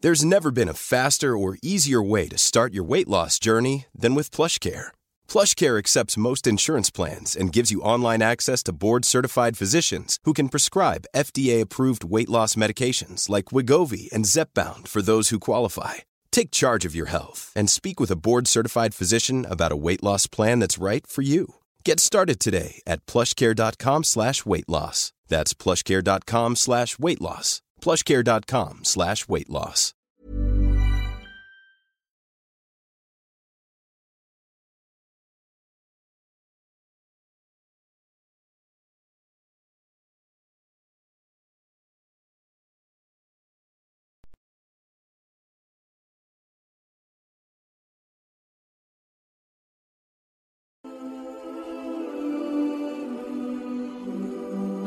There's 0.00 0.24
never 0.24 0.52
been 0.52 0.68
a 0.68 0.82
faster 0.94 1.36
or 1.36 1.58
easier 1.60 2.00
way 2.00 2.28
to 2.28 2.38
start 2.38 2.72
your 2.72 2.84
weight 2.84 3.08
loss 3.08 3.38
journey 3.40 3.86
than 3.92 4.14
with 4.14 4.34
PlushCare. 4.36 4.92
PlushCare 5.26 5.76
accepts 5.76 6.22
most 6.28 6.46
insurance 6.46 6.88
plans 6.88 7.36
and 7.40 7.56
gives 7.56 7.72
you 7.72 7.86
online 7.94 8.22
access 8.22 8.62
to 8.62 8.78
board-certified 8.84 9.56
physicians 9.56 10.18
who 10.22 10.32
can 10.32 10.50
prescribe 10.50 11.08
FDA-approved 11.16 12.04
weight 12.04 12.30
loss 12.30 12.54
medications 12.54 13.28
like 13.28 13.50
Wegovy 13.50 14.08
and 14.14 14.30
Zepbound 14.34 14.86
for 14.86 15.02
those 15.02 15.30
who 15.30 15.40
qualify. 15.40 15.94
Take 16.30 16.58
charge 16.60 16.84
of 16.86 16.94
your 16.94 17.10
health 17.16 17.50
and 17.56 17.68
speak 17.68 17.98
with 17.98 18.12
a 18.12 18.20
board-certified 18.26 18.94
physician 18.94 19.44
about 19.50 19.72
a 19.72 19.82
weight 19.86 20.04
loss 20.08 20.28
plan 20.28 20.60
that's 20.60 20.84
right 20.90 21.08
for 21.08 21.22
you. 21.22 21.54
Get 21.88 21.98
started 21.98 22.38
today 22.38 22.72
at 22.92 23.02
PlushCare.com/weight-loss. 23.10 24.98
That's 25.32 25.52
PlushCare.com/weight-loss. 25.62 27.50
PlushCare 28.04 28.22
dot 28.32 28.44
com 28.50 28.82
slash 28.92 29.24
weight 29.30 29.50
loss 29.50 29.92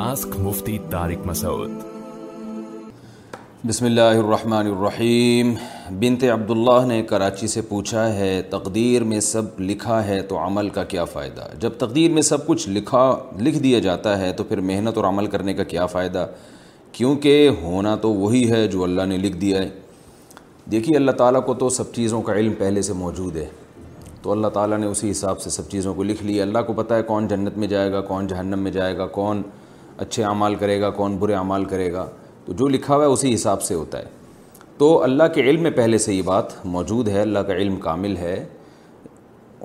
ask 0.02 0.36
Mufti 0.44 0.78
Tariq 0.92 1.26
Masood 1.28 1.91
بسم 3.70 3.86
اللہ 3.86 4.16
الرحمن 4.20 4.68
الرحیم 4.68 5.54
بنت 6.00 6.24
عبداللہ 6.34 6.86
نے 6.88 7.02
کراچی 7.10 7.48
سے 7.48 7.62
پوچھا 7.70 8.06
ہے 8.14 8.42
تقدیر 8.50 9.04
میں 9.10 9.20
سب 9.22 9.60
لکھا 9.62 9.98
ہے 10.08 10.22
تو 10.30 10.38
عمل 10.46 10.70
کا 10.78 10.84
کیا 10.94 11.04
فائدہ 11.12 11.42
جب 11.60 11.72
تقدیر 11.80 12.12
میں 12.12 12.22
سب 12.30 12.48
کچھ 12.48 12.68
لکھا 12.70 13.02
لکھ 13.40 13.58
دیا 13.64 13.80
جاتا 13.88 14.18
ہے 14.20 14.32
تو 14.38 14.44
پھر 14.44 14.62
محنت 14.70 14.98
اور 14.98 15.06
عمل 15.08 15.28
کرنے 15.36 15.54
کا 15.54 15.64
کیا 15.74 15.86
فائدہ 15.92 16.26
کیونکہ 16.92 17.48
ہونا 17.62 17.96
تو 18.06 18.12
وہی 18.14 18.44
ہے 18.52 18.66
جو 18.68 18.82
اللہ 18.84 19.06
نے 19.14 19.18
لکھ 19.26 19.36
دیا 19.42 19.62
ہے 19.62 19.70
دیکھیے 20.72 20.96
اللہ 20.98 21.18
تعالیٰ 21.18 21.44
کو 21.46 21.54
تو 21.64 21.70
سب 21.78 21.94
چیزوں 21.96 22.22
کا 22.22 22.34
علم 22.40 22.54
پہلے 22.60 22.82
سے 22.90 22.94
موجود 23.04 23.36
ہے 23.38 23.46
تو 24.22 24.32
اللہ 24.32 24.48
تعالیٰ 24.54 24.78
نے 24.80 24.86
اسی 24.88 25.12
حساب 25.12 25.42
سے 25.42 25.50
سب 25.60 25.68
چیزوں 25.72 25.94
کو 25.96 26.04
لکھ 26.04 26.24
لی 26.24 26.42
اللہ 26.42 26.64
کو 26.68 26.74
پتہ 26.82 26.94
ہے 26.94 27.04
کون 27.14 27.28
جنت 27.28 27.58
میں 27.58 27.68
جائے 27.76 27.92
گا 27.92 28.02
کون 28.12 28.28
جہنم 28.34 28.64
میں 28.64 28.72
جائے 28.82 28.98
گا 28.98 29.06
کون 29.22 29.42
اچھے 29.98 30.24
اعمال 30.32 30.56
کرے 30.66 30.80
گا 30.82 30.90
کون 31.02 31.18
برے 31.20 31.34
اعمال 31.44 31.66
کرے 31.76 31.92
گا 31.94 32.08
تو 32.46 32.54
جو 32.60 32.68
لکھا 32.68 32.96
ہوا 32.96 33.06
ہے 33.06 33.10
اسی 33.12 33.34
حساب 33.34 33.62
سے 33.64 33.74
ہوتا 33.76 34.00
ہے 34.00 34.06
تو 34.78 34.88
اللہ 35.04 35.24
کے 35.34 35.42
علم 35.50 35.64
میں 35.64 35.72
پہلے 35.76 35.98
سے 36.06 36.14
یہ 36.14 36.22
بات 36.26 36.54
موجود 36.76 37.08
ہے 37.08 37.22
اللہ 37.22 37.40
کا 37.48 37.56
علم 37.56 37.76
کامل 37.80 38.16
ہے 38.18 38.34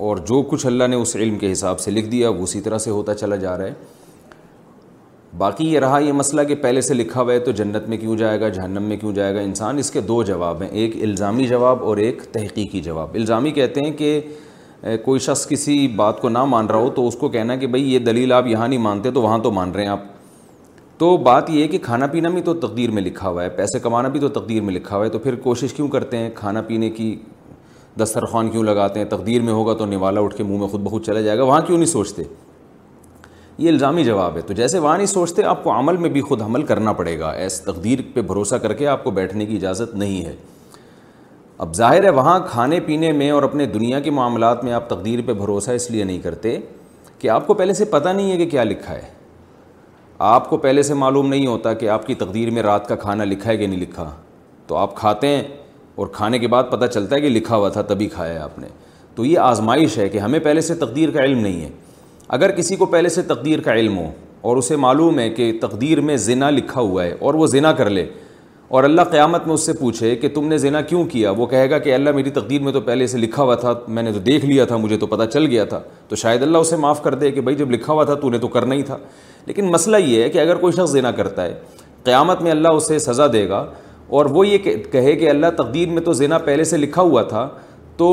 اور 0.07 0.17
جو 0.29 0.41
کچھ 0.51 0.67
اللہ 0.67 0.87
نے 0.91 0.97
اس 0.97 1.15
علم 1.17 1.39
کے 1.39 1.53
حساب 1.53 1.81
سے 1.81 1.91
لکھ 1.91 2.09
دیا 2.11 2.29
وہ 2.29 2.43
اسی 2.43 2.61
طرح 2.61 2.79
سے 2.87 2.91
ہوتا 2.91 3.15
چلا 3.15 3.37
جا 3.45 3.57
رہا 3.59 3.67
ہے 3.67 3.73
باقی 5.39 5.65
یہ 5.73 5.79
رہا 5.81 5.99
یہ 6.03 6.13
مسئلہ 6.19 6.41
کہ 6.49 6.55
پہلے 6.63 6.81
سے 6.81 6.95
لکھا 6.95 7.21
ہوا 7.21 7.33
ہے 7.33 7.39
تو 7.47 7.51
جنت 7.61 7.89
میں 7.89 7.97
کیوں 7.99 8.17
جائے 8.17 8.41
گا 8.41 8.49
جہنم 8.49 8.83
میں 8.89 8.97
کیوں 8.97 9.13
جائے 9.15 9.35
گا 9.35 9.41
انسان 9.41 9.79
اس 9.79 9.91
کے 9.91 10.01
دو 10.11 10.23
جواب 10.31 10.63
ہیں 10.63 10.69
ایک 10.81 10.97
الزامی 11.05 11.47
جواب 11.47 11.83
اور 11.85 11.97
ایک 12.05 12.23
تحقیقی 12.33 12.81
جواب 12.83 13.15
الزامی 13.15 13.51
کہتے 13.59 13.81
ہیں 13.85 13.91
کہ 13.97 14.21
کوئی 15.05 15.21
شخص 15.21 15.47
کسی 15.49 15.87
بات 15.97 16.21
کو 16.21 16.29
نہ 16.29 16.45
مان 16.45 16.67
رہا 16.67 16.79
ہو 16.79 16.91
تو 16.97 17.07
اس 17.09 17.17
کو 17.21 17.29
کہنا 17.37 17.57
کہ 17.57 17.67
بھئی 17.75 17.93
یہ 17.93 17.99
دلیل 18.07 18.33
آپ 18.33 18.47
یہاں 18.47 18.69
نہیں 18.69 18.79
مانتے 18.89 19.11
تو 19.11 19.23
وہاں 19.23 19.39
تو 19.45 19.51
مان 19.59 19.71
رہے 19.75 19.83
ہیں 19.83 19.91
آپ 19.91 20.03
تو 20.99 21.17
بات 21.19 21.49
یہ 21.51 21.63
ہے 21.63 21.69
کہ 21.69 21.79
کھانا 21.83 22.07
پینا 22.13 22.29
بھی 22.35 22.41
تو 22.43 22.53
تقدیر 22.61 22.91
میں 22.91 23.03
لکھا 23.03 23.29
ہوا 23.29 23.43
ہے 23.45 23.49
پیسے 23.57 23.79
کمانا 23.83 24.09
بھی 24.09 24.21
تو 24.21 24.29
تقدیر 24.39 24.63
میں 24.63 24.75
لکھا 24.75 24.97
ہوا 24.97 25.05
ہے 25.05 25.11
تو 25.11 25.19
پھر 25.25 25.35
کوشش 25.43 25.73
کیوں 25.75 25.89
کرتے 25.95 26.17
ہیں 26.17 26.29
کھانا 26.35 26.61
پینے 26.67 26.89
کی 26.91 27.15
دسترخوان 28.03 28.49
کیوں 28.51 28.63
لگاتے 28.65 29.01
ہیں 29.01 29.07
تقدیر 29.11 29.43
میں 29.43 29.53
ہوگا 29.53 29.75
تو 29.79 29.87
نوالا 29.87 30.21
اٹھ 30.21 30.37
کے 30.37 30.45
منہ 30.45 30.59
میں 30.59 30.69
خود 30.69 30.81
بخود 30.83 31.05
چلا 31.07 31.21
جائے 31.21 31.39
گا 31.39 31.43
وہاں 31.43 31.61
کیوں 31.67 31.79
نہیں 31.79 31.91
سوچتے 31.91 32.23
یہ 33.59 33.69
الزامی 33.71 34.05
جواب 34.05 34.37
ہے 34.37 34.41
تو 34.47 34.55
جیسے 34.55 34.79
وہاں 34.79 34.97
نہیں 34.97 35.07
سوچتے 35.07 35.43
آپ 35.51 35.63
کو 35.65 35.71
عمل 35.79 35.97
میں 35.97 36.11
بھی 36.17 36.21
خود 36.23 36.43
حمل 36.43 36.63
کرنا 36.71 36.93
پڑے 36.93 37.19
گا 37.19 37.31
ایس 37.43 37.61
تقدیر 37.65 37.99
پہ 38.15 38.21
بھروسہ 38.33 38.55
کر 38.63 38.73
کے 38.81 38.87
آپ 38.89 39.05
کو 39.05 39.11
بیٹھنے 39.21 39.47
کی 39.47 39.57
اجازت 39.57 39.95
نہیں 39.95 40.25
ہے 40.25 40.35
اب 41.65 41.75
ظاہر 41.77 42.05
ہے 42.05 42.11
وہاں 42.21 42.39
کھانے 42.51 42.81
پینے 42.87 43.13
میں 43.21 43.31
اور 43.31 43.43
اپنے 43.43 43.67
دنیا 43.77 44.01
کے 44.01 44.11
معاملات 44.21 44.65
میں 44.65 44.73
آپ 44.73 44.89
تقدیر 44.91 45.21
پہ 45.27 45.33
بھروسہ 45.45 45.71
اس 45.71 45.91
لیے 45.91 46.05
نہیں 46.05 46.19
کرتے 46.23 46.59
کہ 47.19 47.29
آپ 47.31 47.47
کو 47.47 47.55
پہلے 47.55 47.75
سے 47.75 47.85
پتہ 47.95 48.09
نہیں 48.09 48.31
ہے 48.33 48.37
کہ 48.37 48.47
کیا 48.51 48.65
لکھا 48.65 48.95
ہے 48.95 49.11
آپ 50.25 50.49
کو 50.51 50.57
پہلے 50.59 50.83
سے 50.83 50.95
معلوم 50.95 51.29
نہیں 51.29 51.47
ہوتا 51.47 51.73
کہ 51.81 51.89
آپ 51.91 52.07
کی 52.07 52.15
تقدیر 52.19 52.51
میں 52.51 52.63
رات 52.63 52.87
کا 52.89 52.97
کھانا 52.97 53.25
لکھا 53.25 53.51
ہے 53.51 53.57
کہ 53.57 53.67
نہیں 53.67 53.81
لکھا 53.81 54.11
تو 54.67 54.77
آپ 54.77 54.95
کھاتے 54.97 55.29
ہیں 55.29 55.43
اور 55.97 56.07
کھانے 56.13 56.39
کے 56.39 56.49
بعد 56.49 56.65
پتہ 56.71 56.87
چلتا 56.93 57.17
ہے 57.17 57.21
کہ 57.21 57.29
لکھا 57.29 57.57
ہوا 57.57 57.69
تھا 57.71 57.83
تبھی 57.89 58.07
کھایا 58.09 58.33
ہے 58.33 58.39
آپ 58.39 58.59
نے 58.59 58.67
تو 59.15 59.25
یہ 59.25 59.39
آزمائش 59.39 59.97
ہے 59.99 60.09
کہ 60.09 60.19
ہمیں 60.19 60.39
پہلے 60.45 60.61
سے 60.61 60.75
تقدیر 60.75 61.11
کا 61.11 61.25
علم 61.25 61.41
نہیں 61.41 61.61
ہے 61.65 61.69
اگر 62.39 62.51
کسی 62.57 62.77
کو 62.77 62.87
پہلے 62.95 63.09
سے 63.09 63.23
تقدیر 63.23 63.61
کا 63.65 63.75
علم 63.75 63.97
ہو 63.99 64.11
اور 64.49 64.57
اسے 64.57 64.77
معلوم 64.77 65.19
ہے 65.19 65.29
کہ 65.31 65.53
تقدیر 65.63 66.01
میں 66.09 66.17
زنا 66.27 66.51
لکھا 66.51 66.81
ہوا 66.81 67.05
ہے 67.05 67.15
اور 67.21 67.35
وہ 67.35 67.47
زنا 67.47 67.73
کر 67.73 67.91
لے 67.91 68.07
اور 68.69 68.85
اللہ 68.85 69.01
قیامت 69.11 69.47
میں 69.47 69.55
اس 69.55 69.67
سے 69.67 69.73
پوچھے 69.81 70.15
کہ 70.17 70.29
تم 70.35 70.47
نے 70.49 70.57
زنا 70.59 70.81
کیوں 70.91 71.05
کیا 71.11 71.31
وہ 71.37 71.47
کہے 71.47 71.69
گا 71.71 71.79
کہ 71.79 71.95
اللہ 71.95 72.13
میری 72.15 72.31
تقدیر 72.39 72.61
میں 72.63 72.73
تو 72.73 72.81
پہلے 72.89 73.07
سے 73.07 73.19
لکھا 73.19 73.43
ہوا 73.43 73.55
تھا 73.55 73.73
میں 73.89 74.03
نے 74.03 74.13
تو 74.13 74.19
دیکھ 74.21 74.45
لیا 74.45 74.65
تھا 74.65 74.77
مجھے 74.77 74.97
تو 74.99 75.07
پتہ 75.07 75.25
چل 75.33 75.47
گیا 75.51 75.65
تھا 75.65 75.81
تو 76.09 76.17
شاید 76.17 76.43
اللہ 76.43 76.59
اسے 76.59 76.77
معاف 76.85 77.03
کر 77.03 77.15
دے 77.15 77.31
کہ 77.33 77.41
بھائی 77.41 77.57
جب 77.57 77.71
لکھا 77.71 77.93
ہوا 77.93 78.05
تھا 78.05 78.15
تو 78.23 78.31
نے 78.31 78.39
تو 78.39 78.49
کرنا 78.57 78.75
ہی 78.75 78.83
تھا 78.83 78.97
لیکن 79.47 79.71
مسئلہ 79.71 79.97
یہ 80.07 80.23
ہے 80.23 80.29
کہ 80.31 80.39
اگر 80.41 80.57
کوئی 80.61 80.73
شخص 80.77 80.91
زنا 80.93 81.11
کرتا 81.21 81.45
ہے 81.45 81.55
قیامت 82.05 82.43
میں 82.43 82.51
اللہ 82.51 82.69
اسے 82.81 82.99
سزا 82.99 83.27
دے 83.33 83.49
گا 83.49 83.65
اور 84.17 84.27
وہ 84.35 84.47
یہ 84.47 84.59
کہے 84.93 85.13
کہ 85.17 85.31
اللہ 85.31 85.51
تقدیر 85.59 85.89
میں 85.91 86.03
تو 86.03 86.13
زنا 86.13 86.39
پہلے 86.49 86.65
سے 86.65 86.77
لکھا 86.77 87.03
ہوا 87.03 87.23
تھا 87.29 87.49
تو 87.97 88.07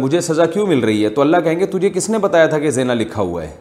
مجھے 0.00 0.20
سزا 0.20 0.46
کیوں 0.46 0.66
مل 0.66 0.78
رہی 0.84 1.04
ہے 1.04 1.08
تو 1.10 1.20
اللہ 1.20 1.36
کہیں 1.44 1.58
گے 1.60 1.66
تجھے 1.66 1.90
کس 1.94 2.10
نے 2.10 2.18
بتایا 2.18 2.46
تھا 2.46 2.58
کہ 2.58 2.70
زینہ 2.70 2.92
لکھا 2.92 3.22
ہوا 3.22 3.42
ہے 3.44 3.54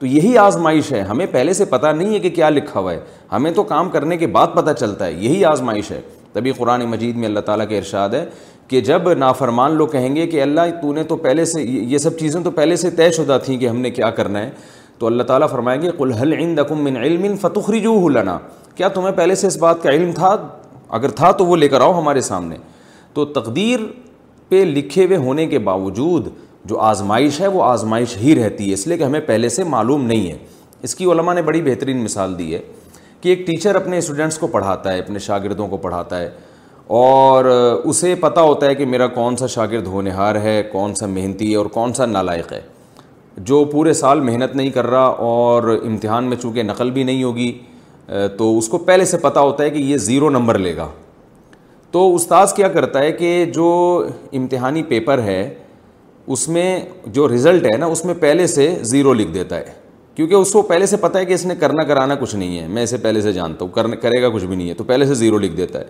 تو 0.00 0.06
یہی 0.06 0.36
آزمائش 0.38 0.92
ہے 0.92 1.00
ہمیں 1.04 1.26
پہلے 1.30 1.52
سے 1.54 1.64
پتہ 1.70 1.86
نہیں 1.96 2.14
ہے 2.14 2.18
کہ 2.20 2.30
کیا 2.30 2.48
لکھا 2.50 2.80
ہوا 2.80 2.92
ہے 2.92 2.98
ہمیں 3.32 3.50
تو 3.54 3.62
کام 3.72 3.88
کرنے 3.90 4.16
کے 4.16 4.26
بعد 4.36 4.54
پتہ 4.54 4.70
چلتا 4.80 5.06
ہے 5.06 5.12
یہی 5.12 5.44
آزمائش 5.44 5.90
ہے 5.90 6.00
تبھی 6.32 6.52
قرآن 6.56 6.84
مجید 6.90 7.16
میں 7.16 7.26
اللہ 7.28 7.40
تعالیٰ 7.46 7.66
کے 7.68 7.78
ارشاد 7.78 8.10
ہے 8.14 8.24
کہ 8.68 8.80
جب 8.88 9.12
نافرمان 9.18 9.74
لوگ 9.76 9.88
کہیں 9.92 10.14
گے 10.16 10.26
کہ 10.26 10.42
اللہ 10.42 10.80
تو 10.82 10.92
نے 10.94 11.04
تو 11.08 11.16
پہلے 11.16 11.44
سے 11.52 11.62
یہ 11.62 11.98
سب 11.98 12.18
چیزیں 12.18 12.40
تو 12.44 12.50
پہلے 12.60 12.76
سے 12.76 12.90
طے 12.96 13.10
شدہ 13.12 13.38
تھیں 13.44 13.58
کہ 13.58 13.68
ہم 13.68 13.80
نے 13.80 13.90
کیا 13.90 14.10
کرنا 14.20 14.40
ہے 14.44 14.50
تو 14.98 15.06
اللہ 15.06 15.22
تعالیٰ 15.22 15.48
فرمائیں 15.50 15.80
گے 15.82 15.88
حل 16.22 16.34
ان 16.38 16.54
من 16.84 16.96
علم 16.96 17.24
جو 17.84 18.08
لنا 18.08 18.38
کیا 18.76 18.88
تمہیں 18.94 19.12
پہلے 19.16 19.34
سے 19.34 19.46
اس 19.46 19.56
بات 19.58 19.82
کا 19.82 19.90
علم 19.90 20.10
تھا 20.14 20.36
اگر 20.98 21.10
تھا 21.20 21.30
تو 21.38 21.44
وہ 21.46 21.56
لے 21.56 21.68
کر 21.68 21.80
آؤ 21.80 21.98
ہمارے 21.98 22.20
سامنے 22.30 22.56
تو 23.14 23.24
تقدیر 23.40 23.80
پہ 24.48 24.64
لکھے 24.64 25.04
ہوئے 25.04 25.16
ہونے 25.16 25.46
کے 25.46 25.58
باوجود 25.70 26.26
جو 26.66 26.78
آزمائش 26.80 27.40
ہے 27.40 27.46
وہ 27.48 27.62
آزمائش 27.62 28.16
ہی 28.20 28.34
رہتی 28.42 28.68
ہے 28.68 28.74
اس 28.74 28.86
لیے 28.86 28.96
کہ 28.98 29.04
ہمیں 29.04 29.20
پہلے 29.26 29.48
سے 29.48 29.64
معلوم 29.64 30.04
نہیں 30.06 30.30
ہے 30.30 30.36
اس 30.84 30.94
کی 30.94 31.04
علماء 31.12 31.34
نے 31.34 31.42
بڑی 31.42 31.62
بہترین 31.62 32.02
مثال 32.04 32.38
دی 32.38 32.54
ہے 32.54 32.60
کہ 33.20 33.28
ایک 33.28 33.46
ٹیچر 33.46 33.74
اپنے 33.76 33.98
اسٹوڈنٹس 33.98 34.38
کو 34.38 34.46
پڑھاتا 34.46 34.92
ہے 34.92 34.98
اپنے 34.98 35.18
شاگردوں 35.18 35.68
کو 35.68 35.76
پڑھاتا 35.76 36.18
ہے 36.20 36.28
اور 36.98 37.44
اسے 37.84 38.14
پتہ 38.20 38.40
ہوتا 38.40 38.66
ہے 38.66 38.74
کہ 38.74 38.84
میرا 38.86 39.06
کون 39.16 39.36
سا 39.36 39.46
شاگرد 39.54 39.86
ہونہار 39.86 40.34
ہے 40.42 40.62
کون 40.72 40.94
سا 40.94 41.06
محنتی 41.06 41.50
ہے 41.50 41.56
اور 41.56 41.66
کون 41.72 41.92
سا 41.94 42.06
نالائق 42.06 42.52
ہے 42.52 42.60
جو 43.50 43.64
پورے 43.72 43.92
سال 43.94 44.20
محنت 44.20 44.54
نہیں 44.56 44.70
کر 44.70 44.86
رہا 44.90 45.02
اور 45.32 45.68
امتحان 45.84 46.24
میں 46.28 46.36
چونکہ 46.42 46.62
نقل 46.62 46.90
بھی 46.90 47.02
نہیں 47.04 47.22
ہوگی 47.24 47.52
تو 48.38 48.56
اس 48.58 48.68
کو 48.68 48.78
پہلے 48.78 49.04
سے 49.04 49.18
پتہ 49.22 49.38
ہوتا 49.38 49.64
ہے 49.64 49.70
کہ 49.70 49.78
یہ 49.78 49.96
زیرو 50.06 50.30
نمبر 50.30 50.58
لے 50.58 50.74
گا 50.76 50.88
تو 51.92 52.14
استاذ 52.14 52.52
کیا 52.54 52.68
کرتا 52.68 53.00
ہے 53.02 53.12
کہ 53.12 53.44
جو 53.54 53.66
امتحانی 54.36 54.82
پیپر 54.88 55.22
ہے 55.22 55.42
اس 56.32 56.48
میں 56.54 56.64
جو 57.16 57.26
رزلٹ 57.28 57.64
ہے 57.72 57.76
نا 57.78 57.86
اس 57.92 58.04
میں 58.04 58.14
پہلے 58.20 58.46
سے 58.54 58.64
زیرو 58.88 59.12
لکھ 59.14 59.30
دیتا 59.34 59.56
ہے 59.56 59.72
کیونکہ 60.14 60.34
اس 60.34 60.52
کو 60.52 60.62
پہلے 60.70 60.86
سے 60.86 60.96
پتا 61.00 61.18
ہے 61.18 61.24
کہ 61.24 61.32
اس 61.34 61.44
نے 61.46 61.54
کرنا 61.60 61.82
کرانا 61.88 62.14
کچھ 62.20 62.34
نہیں 62.36 62.58
ہے 62.60 62.66
میں 62.76 62.82
اسے 62.82 62.96
پہلے 63.02 63.20
سے 63.22 63.32
جانتا 63.32 63.64
ہوں 63.64 63.92
کرے 64.02 64.20
گا 64.22 64.28
کچھ 64.34 64.44
بھی 64.44 64.56
نہیں 64.56 64.68
ہے 64.68 64.74
تو 64.80 64.84
پہلے 64.84 65.06
سے 65.06 65.14
زیرو 65.20 65.38
لکھ 65.38 65.54
دیتا 65.56 65.78
ہے 65.80 65.84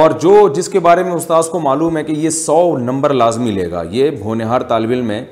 اور 0.00 0.10
جو 0.20 0.32
جس 0.54 0.68
کے 0.68 0.78
بارے 0.88 1.02
میں 1.04 1.12
استاذ 1.12 1.48
کو 1.48 1.58
معلوم 1.60 1.96
ہے 1.96 2.02
کہ 2.04 2.12
یہ 2.20 2.30
سو 2.36 2.56
نمبر 2.78 3.12
لازمی 3.14 3.50
لے 3.50 3.70
گا 3.70 3.82
یہ 3.90 4.10
بھونہار 4.22 4.60
طالب 4.68 4.90
علم 4.90 5.06
میں 5.08 5.24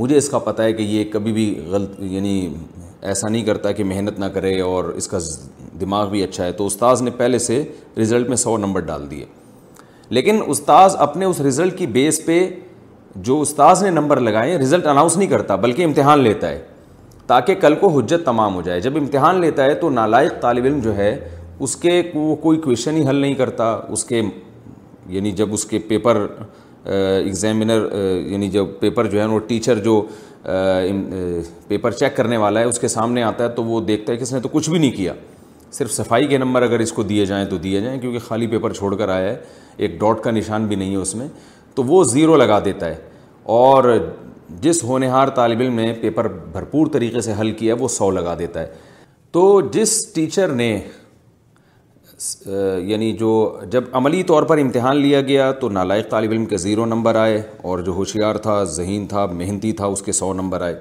مجھے 0.00 0.16
اس 0.16 0.28
کا 0.28 0.38
پتہ 0.38 0.62
ہے 0.62 0.72
کہ 0.72 0.82
یہ 0.82 1.04
کبھی 1.12 1.32
بھی 1.32 1.46
غلط 1.70 2.00
یعنی 2.12 2.34
ایسا 3.10 3.28
نہیں 3.28 3.44
کرتا 3.44 3.72
کہ 3.72 3.84
محنت 3.92 4.18
نہ 4.20 4.24
کرے 4.34 4.60
اور 4.60 4.84
اس 5.00 5.08
کا 5.08 5.18
دماغ 5.80 6.10
بھی 6.10 6.22
اچھا 6.22 6.44
ہے 6.44 6.52
تو 6.60 6.66
استاذ 6.66 7.02
نے 7.02 7.10
پہلے 7.16 7.38
سے 7.48 7.62
رزلٹ 8.00 8.28
میں 8.28 8.36
سو 8.46 8.56
نمبر 8.58 8.80
ڈال 8.90 9.10
دیے 9.10 9.24
لیکن 10.18 10.40
استاذ 10.48 10.96
اپنے 11.06 11.24
اس 11.24 11.40
رزلٹ 11.40 11.78
کی 11.78 11.86
بیس 11.96 12.24
پہ 12.26 12.40
جو 13.16 13.40
استاذ 13.42 13.82
نے 13.84 13.90
نمبر 13.90 14.20
لگائے 14.20 14.58
ریزلٹ 14.58 14.86
اناؤنس 14.86 15.16
نہیں 15.16 15.28
کرتا 15.28 15.56
بلکہ 15.62 15.84
امتحان 15.84 16.18
لیتا 16.22 16.48
ہے 16.48 16.60
تاکہ 17.26 17.54
کل 17.60 17.74
کو 17.80 17.88
حجت 17.98 18.24
تمام 18.24 18.54
ہو 18.54 18.62
جائے 18.62 18.80
جب 18.80 18.96
امتحان 18.98 19.40
لیتا 19.40 19.64
ہے 19.64 19.74
تو 19.80 19.90
نالائق 19.90 20.40
طالب 20.40 20.64
علم 20.64 20.78
جو 20.80 20.96
ہے 20.96 21.14
اس 21.62 21.76
کے 21.76 22.00
وہ 22.14 22.34
کوئی 22.42 22.58
کویشچن 22.60 22.96
ہی 22.96 23.06
حل 23.08 23.16
نہیں 23.16 23.34
کرتا 23.34 23.70
اس 23.92 24.04
کے 24.04 24.22
یعنی 25.14 25.30
جب 25.40 25.52
اس 25.52 25.64
کے 25.66 25.78
پیپر 25.88 26.26
ایگزامنر 26.92 27.86
یعنی 28.26 28.48
جب 28.50 28.66
پیپر 28.80 29.06
جو 29.10 29.20
ہے 29.20 29.24
وہ 29.26 29.38
ٹیچر 29.48 29.78
جو 29.84 30.00
پیپر 31.68 31.90
چیک 31.90 32.16
کرنے 32.16 32.36
والا 32.36 32.60
ہے 32.60 32.64
اس 32.64 32.78
کے 32.78 32.88
سامنے 32.88 33.22
آتا 33.22 33.44
ہے 33.44 33.48
تو 33.56 33.64
وہ 33.64 33.80
دیکھتا 33.84 34.12
ہے 34.12 34.16
کہ 34.18 34.22
اس 34.22 34.32
نے 34.34 34.40
تو 34.40 34.48
کچھ 34.52 34.70
بھی 34.70 34.78
نہیں 34.78 34.90
کیا 34.96 35.12
صرف 35.72 35.92
صفائی 35.92 36.26
کے 36.26 36.38
نمبر 36.38 36.62
اگر 36.62 36.78
اس 36.80 36.92
کو 36.92 37.02
دیے 37.02 37.24
جائیں 37.26 37.44
تو 37.50 37.56
دیے 37.64 37.80
جائیں 37.80 37.98
کیونکہ 38.00 38.18
خالی 38.28 38.46
پیپر 38.46 38.72
چھوڑ 38.74 38.94
کر 38.98 39.08
آیا 39.08 39.30
ہے 39.30 39.36
ایک 39.76 39.98
ڈاٹ 40.00 40.20
کا 40.22 40.30
نشان 40.30 40.66
بھی 40.66 40.76
نہیں 40.76 40.92
ہے 40.92 40.96
اس 40.96 41.14
میں 41.14 41.26
تو 41.80 41.84
وہ 41.88 42.02
زیرو 42.04 42.34
لگا 42.36 42.58
دیتا 42.64 42.86
ہے 42.88 42.96
اور 43.56 43.84
جس 44.62 44.82
ہونہار 44.84 45.28
طالب 45.34 45.60
علم 45.60 45.74
نے 45.74 45.92
پیپر 46.00 46.26
بھرپور 46.52 46.86
طریقے 46.92 47.20
سے 47.26 47.32
حل 47.40 47.50
کیا 47.58 47.74
وہ 47.80 47.88
سو 47.88 48.10
لگا 48.10 48.34
دیتا 48.38 48.60
ہے 48.60 48.66
تو 49.32 49.44
جس 49.72 49.92
ٹیچر 50.14 50.48
نے 50.58 50.68
یعنی 52.88 53.10
جو 53.20 53.30
جب 53.72 53.84
عملی 54.00 54.22
طور 54.32 54.42
پر 54.50 54.58
امتحان 54.58 54.96
لیا 54.96 55.20
گیا 55.30 55.50
تو 55.60 55.68
نالائق 55.78 56.10
طالب 56.10 56.30
علم 56.30 56.44
کے 56.46 56.56
زیرو 56.66 56.86
نمبر 56.86 57.14
آئے 57.22 57.40
اور 57.70 57.78
جو 57.86 57.92
ہوشیار 58.00 58.36
تھا 58.48 58.62
ذہین 58.76 59.06
تھا 59.14 59.24
محنتی 59.38 59.72
تھا 59.80 59.86
اس 59.94 60.02
کے 60.02 60.12
سو 60.20 60.32
نمبر 60.42 60.62
آئے 60.68 60.74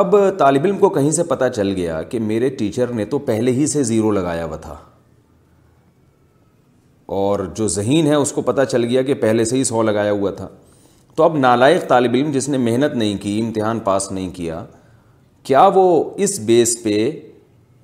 اب 0.00 0.16
طالب 0.38 0.64
علم 0.64 0.78
کو 0.78 0.88
کہیں 0.98 1.10
سے 1.20 1.24
پتہ 1.34 1.48
چل 1.56 1.72
گیا 1.76 2.02
کہ 2.10 2.18
میرے 2.32 2.48
ٹیچر 2.62 2.92
نے 3.00 3.04
تو 3.14 3.18
پہلے 3.30 3.52
ہی 3.60 3.66
سے 3.76 3.82
زیرو 3.92 4.10
لگایا 4.20 4.44
ہوا 4.44 4.56
تھا 4.68 4.76
اور 7.14 7.40
جو 7.54 7.66
ذہین 7.68 8.06
ہے 8.06 8.14
اس 8.14 8.32
کو 8.32 8.42
پتہ 8.42 8.62
چل 8.70 8.84
گیا 8.84 9.02
کہ 9.08 9.14
پہلے 9.14 9.44
سے 9.44 9.56
ہی 9.56 9.64
سو 9.64 9.82
لگایا 9.82 10.12
ہوا 10.12 10.30
تھا 10.36 10.48
تو 11.16 11.22
اب 11.22 11.36
نالائق 11.38 11.86
طالب 11.88 12.14
علم 12.14 12.30
جس 12.32 12.48
نے 12.48 12.58
محنت 12.58 12.94
نہیں 12.96 13.16
کی 13.22 13.40
امتحان 13.40 13.78
پاس 13.84 14.10
نہیں 14.12 14.30
کیا 14.34 14.64
کیا 15.44 15.66
وہ 15.74 15.82
اس 16.26 16.38
بیس 16.46 16.76
پہ 16.84 16.98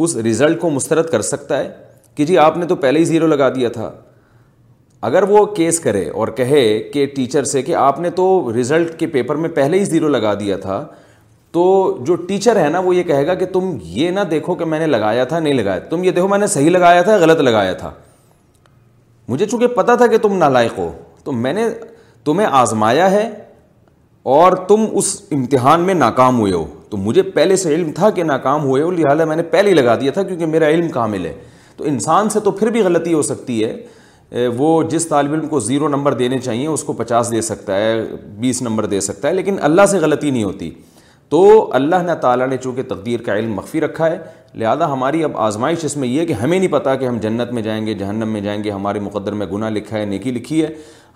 اس 0.04 0.16
رزلٹ 0.28 0.60
کو 0.60 0.70
مسترد 0.70 1.08
کر 1.10 1.22
سکتا 1.22 1.58
ہے 1.58 1.68
کہ 2.14 2.24
جی 2.26 2.38
آپ 2.38 2.56
نے 2.58 2.66
تو 2.66 2.76
پہلے 2.76 2.98
ہی 2.98 3.04
زیرو 3.04 3.26
لگا 3.26 3.48
دیا 3.54 3.68
تھا 3.78 3.90
اگر 5.06 5.22
وہ 5.28 5.44
کیس 5.54 5.78
کرے 5.80 6.08
اور 6.10 6.28
کہے 6.40 6.64
کہ 6.92 7.06
ٹیچر 7.14 7.44
سے 7.52 7.62
کہ 7.62 7.74
آپ 7.74 8.00
نے 8.00 8.10
تو 8.16 8.26
ریزلٹ 8.54 8.98
کے 8.98 9.06
پیپر 9.16 9.36
میں 9.44 9.48
پہلے 9.54 9.78
ہی 9.78 9.84
زیرو 9.84 10.08
لگا 10.08 10.34
دیا 10.40 10.56
تھا 10.56 10.84
تو 11.52 11.62
جو 12.06 12.14
ٹیچر 12.28 12.60
ہے 12.64 12.68
نا 12.70 12.78
وہ 12.84 12.94
یہ 12.96 13.02
کہے 13.02 13.26
گا 13.26 13.34
کہ 13.34 13.46
تم 13.52 13.76
یہ 13.84 14.10
نہ 14.10 14.20
دیکھو 14.30 14.54
کہ 14.54 14.64
میں 14.64 14.78
نے 14.78 14.86
لگایا 14.86 15.24
تھا 15.32 15.38
نہیں 15.38 15.54
لگایا 15.54 15.78
تم 15.90 16.04
یہ 16.04 16.10
دیکھو 16.10 16.28
میں 16.28 16.38
نے 16.38 16.46
صحیح 16.46 16.70
لگایا 16.70 17.02
تھا 17.02 17.16
غلط 17.20 17.40
لگایا 17.40 17.72
تھا 17.80 17.90
مجھے 19.28 19.46
چونکہ 19.46 19.66
پتا 19.74 19.94
تھا 19.94 20.06
کہ 20.06 20.18
تم 20.22 20.36
نالائق 20.36 20.78
ہو 20.78 20.90
تو 21.24 21.32
میں 21.32 21.52
نے 21.52 21.66
تمہیں 22.24 22.46
آزمایا 22.50 23.10
ہے 23.10 23.28
اور 24.34 24.52
تم 24.68 24.84
اس 24.98 25.14
امتحان 25.32 25.80
میں 25.86 25.94
ناکام 25.94 26.38
ہوئے 26.40 26.52
ہو 26.52 26.64
تو 26.90 26.96
مجھے 26.96 27.22
پہلے 27.36 27.56
سے 27.56 27.74
علم 27.74 27.90
تھا 27.92 28.10
کہ 28.16 28.22
ناکام 28.24 28.64
ہوئے 28.64 28.82
ہو 28.82 28.90
لہٰذا 28.90 29.24
میں 29.24 29.36
نے 29.36 29.42
پہلے 29.54 29.70
ہی 29.70 29.74
لگا 29.74 29.94
دیا 30.00 30.12
تھا 30.12 30.22
کیونکہ 30.22 30.46
میرا 30.46 30.68
علم 30.68 30.88
کامل 30.92 31.26
ہے 31.26 31.32
تو 31.76 31.84
انسان 31.88 32.28
سے 32.30 32.40
تو 32.44 32.50
پھر 32.50 32.70
بھی 32.70 32.80
غلطی 32.82 33.14
ہو 33.14 33.22
سکتی 33.22 33.64
ہے 33.64 34.48
وہ 34.56 34.68
جس 34.90 35.06
طالب 35.08 35.32
علم 35.32 35.48
کو 35.48 35.60
زیرو 35.60 35.88
نمبر 35.88 36.14
دینے 36.18 36.38
چاہیے 36.38 36.66
اس 36.66 36.84
کو 36.84 36.92
پچاس 36.98 37.30
دے 37.32 37.40
سکتا 37.42 37.76
ہے 37.76 37.94
بیس 38.40 38.62
نمبر 38.62 38.86
دے 38.92 39.00
سکتا 39.08 39.28
ہے 39.28 39.32
لیکن 39.34 39.56
اللہ 39.70 39.86
سے 39.90 39.98
غلطی 40.00 40.30
نہیں 40.30 40.44
ہوتی 40.44 40.70
تو 41.32 41.38
اللہ 41.76 42.02
نے 42.06 42.14
تعالیٰ 42.22 42.46
نے 42.48 42.56
چونکہ 42.62 42.82
تقدیر 42.88 43.20
کا 43.26 43.34
علم 43.38 43.52
مخفی 43.56 43.80
رکھا 43.80 44.06
ہے 44.10 44.16
لہذا 44.62 44.86
ہماری 44.92 45.22
اب 45.24 45.36
آزمائش 45.44 45.84
اس 45.84 45.96
میں 45.96 46.08
یہ 46.08 46.20
ہے 46.20 46.24
کہ 46.26 46.32
ہمیں 46.40 46.58
نہیں 46.58 46.70
پتہ 46.72 46.94
کہ 47.00 47.04
ہم 47.06 47.16
جنت 47.18 47.52
میں 47.58 47.62
جائیں 47.68 47.84
گے 47.86 47.94
جہنم 48.00 48.28
میں 48.32 48.40
جائیں 48.46 48.62
گے 48.64 48.70
ہمارے 48.70 49.00
مقدر 49.00 49.32
میں 49.40 49.46
گناہ 49.52 49.70
لکھا 49.76 49.96
ہے 49.98 50.04
نیکی 50.10 50.30
لکھی 50.32 50.62
ہے 50.64 50.68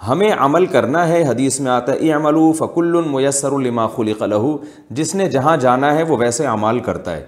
ہمیں 0.07 0.31
عمل 0.33 0.67
کرنا 0.77 1.07
ہے 1.09 1.23
حدیث 1.29 1.61
میں 1.67 1.71
آتا 1.73 1.93
ہے 1.93 1.99
اے 2.13 2.53
فکل 2.59 3.01
میسر 3.11 3.53
الما 3.53 3.87
خلی 3.97 4.15
الماخ 4.21 4.47
جس 5.01 5.15
نے 5.23 5.29
جہاں 5.37 5.57
جانا 5.67 5.95
ہے 5.99 6.03
وہ 6.13 6.17
ویسے 6.21 6.47
عمل 6.55 6.79
کرتا 6.89 7.17
ہے 7.17 7.25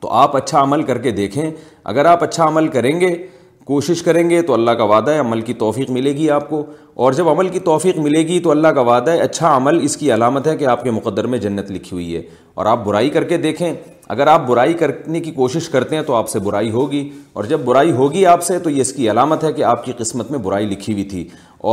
تو 0.00 0.10
آپ 0.22 0.36
اچھا 0.36 0.62
عمل 0.62 0.82
کر 0.92 0.98
کے 1.02 1.10
دیکھیں 1.20 1.50
اگر 1.94 2.04
آپ 2.14 2.22
اچھا 2.24 2.46
عمل 2.48 2.68
کریں 2.78 2.92
گے 3.00 3.14
کوشش 3.70 4.02
کریں 4.02 4.28
گے 4.30 4.40
تو 4.42 4.52
اللہ 4.54 4.70
کا 4.78 4.84
وعدہ 4.92 5.10
ہے 5.14 5.18
عمل 5.18 5.40
کی 5.48 5.54
توفیق 5.64 5.90
ملے 5.96 6.12
گی 6.16 6.30
آپ 6.38 6.48
کو 6.50 6.64
اور 7.04 7.12
جب 7.18 7.28
عمل 7.28 7.48
کی 7.48 7.58
توفیق 7.66 7.98
ملے 8.04 8.18
گی 8.28 8.38
تو 8.44 8.50
اللہ 8.50 8.68
کا 8.74 8.80
وعدہ 8.86 9.10
ہے 9.10 9.20
اچھا 9.20 9.56
عمل 9.56 9.78
اس 9.84 9.96
کی 9.96 10.12
علامت 10.14 10.46
ہے 10.46 10.56
کہ 10.56 10.64
آپ 10.72 10.82
کے 10.84 10.90
مقدر 10.90 11.26
میں 11.34 11.38
جنت 11.44 11.70
لکھی 11.72 11.90
ہوئی 11.92 12.16
ہے 12.16 12.20
اور 12.54 12.66
آپ 12.72 12.84
برائی 12.84 13.10
کر 13.10 13.24
کے 13.30 13.36
دیکھیں 13.44 13.72
اگر 14.14 14.26
آپ 14.26 14.46
برائی 14.46 14.72
کرنے 14.82 15.20
کی 15.26 15.30
کوشش 15.32 15.68
کرتے 15.76 15.96
ہیں 15.96 16.02
تو 16.10 16.14
آپ 16.14 16.28
سے 16.30 16.38
برائی 16.48 16.70
ہوگی 16.70 17.08
اور 17.32 17.44
جب 17.52 17.60
برائی 17.64 17.92
ہوگی 18.00 18.24
آپ 18.32 18.42
سے 18.50 18.58
تو 18.66 18.70
یہ 18.70 18.80
اس 18.80 18.92
کی 18.92 19.10
علامت 19.10 19.44
ہے 19.44 19.52
کہ 19.52 19.64
آپ 19.70 19.84
کی 19.84 19.92
قسمت 19.98 20.30
میں 20.30 20.38
برائی 20.48 20.66
لکھی 20.74 20.92
ہوئی 20.92 21.04
تھی 21.14 21.26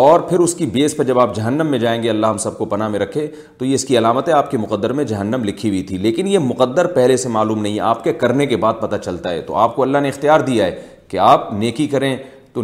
اور 0.03 0.19
پھر 0.29 0.39
اس 0.45 0.53
کی 0.61 0.65
بیس 0.77 0.95
پہ 0.97 1.03
جب 1.11 1.19
آپ 1.19 1.35
جہنم 1.35 1.67
میں 1.71 1.79
جائیں 1.79 2.01
گے 2.03 2.09
اللہ 2.09 2.27
ہم 2.33 2.37
سب 2.45 2.57
کو 2.57 2.65
پناہ 2.75 2.87
میں 2.95 2.99
رکھے 2.99 3.27
تو 3.57 3.65
یہ 3.65 3.73
اس 3.75 3.85
کی 3.85 3.97
علامت 3.97 4.27
ہے 4.27 4.33
آپ 4.33 4.49
کے 4.51 4.57
مقدر 4.57 4.93
میں 4.99 5.03
جہنم 5.13 5.43
لکھی 5.51 5.69
ہوئی 5.69 5.83
تھی 5.91 5.97
لیکن 6.07 6.27
یہ 6.27 6.39
مقدر 6.47 6.87
پہلے 6.99 7.17
سے 7.25 7.29
معلوم 7.37 7.61
نہیں 7.61 7.75
ہے 7.75 7.81
آپ 7.93 8.03
کے 8.03 8.13
کرنے 8.23 8.45
کے 8.53 8.57
بعد 8.67 8.81
پتہ 8.81 9.03
چلتا 9.05 9.29
ہے 9.31 9.41
تو 9.51 9.55
آپ 9.67 9.75
کو 9.75 9.81
اللہ 9.83 9.97
نے 10.03 10.09
اختیار 10.09 10.39
دیا 10.51 10.65
ہے 10.65 10.79
کہ 11.07 11.17
آپ 11.25 11.53
نیکی 11.59 11.87
کریں 11.87 12.15
تو 12.57 12.63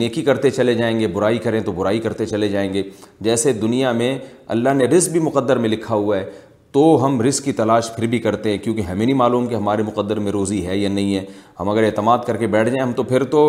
نیکی 0.00 0.22
کرتے 0.22 0.50
چلے 0.50 0.74
جائیں 0.74 0.98
گے 1.00 1.06
برائی 1.14 1.38
کریں 1.44 1.60
تو 1.64 1.72
برائی 1.76 1.98
کرتے 2.00 2.26
چلے 2.26 2.48
جائیں 2.48 2.72
گے 2.72 2.82
جیسے 3.26 3.52
دنیا 3.62 3.92
میں 4.02 4.16
اللہ 4.54 4.74
نے 4.74 4.84
رزق 4.96 5.12
بھی 5.12 5.20
مقدر 5.20 5.58
میں 5.64 5.68
لکھا 5.68 5.94
ہوا 5.94 6.18
ہے 6.18 6.28
تو 6.78 6.82
ہم 7.04 7.20
رزق 7.28 7.44
کی 7.44 7.52
تلاش 7.60 7.90
پھر 7.96 8.06
بھی 8.12 8.18
کرتے 8.26 8.50
ہیں 8.50 8.58
کیونکہ 8.64 8.80
ہمیں 8.90 9.04
نہیں 9.04 9.16
معلوم 9.22 9.46
کہ 9.48 9.54
ہمارے 9.54 9.82
مقدر 9.82 10.18
میں 10.26 10.32
روزی 10.32 10.66
ہے 10.66 10.76
یا 10.78 10.88
نہیں 10.88 11.14
ہے 11.14 11.24
ہم 11.60 11.68
اگر 11.68 11.84
اعتماد 11.84 12.18
کر 12.26 12.36
کے 12.36 12.46
بیٹھ 12.54 12.68
جائیں 12.68 12.82
ہم 12.82 12.92
تو 12.96 13.02
پھر 13.10 13.24
تو 13.34 13.42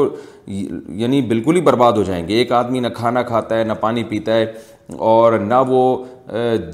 یعنی 0.48 1.22
بالکل 1.36 1.56
ہی 1.56 1.62
برباد 1.70 1.98
ہو 2.00 2.04
جائیں 2.10 2.28
گے 2.28 2.34
ایک 2.38 2.52
آدمی 2.64 2.80
نہ 2.80 2.94
کھانا 2.96 3.22
کھاتا 3.32 3.60
ہے 3.60 3.64
نہ 3.64 3.74
پانی 3.82 4.04
پیتا 4.14 4.36
ہے 4.38 4.46
اور 5.14 5.40
نہ 5.52 5.62
وہ 5.68 5.82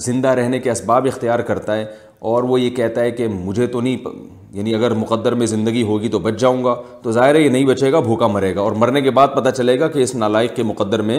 زندہ 0.08 0.28
رہنے 0.42 0.60
کے 0.60 0.72
اسباب 0.72 1.08
اختیار 1.14 1.40
کرتا 1.52 1.78
ہے 1.78 1.86
اور 2.32 2.44
وہ 2.54 2.62
یہ 2.62 2.70
کہتا 2.82 3.02
ہے 3.02 3.12
کہ 3.22 3.28
مجھے 3.42 3.68
تو 3.76 3.82
نہیں 3.82 4.38
یعنی 4.58 4.74
اگر 4.76 4.92
مقدر 5.00 5.34
میں 5.40 5.46
زندگی 5.48 5.82
ہوگی 5.88 6.10
تو 6.10 6.20
بچ 6.20 6.40
جاؤں 6.40 6.64
گا 6.64 6.74
تو 7.02 7.12
ظاہر 7.12 7.36
ہے 7.36 7.40
یہ 7.42 7.50
نہیں 7.50 7.66
بچے 7.66 7.92
گا 7.92 8.00
بھوکا 8.06 8.28
مرے 8.28 8.54
گا 8.56 8.62
اور 8.62 8.72
مرنے 8.84 9.02
کے 9.02 9.12
بعد 9.18 9.28
پتہ 9.36 9.50
چلے 9.58 9.80
گا 9.80 9.88
کہ 9.88 10.00
اس 10.04 10.14
نالائق 10.16 10.56
کے 10.56 10.64
مقدر 10.64 11.02
میں 11.10 11.18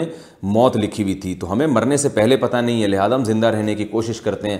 موت 0.55 0.75
لکھی 0.77 1.03
ہوئی 1.03 1.13
تھی 1.19 1.33
تو 1.43 1.51
ہمیں 1.51 1.65
مرنے 1.67 1.97
سے 1.97 2.09
پہلے 2.15 2.37
پتہ 2.37 2.57
نہیں 2.57 2.81
ہے 2.83 2.87
لہٰذا 2.87 3.15
ہم 3.15 3.23
زندہ 3.23 3.47
رہنے 3.55 3.75
کی 3.75 3.85
کوشش 3.91 4.21
کرتے 4.21 4.49
ہیں 4.49 4.57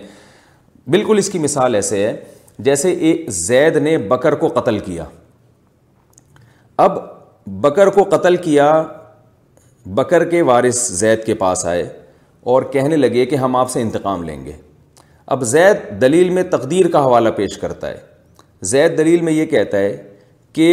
بالکل 0.91 1.17
اس 1.17 1.29
کی 1.29 1.39
مثال 1.39 1.75
ایسے 1.75 2.05
ہے 2.07 2.15
جیسے 2.69 2.91
ایک 2.91 3.29
زید 3.31 3.77
نے 3.81 3.97
بکر 4.07 4.35
کو 4.43 4.47
قتل 4.59 4.79
کیا 4.85 5.03
اب 6.85 6.97
بکر 7.61 7.89
کو 7.99 8.03
قتل 8.15 8.35
کیا 8.45 8.71
بکر 9.95 10.25
کے 10.29 10.41
وارث 10.49 10.85
زید 10.99 11.23
کے 11.25 11.33
پاس 11.35 11.65
آئے 11.65 11.83
اور 12.51 12.63
کہنے 12.73 12.97
لگے 12.97 13.25
کہ 13.25 13.35
ہم 13.35 13.55
آپ 13.55 13.69
سے 13.71 13.81
انتقام 13.81 14.23
لیں 14.23 14.43
گے 14.45 14.51
اب 15.33 15.43
زید 15.45 15.89
دلیل 16.01 16.29
میں 16.29 16.43
تقدیر 16.51 16.87
کا 16.91 17.05
حوالہ 17.05 17.29
پیش 17.35 17.57
کرتا 17.57 17.89
ہے 17.89 18.09
زید 18.69 18.97
دلیل 18.97 19.21
میں 19.23 19.31
یہ 19.33 19.45
کہتا 19.51 19.77
ہے 19.77 19.95
کہ 20.53 20.67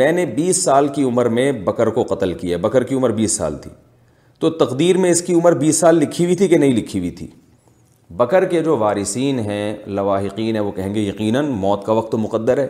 میں 0.00 0.10
نے 0.12 0.24
بیس 0.34 0.62
سال 0.64 0.88
کی 0.94 1.02
عمر 1.04 1.28
میں 1.38 1.50
بکر 1.64 1.86
کو 1.94 2.02
قتل 2.10 2.32
کیا 2.40 2.56
بکر 2.62 2.84
کی 2.90 2.94
عمر 2.94 3.10
بیس 3.12 3.32
سال 3.36 3.56
تھی 3.62 3.70
تو 4.40 4.50
تقدیر 4.64 4.98
میں 4.98 5.10
اس 5.10 5.22
کی 5.22 5.34
عمر 5.34 5.52
بیس 5.58 5.76
سال 5.80 5.96
لکھی 5.98 6.24
ہوئی 6.24 6.36
تھی 6.36 6.48
کہ 6.48 6.58
نہیں 6.58 6.74
لکھی 6.76 6.98
ہوئی 6.98 7.10
تھی 7.20 7.26
بکر 8.16 8.44
کے 8.50 8.60
جو 8.64 8.76
وارثین 8.76 9.38
ہیں 9.48 9.74
لواحقین 9.96 10.54
ہیں 10.54 10.62
وہ 10.62 10.70
کہیں 10.76 10.94
گے 10.94 11.00
یقیناً 11.00 11.48
موت 11.64 11.84
کا 11.86 11.92
وقت 11.92 12.10
تو 12.12 12.18
مقدر 12.18 12.58
ہے 12.58 12.66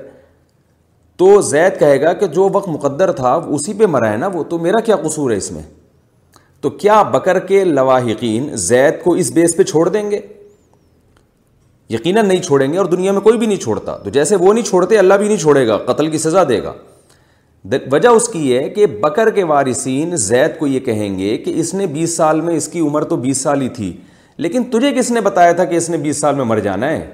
تو 1.19 1.41
زید 1.51 1.79
کہے 1.79 2.01
گا 2.01 2.13
کہ 2.23 2.27
جو 2.39 2.49
وقت 2.53 2.69
مقدر 2.69 3.13
تھا 3.17 3.35
اسی 3.55 3.73
پہ 3.79 3.87
مرا 3.87 4.13
ہے 4.13 4.17
نا 4.17 4.27
وہ 4.35 4.43
تو 4.51 4.59
میرا 4.59 4.81
کیا 4.85 4.97
قصور 5.05 5.31
ہے 5.31 5.37
اس 5.37 5.51
میں 5.53 5.63
تو 6.61 6.71
کیا 6.71 7.03
بکر 7.15 7.39
کے 7.49 7.65
لواحقین 7.65 8.49
زید 8.69 9.03
کو 9.05 9.15
اس 9.23 9.31
بیس 9.33 9.57
پہ 9.57 9.63
چھوڑ 9.63 9.89
دیں 9.89 10.11
گے 10.11 10.21
یقیناً 11.91 12.23
نہیں 12.27 12.43
چھوڑیں 12.43 12.73
گے 12.73 12.79
اور 12.79 12.87
دنیا 12.87 13.13
میں 13.13 13.21
کوئی 13.21 13.39
بھی 13.39 13.47
نہیں 13.47 13.61
چھوڑتا 13.61 13.97
تو 14.03 14.11
جیسے 14.17 14.37
وہ 14.41 14.53
نہیں 14.55 14.65
چھوڑتے 14.65 14.99
اللہ 14.99 15.15
بھی 15.19 15.29
نہیں 15.29 15.37
چھوڑے 15.39 15.67
گا 15.69 15.77
قتل 15.87 16.09
کی 16.11 16.19
سزا 16.19 16.43
دے 16.49 16.63
گا 16.65 16.73
وجہ 17.93 18.09
اس 18.09 18.29
کی 18.33 18.57
ہے 18.59 18.69
کہ 18.75 18.87
بکر 19.01 19.31
کے 19.35 19.45
وارثین 19.45 20.17
زید 20.27 20.59
کو 20.59 20.67
یہ 20.67 20.81
کہیں 20.81 21.19
گے 21.19 21.37
کہ 21.39 21.53
اس 21.61 21.73
نے 21.75 21.87
بیس 21.97 22.17
سال 22.17 22.41
میں 22.41 22.55
اس 22.57 22.69
کی 22.75 22.81
عمر 22.81 23.05
تو 23.13 23.17
بیس 23.25 23.41
سال 23.43 23.63
ہی 23.63 23.69
تھی 23.79 23.93
لیکن 24.45 24.65
تجھے 24.73 24.93
کس 24.99 25.11
نے 25.11 25.21
بتایا 25.21 25.53
تھا 25.53 25.65
کہ 25.73 25.77
اس 25.77 25.89
نے 25.91 25.97
بیس 26.07 26.21
سال 26.21 26.35
میں 26.35 26.45
مر 26.51 26.59
جانا 26.69 26.91
ہے 26.91 27.07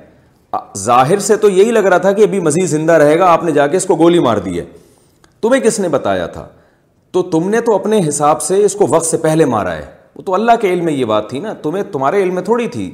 ظاہر 0.78 1.18
سے 1.28 1.36
تو 1.36 1.48
یہی 1.50 1.70
لگ 1.70 1.84
رہا 1.90 1.98
تھا 1.98 2.12
کہ 2.12 2.22
ابھی 2.22 2.40
مزید 2.40 2.66
زندہ 2.68 2.92
رہے 3.02 3.18
گا 3.18 3.26
آپ 3.32 3.42
نے 3.44 3.52
جا 3.52 3.66
کے 3.66 3.76
اس 3.76 3.84
کو 3.86 3.94
گولی 3.96 4.18
مار 4.28 4.36
دی 4.44 4.58
ہے 4.58 4.64
تمہیں 5.42 5.60
کس 5.62 5.80
نے 5.80 5.88
بتایا 5.88 6.26
تھا 6.36 6.46
تو 7.12 7.22
تم 7.30 7.48
نے 7.48 7.60
تو 7.66 7.74
اپنے 7.74 8.00
حساب 8.08 8.42
سے 8.42 8.62
اس 8.64 8.74
کو 8.78 8.86
وقت 8.94 9.06
سے 9.06 9.16
پہلے 9.26 9.44
مارا 9.56 9.74
ہے 9.76 9.84
وہ 10.16 10.22
تو 10.24 10.34
اللہ 10.34 10.52
کے 10.60 10.72
علم 10.72 10.84
میں 10.84 10.92
یہ 10.92 11.04
بات 11.14 11.28
تھی 11.30 11.38
نا 11.40 11.52
تمہیں 11.62 11.82
تمہارے 11.92 12.22
علم 12.22 12.34
میں 12.34 12.42
تھوڑی 12.42 12.68
تھی 12.76 12.90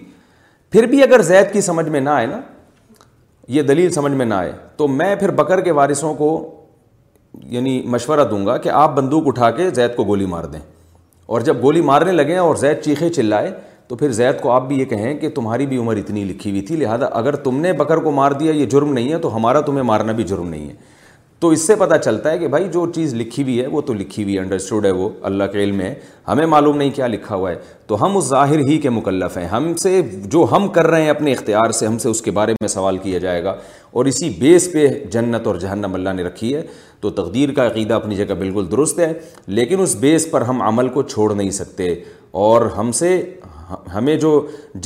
پھر 0.72 0.86
بھی 0.88 1.02
اگر 1.02 1.22
زید 1.22 1.52
کی 1.52 1.60
سمجھ 1.60 1.88
میں 1.88 2.00
نہ 2.00 2.10
آئے 2.10 2.26
نا 2.26 2.40
یہ 3.54 3.62
دلیل 3.70 3.90
سمجھ 3.92 4.12
میں 4.12 4.24
نہ 4.26 4.34
آئے 4.34 4.52
تو 4.76 4.86
میں 4.88 5.14
پھر 5.20 5.30
بکر 5.40 5.60
کے 5.64 5.70
وارثوں 5.78 6.12
کو 6.20 6.28
یعنی 7.50 7.80
مشورہ 7.94 8.20
دوں 8.30 8.44
گا 8.46 8.56
کہ 8.64 8.68
آپ 8.84 8.94
بندوق 8.96 9.26
اٹھا 9.26 9.50
کے 9.56 9.68
زید 9.74 9.94
کو 9.96 10.04
گولی 10.04 10.26
مار 10.26 10.44
دیں 10.54 10.60
اور 11.34 11.40
جب 11.48 11.62
گولی 11.62 11.80
مارنے 11.90 12.12
لگیں 12.12 12.36
اور 12.38 12.56
زید 12.64 12.80
چیخے 12.84 13.08
چلائے 13.12 13.50
تو 13.88 13.96
پھر 13.96 14.12
زید 14.12 14.40
کو 14.40 14.50
آپ 14.52 14.66
بھی 14.68 14.78
یہ 14.80 14.84
کہیں 14.84 15.12
کہ 15.18 15.30
تمہاری 15.34 15.66
بھی 15.66 15.76
عمر 15.78 15.96
اتنی 15.96 16.24
لکھی 16.24 16.50
ہوئی 16.50 16.62
تھی 16.66 16.76
لہٰذا 16.76 17.06
اگر 17.20 17.36
تم 17.44 17.60
نے 17.60 17.72
بکر 17.82 17.98
کو 18.02 18.10
مار 18.20 18.32
دیا 18.40 18.52
یہ 18.52 18.66
جرم 18.74 18.92
نہیں 18.92 19.12
ہے 19.12 19.18
تو 19.26 19.34
ہمارا 19.36 19.60
تمہیں 19.66 19.82
مارنا 19.92 20.12
بھی 20.20 20.24
جرم 20.24 20.48
نہیں 20.48 20.68
ہے 20.68 20.74
تو 21.42 21.48
اس 21.50 21.60
سے 21.66 21.74
پتہ 21.76 21.94
چلتا 22.04 22.30
ہے 22.32 22.38
کہ 22.38 22.48
بھائی 22.48 22.66
جو 22.72 22.84
چیز 22.94 23.14
لکھی 23.14 23.42
ہوئی 23.42 23.60
ہے 23.60 23.66
وہ 23.66 23.80
تو 23.86 23.92
لکھی 23.94 24.22
ہوئی 24.24 24.34
ہے 24.34 24.40
انڈرسٹوڈ 24.40 24.84
ہے 24.86 24.90
وہ 24.98 25.08
اللہ 25.28 25.44
کے 25.52 25.62
علم 25.62 25.80
ہے 25.80 25.92
ہمیں 26.28 26.44
معلوم 26.46 26.76
نہیں 26.76 26.90
کیا 26.96 27.06
لکھا 27.06 27.34
ہوا 27.36 27.50
ہے 27.50 27.54
تو 27.86 28.02
ہم 28.02 28.16
اس 28.16 28.24
ظاہر 28.28 28.58
ہی 28.68 28.76
کے 28.80 28.90
مکلف 28.90 29.36
ہیں 29.38 29.46
ہم 29.52 29.74
سے 29.82 30.00
جو 30.34 30.44
ہم 30.52 30.68
کر 30.76 30.86
رہے 30.86 31.02
ہیں 31.02 31.10
اپنے 31.10 31.32
اختیار 31.32 31.70
سے 31.78 31.86
ہم 31.86 31.96
سے 32.04 32.08
اس 32.08 32.20
کے 32.22 32.30
بارے 32.38 32.52
میں 32.62 32.68
سوال 32.74 32.98
کیا 33.02 33.18
جائے 33.24 33.42
گا 33.44 33.54
اور 33.96 34.04
اسی 34.10 34.28
بیس 34.40 34.68
پہ 34.72 34.86
جنت 35.12 35.46
اور 35.46 35.54
جہنم 35.64 35.94
اللہ 35.94 36.12
نے 36.16 36.22
رکھی 36.24 36.54
ہے 36.56 36.62
تو 37.00 37.10
تقدیر 37.18 37.52
کا 37.56 37.66
عقیدہ 37.66 37.94
اپنی 37.94 38.16
جگہ 38.16 38.34
بالکل 38.38 38.70
درست 38.72 38.98
ہے 39.00 39.12
لیکن 39.60 39.80
اس 39.82 39.94
بیس 40.00 40.30
پر 40.30 40.42
ہم 40.52 40.62
عمل 40.68 40.88
کو 40.98 41.02
چھوڑ 41.14 41.32
نہیں 41.34 41.50
سکتے 41.58 41.92
اور 42.46 42.66
ہم 42.76 42.92
سے 43.02 43.10
ہمیں 43.94 44.16
جو 44.26 44.30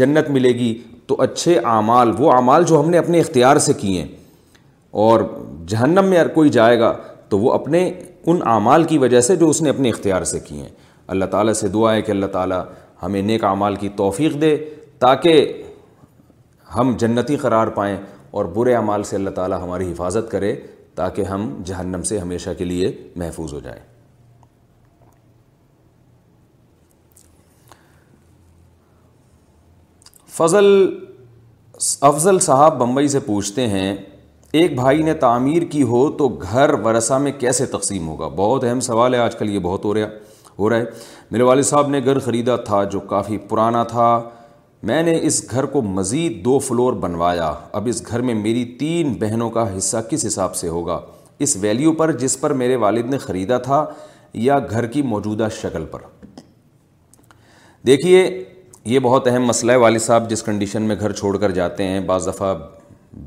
جنت 0.01 0.31
ملے 0.39 0.53
گی 0.59 0.73
تو 1.07 1.21
اچھے 1.23 1.59
اعمال 1.77 2.13
وہ 2.19 2.33
اعمال 2.37 2.65
جو 2.73 2.81
ہم 2.81 2.91
نے 2.91 2.99
اپنے 2.99 3.21
اختیار 3.21 3.59
سے 3.69 3.73
کیے 3.85 4.01
ہیں 4.03 4.09
اور 5.07 5.21
جہنم 5.69 6.07
میں 6.09 6.19
اگر 6.19 6.29
کوئی 6.35 6.51
جائے 6.57 6.79
گا 6.81 6.93
تو 7.29 7.39
وہ 7.39 7.53
اپنے 7.53 7.89
ان 8.31 8.39
اعمال 8.51 8.85
کی 8.93 8.99
وجہ 8.99 9.21
سے 9.29 9.37
جو 9.37 9.49
اس 9.51 9.61
نے 9.63 9.71
اپنے 9.71 9.89
اختیار 9.91 10.23
سے 10.33 10.41
کیے 10.49 10.61
ہیں 10.63 10.69
اللہ 11.15 11.25
تعالیٰ 11.31 11.53
سے 11.55 11.69
دعا 11.69 11.93
ہے 11.95 12.03
کہ 12.03 12.11
اللہ 12.11 12.27
تعالیٰ 12.33 12.63
ہمیں 13.03 13.21
نیک 13.23 13.45
اعمال 13.45 13.77
کی 13.77 13.89
توفیق 13.97 14.41
دے 14.41 14.57
تاکہ 14.99 15.63
ہم 16.77 16.95
جنتی 16.99 17.37
قرار 17.43 17.67
پائیں 17.81 17.97
اور 18.39 18.45
برے 18.55 18.75
اعمال 18.75 19.03
سے 19.11 19.17
اللہ 19.17 19.31
تعالیٰ 19.41 19.63
ہماری 19.63 19.91
حفاظت 19.91 20.31
کرے 20.31 20.55
تاکہ 21.01 21.25
ہم 21.33 21.53
جہنم 21.67 22.03
سے 22.11 22.19
ہمیشہ 22.19 22.51
کے 22.59 22.65
لیے 22.65 22.91
محفوظ 23.23 23.53
ہو 23.55 23.61
جائیں 23.65 23.79
فضل 30.37 30.65
افضل 32.11 32.39
صاحب 32.41 32.77
بمبئی 32.79 33.09
سے 33.09 33.21
پوچھتے 33.27 33.67
ہیں 33.69 33.95
ایک 34.53 34.75
بھائی 34.75 35.03
نے 35.03 35.13
تعمیر 35.21 35.63
کی 35.71 35.83
ہو 35.83 36.09
تو 36.17 36.29
گھر 36.29 36.73
ورثہ 36.85 37.15
میں 37.21 37.31
کیسے 37.39 37.67
تقسیم 37.67 38.09
ہوگا 38.09 38.29
بہت 38.37 38.65
اہم 38.65 38.81
سوال 38.81 39.15
ہے 39.15 39.19
آج 39.19 39.35
کل 39.37 39.51
یہ 39.55 39.59
بہت 39.63 39.85
ہو 39.85 39.95
رہا 39.95 40.07
ہو 40.59 40.69
رہا 40.71 40.77
ہے 40.79 40.85
میرے 41.31 41.43
والد 41.43 41.63
صاحب 41.67 41.89
نے 41.91 42.01
گھر 42.05 42.19
خریدا 42.25 42.57
تھا 42.69 42.83
جو 42.93 43.01
کافی 43.09 43.39
پرانا 43.49 43.83
تھا 43.91 44.07
میں 44.91 45.03
نے 45.03 45.17
اس 45.27 45.43
گھر 45.51 45.67
کو 45.73 45.83
مزید 45.83 46.45
دو 46.45 46.59
فلور 46.67 46.93
بنوایا 47.03 47.53
اب 47.79 47.87
اس 47.91 48.03
گھر 48.09 48.21
میں 48.29 48.35
میری 48.35 48.65
تین 48.81 49.13
بہنوں 49.21 49.51
کا 49.51 49.67
حصہ 49.77 49.97
کس 50.11 50.27
حساب 50.27 50.55
سے 50.57 50.69
ہوگا 50.69 51.01
اس 51.47 51.57
ویلیو 51.61 51.93
پر 51.93 52.13
جس 52.19 52.41
پر 52.41 52.53
میرے 52.63 52.77
والد 52.85 53.11
نے 53.11 53.19
خریدا 53.19 53.59
تھا 53.69 53.85
یا 54.43 54.59
گھر 54.71 54.87
کی 54.93 55.03
موجودہ 55.15 55.49
شکل 55.61 55.85
پر 55.91 56.01
دیکھیے 57.87 58.27
یہ 58.93 58.99
بہت 59.03 59.27
اہم 59.29 59.45
مسئلہ 59.47 59.73
ہے 59.73 59.77
والد 59.79 60.01
صاحب 60.03 60.31
جس 60.31 60.43
کنڈیشن 60.43 60.83
میں 60.89 60.97
گھر 61.01 61.13
چھوڑ 61.13 61.37
کر 61.39 61.51
جاتے 61.51 61.85
ہیں 61.87 62.01
بعض 62.07 62.29
دفعہ 62.29 62.55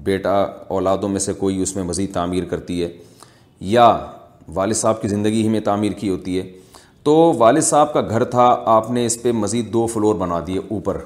بیٹا 0.04 0.34
اولادوں 0.70 1.10
میں 1.10 1.20
سے 1.20 1.34
کوئی 1.34 1.62
اس 1.62 1.76
میں 1.76 1.84
مزید 1.84 2.14
تعمیر 2.14 2.46
کرتی 2.50 2.84
ہے 2.84 2.90
یا 3.70 3.86
والد 4.54 4.74
صاحب 4.76 5.02
کی 5.02 5.08
زندگی 5.08 5.42
ہی 5.44 5.50
میں 5.50 5.60
تعمیر 5.66 5.92
کی 6.00 6.10
ہوتی 6.10 6.38
ہے 6.40 6.50
تو 7.04 7.16
والد 7.38 7.62
صاحب 7.64 7.94
کا 7.94 8.02
گھر 8.10 8.24
تھا 8.36 8.46
آپ 8.78 8.90
نے 8.92 9.06
اس 9.06 9.22
پہ 9.22 9.32
مزید 9.32 9.72
دو 9.74 9.86
فلور 9.94 10.16
بنا 10.16 10.40
دیے 10.48 10.60
اوپر 10.70 10.98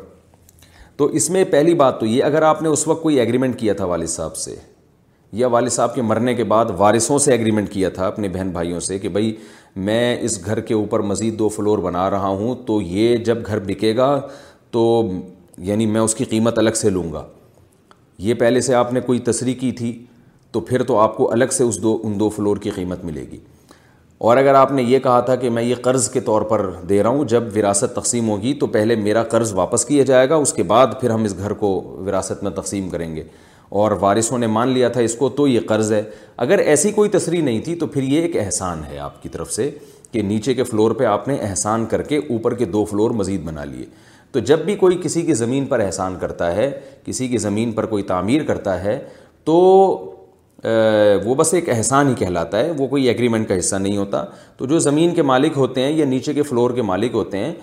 تو 0.97 1.05
اس 1.19 1.29
میں 1.29 1.43
پہلی 1.51 1.73
بات 1.75 1.99
تو 1.99 2.05
یہ 2.05 2.23
اگر 2.23 2.41
آپ 2.47 2.61
نے 2.61 2.69
اس 2.69 2.87
وقت 2.87 3.01
کوئی 3.03 3.19
ایگریمنٹ 3.19 3.59
کیا 3.59 3.73
تھا 3.73 3.85
والد 3.85 4.09
صاحب 4.09 4.35
سے 4.37 4.55
یا 5.41 5.47
والد 5.47 5.69
صاحب 5.71 5.95
کے 5.95 6.01
مرنے 6.01 6.33
کے 6.35 6.43
بعد 6.49 6.65
وارثوں 6.77 7.17
سے 7.19 7.31
ایگریمنٹ 7.31 7.69
کیا 7.71 7.89
تھا 7.89 8.07
اپنے 8.07 8.27
بہن 8.29 8.49
بھائیوں 8.53 8.79
سے 8.87 8.97
کہ 8.99 9.09
بھائی 9.09 9.35
میں 9.85 10.15
اس 10.23 10.43
گھر 10.45 10.59
کے 10.61 10.73
اوپر 10.73 10.99
مزید 11.11 11.37
دو 11.39 11.47
فلور 11.49 11.77
بنا 11.85 12.09
رہا 12.09 12.27
ہوں 12.27 12.55
تو 12.65 12.81
یہ 12.81 13.15
جب 13.29 13.45
گھر 13.45 13.59
بکے 13.67 13.95
گا 13.97 14.19
تو 14.71 15.01
یعنی 15.69 15.85
میں 15.85 16.01
اس 16.01 16.15
کی 16.15 16.25
قیمت 16.25 16.57
الگ 16.59 16.75
سے 16.75 16.89
لوں 16.89 17.11
گا 17.13 17.23
یہ 18.25 18.33
پہلے 18.39 18.59
سے 18.61 18.75
آپ 18.75 18.91
نے 18.93 18.99
کوئی 19.05 19.19
تصریح 19.27 19.53
کی 19.59 19.71
تھی 19.77 19.91
تو 20.51 20.59
پھر 20.67 20.83
تو 20.89 20.97
آپ 20.99 21.15
کو 21.15 21.31
الگ 21.31 21.51
سے 21.51 21.63
اس 21.63 21.81
دو 21.83 21.97
ان 22.03 22.19
دو 22.19 22.27
فلور 22.35 22.57
کی 22.65 22.69
قیمت 22.75 23.03
ملے 23.05 23.23
گی 23.31 23.37
اور 24.29 24.37
اگر 24.37 24.53
آپ 24.55 24.71
نے 24.71 24.83
یہ 24.83 24.99
کہا 25.07 25.19
تھا 25.29 25.35
کہ 25.41 25.49
میں 25.55 25.63
یہ 25.63 25.75
قرض 25.87 26.09
کے 26.11 26.19
طور 26.29 26.41
پر 26.51 26.65
دے 26.89 27.01
رہا 27.03 27.09
ہوں 27.15 27.25
جب 27.33 27.43
وراثت 27.55 27.93
تقسیم 27.95 28.29
ہوگی 28.29 28.53
تو 28.61 28.67
پہلے 28.75 28.95
میرا 29.07 29.23
قرض 29.33 29.53
واپس 29.53 29.85
کیا 29.85 30.03
جائے 30.11 30.29
گا 30.29 30.35
اس 30.45 30.53
کے 30.59 30.63
بعد 30.71 30.93
پھر 31.01 31.09
ہم 31.09 31.23
اس 31.29 31.35
گھر 31.37 31.53
کو 31.63 31.71
وراثت 32.05 32.43
میں 32.43 32.51
تقسیم 32.61 32.89
کریں 32.89 33.15
گے 33.15 33.23
اور 33.81 33.91
وارثوں 33.99 34.37
نے 34.39 34.47
مان 34.59 34.69
لیا 34.77 34.89
تھا 34.95 35.01
اس 35.09 35.15
کو 35.19 35.29
تو 35.39 35.47
یہ 35.47 35.59
قرض 35.67 35.91
ہے 35.93 36.01
اگر 36.45 36.59
ایسی 36.73 36.91
کوئی 37.01 37.09
تصریح 37.17 37.41
نہیں 37.49 37.59
تھی 37.67 37.75
تو 37.83 37.87
پھر 37.97 38.03
یہ 38.13 38.21
ایک 38.21 38.35
احسان 38.45 38.83
ہے 38.91 38.99
آپ 39.09 39.21
کی 39.23 39.29
طرف 39.35 39.51
سے 39.53 39.69
کہ 40.11 40.21
نیچے 40.31 40.53
کے 40.53 40.63
فلور 40.71 40.91
پہ 41.01 41.05
آپ 41.17 41.27
نے 41.27 41.37
احسان 41.49 41.85
کر 41.93 42.01
کے 42.11 42.17
اوپر 42.35 42.53
کے 42.55 42.65
دو 42.77 42.85
فلور 42.91 43.11
مزید 43.23 43.43
بنا 43.43 43.63
لیے 43.73 43.85
تو 44.33 44.39
جب 44.49 44.59
بھی 44.65 44.75
کوئی 44.75 44.97
کسی 45.01 45.21
کی 45.25 45.33
زمین 45.39 45.65
پر 45.71 45.79
احسان 45.79 46.15
کرتا 46.19 46.55
ہے 46.55 46.69
کسی 47.05 47.27
کی 47.27 47.37
زمین 47.37 47.71
پر 47.71 47.85
کوئی 47.85 48.03
تعمیر 48.11 48.43
کرتا 48.43 48.83
ہے 48.83 48.97
تو 49.45 49.53
وہ 51.25 51.35
بس 51.37 51.53
ایک 51.53 51.69
احسان 51.69 52.07
ہی 52.09 52.13
کہلاتا 52.19 52.59
ہے 52.59 52.71
وہ 52.77 52.87
کوئی 52.87 53.07
ایگریمنٹ 53.07 53.47
کا 53.49 53.57
حصہ 53.59 53.75
نہیں 53.75 53.97
ہوتا 53.97 54.23
تو 54.57 54.65
جو 54.71 54.79
زمین 54.85 55.13
کے 55.15 55.21
مالک 55.31 55.57
ہوتے 55.57 55.81
ہیں 55.83 55.91
یا 55.97 56.05
نیچے 56.05 56.33
کے 56.33 56.43
فلور 56.49 56.71
کے 56.75 56.81
مالک 56.91 57.13
ہوتے 57.15 57.37
ہیں 57.37 57.53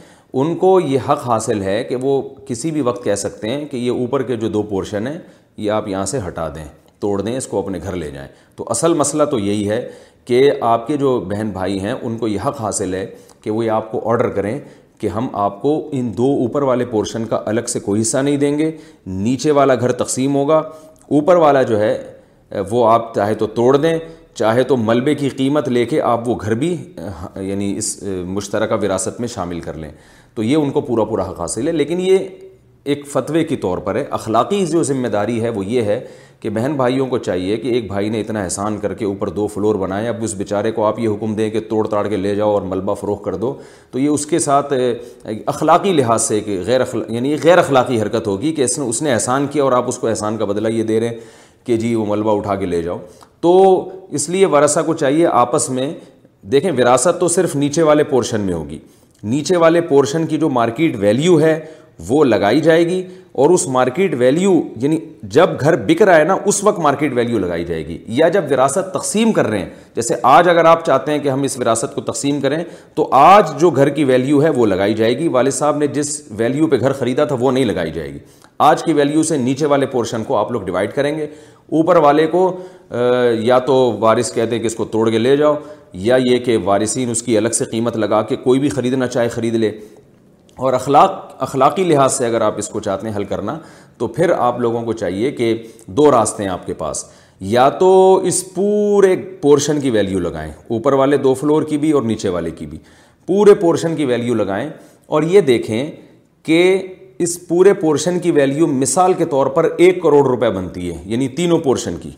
ان 0.40 0.54
کو 0.56 0.78
یہ 0.80 0.98
حق 1.08 1.26
حاصل 1.28 1.62
ہے 1.62 1.82
کہ 1.84 1.96
وہ 2.02 2.20
کسی 2.48 2.70
بھی 2.70 2.80
وقت 2.90 3.04
کہہ 3.04 3.14
سکتے 3.24 3.48
ہیں 3.50 3.64
کہ 3.70 3.76
یہ 3.76 3.90
اوپر 3.90 4.22
کے 4.30 4.36
جو 4.44 4.48
دو 4.58 4.62
پورشن 4.74 5.06
ہیں 5.06 5.18
یہ 5.64 5.70
آپ 5.76 5.88
یہاں 5.88 6.04
سے 6.06 6.18
ہٹا 6.26 6.48
دیں 6.54 6.64
توڑ 7.00 7.20
دیں 7.22 7.36
اس 7.36 7.46
کو 7.46 7.58
اپنے 7.62 7.78
گھر 7.82 7.96
لے 7.96 8.10
جائیں 8.10 8.28
تو 8.56 8.64
اصل 8.70 8.94
مسئلہ 9.00 9.24
تو 9.30 9.38
یہی 9.38 9.68
ہے 9.70 9.88
کہ 10.24 10.50
آپ 10.70 10.86
کے 10.86 10.96
جو 10.96 11.18
بہن 11.30 11.50
بھائی 11.50 11.80
ہیں 11.80 11.94
ان 12.02 12.16
کو 12.18 12.28
یہ 12.28 12.46
حق 12.46 12.60
حاصل 12.60 12.94
ہے 12.94 13.06
کہ 13.42 13.50
وہ 13.50 13.64
یہ 13.64 13.70
آپ 13.70 13.90
کو 13.92 14.08
آرڈر 14.10 14.28
کریں 14.36 14.58
کہ 15.00 15.06
ہم 15.08 15.28
آپ 15.42 15.60
کو 15.62 15.70
ان 15.96 16.10
دو 16.16 16.26
اوپر 16.44 16.62
والے 16.68 16.84
پورشن 16.84 17.24
کا 17.26 17.40
الگ 17.46 17.66
سے 17.68 17.80
کوئی 17.80 18.00
حصہ 18.00 18.18
نہیں 18.18 18.36
دیں 18.36 18.56
گے 18.58 18.70
نیچے 19.26 19.50
والا 19.58 19.74
گھر 19.74 19.92
تقسیم 20.02 20.34
ہوگا 20.34 20.56
اوپر 21.18 21.36
والا 21.44 21.62
جو 21.70 21.78
ہے 21.80 21.92
وہ 22.70 22.86
آپ 22.90 23.14
چاہے 23.14 23.34
تو 23.42 23.46
توڑ 23.60 23.76
دیں 23.76 23.98
چاہے 24.38 24.62
تو 24.72 24.76
ملبے 24.76 25.14
کی 25.14 25.28
قیمت 25.38 25.68
لے 25.68 25.84
کے 25.92 26.00
آپ 26.10 26.28
وہ 26.28 26.34
گھر 26.42 26.54
بھی 26.64 26.74
یعنی 27.48 27.74
اس 27.78 28.02
مشترکہ 28.36 28.74
وراثت 28.84 29.20
میں 29.20 29.28
شامل 29.28 29.60
کر 29.60 29.74
لیں 29.84 29.90
تو 30.34 30.42
یہ 30.42 30.56
ان 30.56 30.70
کو 30.70 30.80
پورا 30.90 31.04
پورا 31.04 31.28
حق 31.30 31.40
حاصل 31.40 31.66
ہے 31.68 31.72
لیکن 31.72 32.00
یہ 32.00 32.28
ایک 32.92 33.06
فتوے 33.12 33.44
کے 33.44 33.56
طور 33.64 33.78
پر 33.88 33.94
ہے 33.96 34.04
اخلاقی 34.18 34.64
جو 34.66 34.82
ذمہ 34.92 35.08
داری 35.16 35.42
ہے 35.42 35.48
وہ 35.56 35.64
یہ 35.66 35.82
ہے 35.92 35.98
کہ 36.42 36.50
بہن 36.50 36.72
بھائیوں 36.76 37.06
کو 37.06 37.18
چاہیے 37.18 37.56
کہ 37.62 37.68
ایک 37.68 37.86
بھائی 37.88 38.08
نے 38.10 38.20
اتنا 38.20 38.42
احسان 38.42 38.76
کر 38.82 38.92
کے 38.98 39.04
اوپر 39.04 39.28
دو 39.38 39.46
فلور 39.54 39.74
بنائے 39.80 40.08
اب 40.08 40.22
اس 40.24 40.34
بیچارے 40.34 40.70
کو 40.72 40.84
آپ 40.86 40.98
یہ 40.98 41.08
حکم 41.08 41.34
دیں 41.34 41.48
کہ 41.50 41.60
توڑ 41.68 41.86
تاڑ 41.88 42.06
کے 42.08 42.16
لے 42.16 42.34
جاؤ 42.34 42.52
اور 42.52 42.62
ملبہ 42.68 42.94
فروخت 43.00 43.24
کر 43.24 43.34
دو 43.42 43.52
تو 43.90 43.98
یہ 43.98 44.08
اس 44.08 44.24
کے 44.26 44.38
ساتھ 44.38 44.72
اخلاقی 45.52 45.92
لحاظ 45.92 46.22
سے 46.22 46.38
ایک 46.38 46.48
غیر 46.66 46.80
یعنی 47.08 47.36
غیر 47.42 47.58
اخلاقی 47.58 48.00
حرکت 48.02 48.26
ہوگی 48.26 48.52
کہ 48.54 48.62
اس 48.64 48.78
نے 48.78 48.84
اس 48.88 49.02
نے 49.02 49.12
احسان 49.14 49.46
کیا 49.50 49.64
اور 49.64 49.72
آپ 49.82 49.88
اس 49.88 49.98
کو 49.98 50.06
احسان 50.08 50.36
کا 50.38 50.44
بدلہ 50.52 50.68
یہ 50.78 50.82
دے 50.92 50.98
رہے 51.00 51.08
ہیں 51.08 51.18
کہ 51.66 51.76
جی 51.76 51.94
وہ 51.94 52.06
ملبہ 52.14 52.36
اٹھا 52.36 52.54
کے 52.56 52.66
لے 52.66 52.80
جاؤ 52.82 52.98
تو 53.40 53.56
اس 54.18 54.28
لیے 54.30 54.46
ورثہ 54.54 54.80
کو 54.86 54.94
چاہیے 55.04 55.26
آپس 55.44 55.68
میں 55.76 55.92
دیکھیں 56.52 56.70
وراثت 56.78 57.20
تو 57.20 57.28
صرف 57.28 57.56
نیچے 57.56 57.82
والے 57.90 58.04
پورشن 58.14 58.40
میں 58.40 58.54
ہوگی 58.54 58.78
نیچے 59.32 59.56
والے 59.62 59.80
پورشن 59.88 60.26
کی 60.26 60.36
جو 60.38 60.48
مارکیٹ 60.50 60.96
ویلیو 60.98 61.40
ہے 61.40 61.58
وہ 62.08 62.24
لگائی 62.24 62.60
جائے 62.60 62.86
گی 62.88 63.02
اور 63.38 63.50
اس 63.54 63.66
مارکیٹ 63.68 64.14
ویلیو 64.18 64.52
یعنی 64.82 64.96
جب 65.34 65.50
گھر 65.60 65.76
بک 65.86 66.00
رہا 66.02 66.16
ہے 66.16 66.24
نا 66.24 66.36
اس 66.52 66.62
وقت 66.64 66.78
مارکیٹ 66.80 67.12
ویلیو 67.16 67.38
لگائی 67.38 67.64
جائے 67.64 67.86
گی 67.86 67.98
یا 68.18 68.28
جب 68.36 68.44
وراثت 68.50 68.92
تقسیم 68.94 69.32
کر 69.32 69.46
رہے 69.50 69.58
ہیں 69.58 69.68
جیسے 69.96 70.14
آج 70.30 70.48
اگر 70.48 70.64
آپ 70.64 70.84
چاہتے 70.86 71.12
ہیں 71.12 71.18
کہ 71.22 71.28
ہم 71.28 71.42
اس 71.48 71.58
وراثت 71.58 71.94
کو 71.94 72.00
تقسیم 72.10 72.40
کریں 72.40 72.58
تو 72.94 73.08
آج 73.16 73.50
جو 73.60 73.70
گھر 73.70 73.88
کی 73.98 74.04
ویلیو 74.04 74.42
ہے 74.42 74.50
وہ 74.56 74.66
لگائی 74.66 74.94
جائے 74.94 75.18
گی 75.18 75.28
والد 75.36 75.52
صاحب 75.54 75.76
نے 75.78 75.86
جس 75.98 76.20
ویلیو 76.38 76.66
پہ 76.66 76.80
گھر 76.80 76.92
خریدا 76.98 77.24
تھا 77.24 77.36
وہ 77.40 77.52
نہیں 77.52 77.64
لگائی 77.64 77.90
جائے 77.92 78.12
گی 78.14 78.18
آج 78.70 78.82
کی 78.84 78.92
ویلیو 78.92 79.22
سے 79.22 79.36
نیچے 79.38 79.66
والے 79.66 79.86
پورشن 79.94 80.24
کو 80.24 80.36
آپ 80.36 80.50
لوگ 80.52 80.62
ڈیوائڈ 80.62 80.92
کریں 80.94 81.16
گے 81.18 81.26
اوپر 81.78 81.96
والے 82.02 82.26
کو 82.26 82.42
یا 83.42 83.58
تو 83.66 83.74
وارث 84.00 84.32
کہتے 84.34 84.54
ہیں 84.54 84.60
کہ 84.62 84.66
اس 84.66 84.74
کو 84.74 84.84
توڑ 84.96 85.08
کے 85.10 85.18
لے 85.18 85.36
جاؤ 85.36 85.54
یا 86.08 86.16
یہ 86.24 86.38
کہ 86.44 86.56
وارثین 86.64 87.10
اس 87.10 87.22
کی 87.22 87.36
الگ 87.38 87.48
سے 87.58 87.64
قیمت 87.70 87.96
لگا 87.96 88.20
کے 88.28 88.36
کوئی 88.42 88.60
بھی 88.60 88.68
خریدنا 88.70 89.06
چاہے 89.06 89.28
خرید 89.28 89.54
لے 89.54 89.70
اور 90.66 90.72
اخلاق 90.74 91.12
اخلاقی 91.42 91.84
لحاظ 91.84 92.12
سے 92.12 92.24
اگر 92.26 92.40
آپ 92.46 92.54
اس 92.58 92.68
کو 92.68 92.80
چاہتے 92.86 93.06
ہیں 93.08 93.14
حل 93.16 93.24
کرنا 93.24 93.56
تو 93.98 94.06
پھر 94.16 94.30
آپ 94.46 94.58
لوگوں 94.60 94.82
کو 94.84 94.92
چاہیے 95.02 95.30
کہ 95.36 95.52
دو 95.96 96.10
راستے 96.10 96.42
ہیں 96.42 96.50
آپ 96.50 96.66
کے 96.66 96.74
پاس 96.80 97.04
یا 97.52 97.68
تو 97.78 97.88
اس 98.30 98.42
پورے 98.54 99.14
پورشن 99.42 99.78
کی 99.80 99.90
ویلیو 99.90 100.18
لگائیں 100.20 100.50
اوپر 100.76 100.92
والے 101.00 101.16
دو 101.26 101.32
فلور 101.40 101.62
کی 101.70 101.78
بھی 101.84 101.90
اور 101.98 102.02
نیچے 102.10 102.28
والے 102.34 102.50
کی 102.58 102.66
بھی 102.72 102.78
پورے 103.26 103.54
پورشن 103.60 103.94
کی 103.96 104.04
ویلیو 104.06 104.34
لگائیں 104.40 104.68
اور 105.16 105.22
یہ 105.36 105.40
دیکھیں 105.52 105.90
کہ 106.46 106.58
اس 107.24 107.38
پورے 107.48 107.72
پورشن 107.80 108.18
کی 108.26 108.30
ویلیو 108.40 108.66
مثال 108.82 109.12
کے 109.18 109.24
طور 109.32 109.46
پر 109.56 109.68
ایک 109.86 110.02
کروڑ 110.02 110.22
روپے 110.26 110.50
بنتی 110.56 110.90
ہے 110.90 111.00
یعنی 111.12 111.28
تینوں 111.40 111.58
پورشن 111.64 111.96
کی 112.02 112.10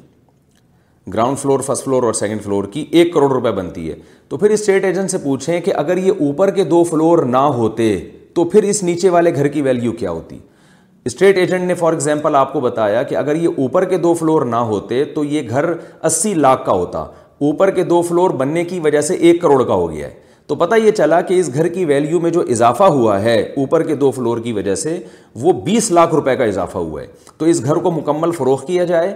گراؤنڈ 1.15 1.39
فلور 1.39 1.61
فرسٹ 1.67 1.85
فلور 1.85 2.03
اور 2.09 2.13
سیکنڈ 2.23 2.43
فلور 2.45 2.65
کی 2.73 2.85
ایک 2.99 3.13
کروڑ 3.15 3.31
روپے 3.33 3.53
بنتی 3.61 3.89
ہے 3.91 3.95
تو 4.29 4.37
پھر 4.39 4.51
اسٹیٹ 4.57 4.85
ایجنٹ 4.85 5.11
سے 5.11 5.19
پوچھیں 5.29 5.61
کہ 5.61 5.75
اگر 5.77 5.97
یہ 6.07 6.21
اوپر 6.27 6.51
کے 6.55 6.65
دو 6.75 6.83
فلور 6.91 7.23
نہ 7.27 7.45
ہوتے 7.61 7.97
تو 8.35 8.45
پھر 8.53 8.63
اس 8.69 8.83
نیچے 8.83 9.09
والے 9.11 9.35
گھر 9.35 9.47
کی 9.57 9.63
ویلیو 9.63 9.93
کیا 9.99 10.11
ہوتی 10.11 10.39
اسٹیٹ 11.07 11.39
ایجنٹ 11.39 11.65
نے 11.69 11.75
فار 11.75 11.93
ایگزامپل 11.93 12.35
آپ 12.37 12.53
کو 12.53 12.61
بتایا 12.61 13.03
کہ 13.03 13.17
اگر 13.17 13.37
یہ 13.37 13.49
اوپر 13.59 13.85
کے 13.89 13.97
دو 13.99 14.13
فلور 14.15 14.43
نہ 14.47 14.57
ہوتے 14.71 15.05
تو 15.15 15.25
یہ 15.25 15.49
گھر 15.49 15.73
اسی 16.03 16.35
لاکھ 16.35 16.65
کا 16.67 16.73
ہوتا 16.73 16.99
اوپر 17.49 17.71
کے 17.75 17.85
دو 17.85 18.01
فلور 18.09 18.31
بننے 18.41 18.65
کی 18.65 18.79
وجہ 18.81 19.01
سے 19.09 19.15
ایک 19.29 19.41
کروڑ 19.43 19.63
کا 19.67 19.75
ہو 19.75 19.91
گیا 19.93 20.07
ہے 20.09 20.21
تو 20.47 20.55
پتہ 20.57 20.75
یہ 20.85 20.91
چلا 20.91 21.21
کہ 21.27 21.39
اس 21.41 21.53
گھر 21.55 21.69
کی 21.73 21.85
ویلیو 21.85 22.21
میں 22.21 22.31
جو 22.31 22.41
اضافہ 22.55 22.85
ہوا 22.97 23.21
ہے 23.23 23.41
اوپر 23.57 23.83
کے 23.87 23.95
دو 23.97 24.11
فلور 24.11 24.39
کی 24.45 24.53
وجہ 24.53 24.75
سے 24.75 24.99
وہ 25.41 25.53
بیس 25.65 25.91
لاکھ 25.91 26.15
روپے 26.15 26.37
کا 26.37 26.45
اضافہ 26.45 26.79
ہوا 26.79 27.03
ہے 27.03 27.07
تو 27.39 27.47
اس 27.53 27.65
گھر 27.65 27.77
کو 27.87 27.91
مکمل 27.91 28.31
فروخت 28.39 28.67
کیا 28.67 28.85
جائے 28.85 29.15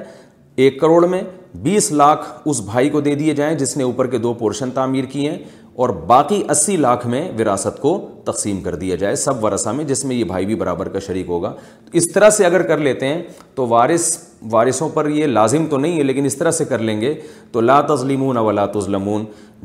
ایک 0.64 0.80
کروڑ 0.80 1.04
میں 1.08 1.22
بیس 1.62 1.90
لاکھ 1.92 2.26
اس 2.50 2.60
بھائی 2.70 2.88
کو 2.90 3.00
دے 3.00 3.14
دیے 3.14 3.34
جائیں 3.34 3.56
جس 3.58 3.76
نے 3.76 3.84
اوپر 3.84 4.06
کے 4.10 4.18
دو 4.18 4.32
پورشن 4.34 4.70
تعمیر 4.74 5.04
کیے 5.12 5.36
اور 5.82 5.88
باقی 6.08 6.42
اسی 6.50 6.76
لاکھ 6.76 7.06
میں 7.06 7.20
وراثت 7.38 7.80
کو 7.80 7.90
تقسیم 8.24 8.60
کر 8.62 8.74
دیا 8.74 8.96
جائے 9.00 9.16
سب 9.22 9.42
ورثہ 9.44 9.70
میں 9.78 9.84
جس 9.84 10.04
میں 10.04 10.14
یہ 10.16 10.22
بھائی 10.24 10.46
بھی 10.46 10.54
برابر 10.62 10.88
کا 10.92 10.98
شریک 11.06 11.28
ہوگا 11.28 11.52
اس 12.00 12.10
طرح 12.12 12.30
سے 12.36 12.44
اگر 12.46 12.62
کر 12.68 12.78
لیتے 12.86 13.06
ہیں 13.08 13.22
تو 13.54 13.66
وارث 13.68 14.06
وارثوں 14.50 14.88
پر 14.94 15.08
یہ 15.16 15.26
لازم 15.26 15.66
تو 15.70 15.78
نہیں 15.78 15.98
ہے 15.98 16.02
لیکن 16.02 16.24
اس 16.26 16.36
طرح 16.36 16.50
سے 16.60 16.64
کر 16.70 16.78
لیں 16.88 17.00
گے 17.00 17.12
تو 17.52 17.60
لا 17.60 17.80
تظلمون 17.88 18.36
ولا 18.48 18.64
تظلمون 18.78 19.24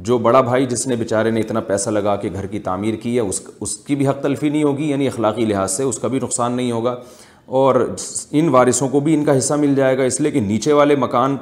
جو 0.09 0.17
بڑا 0.25 0.41
بھائی 0.41 0.65
جس 0.65 0.85
نے 0.87 0.95
بیچارے 0.95 1.31
نے 1.31 1.39
اتنا 1.39 1.59
پیسہ 1.69 1.89
لگا 1.89 2.15
کے 2.25 2.29
گھر 2.33 2.45
کی 2.47 2.59
تعمیر 2.67 2.95
کی 3.03 3.15
ہے 3.15 3.21
اس 3.21 3.41
اس 3.59 3.75
کی 3.87 3.95
بھی 4.01 4.07
حق 4.07 4.21
تلفی 4.23 4.49
نہیں 4.49 4.63
ہوگی 4.63 4.89
یعنی 4.89 5.07
اخلاقی 5.07 5.45
لحاظ 5.45 5.71
سے 5.77 5.83
اس 5.83 5.99
کا 5.99 6.07
بھی 6.13 6.19
نقصان 6.23 6.51
نہیں 6.57 6.71
ہوگا 6.71 6.95
اور 7.59 7.75
ان 8.39 8.47
وارثوں 8.49 8.87
کو 8.89 8.99
بھی 9.05 9.13
ان 9.13 9.23
کا 9.25 9.37
حصہ 9.37 9.53
مل 9.61 9.73
جائے 9.75 9.97
گا 9.97 10.03
اس 10.11 10.19
لیے 10.21 10.31
کہ 10.31 10.39
نیچے 10.41 10.73
والے 10.73 10.95
مکان 10.95 11.35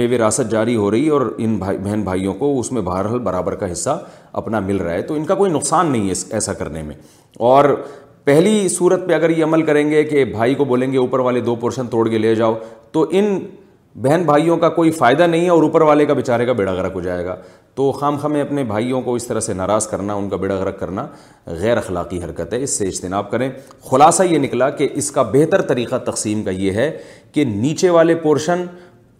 میں 0.00 0.06
وراثت 0.10 0.50
جاری 0.50 0.76
ہو 0.76 0.90
رہی 0.90 1.08
اور 1.16 1.20
ان 1.44 1.56
بھائی 1.58 1.78
بہن 1.84 2.02
بھائیوں 2.04 2.34
کو 2.42 2.58
اس 2.60 2.70
میں 2.72 2.82
بہرحال 2.88 3.18
برابر 3.28 3.54
کا 3.62 3.70
حصہ 3.72 3.96
اپنا 4.42 4.60
مل 4.66 4.76
رہا 4.76 4.92
ہے 4.92 5.02
تو 5.08 5.14
ان 5.14 5.24
کا 5.24 5.34
کوئی 5.40 5.50
نقصان 5.52 5.90
نہیں 5.92 6.08
ہے 6.10 6.14
ایسا 6.38 6.52
کرنے 6.62 6.82
میں 6.82 6.94
اور 7.50 7.68
پہلی 8.24 8.68
صورت 8.76 9.06
پہ 9.08 9.14
اگر 9.14 9.30
یہ 9.36 9.44
عمل 9.44 9.62
کریں 9.66 9.88
گے 9.90 10.02
کہ 10.04 10.24
بھائی 10.38 10.54
کو 10.60 10.64
بولیں 10.72 10.90
گے 10.92 10.98
اوپر 10.98 11.18
والے 11.28 11.40
دو 11.48 11.54
پورشن 11.64 11.86
توڑ 11.90 12.08
کے 12.08 12.18
لے 12.18 12.34
جاؤ 12.42 12.54
تو 12.92 13.06
ان 13.18 13.38
بہن 14.04 14.22
بھائیوں 14.26 14.56
کا 14.62 14.68
کوئی 14.78 14.90
فائدہ 15.02 15.26
نہیں 15.32 15.44
ہے 15.44 15.48
اور 15.50 15.62
اوپر 15.62 15.80
والے 15.90 16.06
کا 16.06 16.12
بیچارے 16.14 16.46
کا 16.46 16.52
بیڑا 16.62 16.74
گرک 16.74 16.92
ہو 16.94 17.00
جائے 17.00 17.24
گا 17.26 17.36
تو 17.76 17.90
خام 17.92 18.16
خمیں 18.18 18.40
اپنے 18.40 18.62
بھائیوں 18.64 19.00
کو 19.02 19.14
اس 19.14 19.26
طرح 19.26 19.40
سے 19.46 19.54
ناراض 19.54 19.86
کرنا 19.86 20.14
ان 20.14 20.28
کا 20.28 20.36
بیڑا 20.42 20.54
غرق 20.56 20.78
کرنا 20.80 21.06
غیر 21.60 21.76
اخلاقی 21.76 22.18
حرکت 22.22 22.52
ہے 22.52 22.62
اس 22.62 22.76
سے 22.78 22.84
اجتناب 22.88 23.30
کریں 23.30 23.48
خلاصہ 23.90 24.22
یہ 24.30 24.38
نکلا 24.38 24.68
کہ 24.78 24.88
اس 25.02 25.10
کا 25.16 25.22
بہتر 25.32 25.62
طریقہ 25.72 25.96
تقسیم 26.06 26.42
کا 26.42 26.50
یہ 26.50 26.72
ہے 26.80 26.90
کہ 27.32 27.44
نیچے 27.48 27.88
والے 27.96 28.14
پورشن 28.22 28.64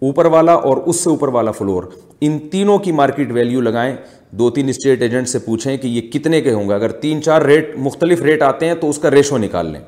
اوپر 0.09 0.27
والا 0.37 0.53
اور 0.71 0.77
اس 0.87 1.01
سے 1.05 1.11
اوپر 1.11 1.29
والا 1.35 1.51
فلور 1.59 1.83
ان 2.27 2.39
تینوں 2.53 2.79
کی 2.87 2.93
مارکیٹ 3.03 3.33
ویلیو 3.33 3.61
لگائیں 3.61 3.95
دو 4.39 4.49
تین 4.51 4.69
اسٹیٹ 4.69 5.03
ایجنٹ 5.03 5.29
سے 5.29 5.39
پوچھیں 5.45 5.77
کہ 5.83 5.87
یہ 5.89 6.11
کتنے 6.13 6.41
کے 6.41 6.53
ہوں 6.53 6.69
گے 6.69 6.75
اگر 6.75 6.93
تین 7.05 7.21
چار 7.23 7.43
ریٹ 7.51 7.73
مختلف 7.89 8.23
ریٹ 8.23 8.43
آتے 8.43 8.67
ہیں 8.69 8.75
تو 8.81 8.91
اس 8.91 8.99
کا 8.99 9.11
ریشو 9.11 9.39
نکال 9.39 9.67
لیں 9.73 9.81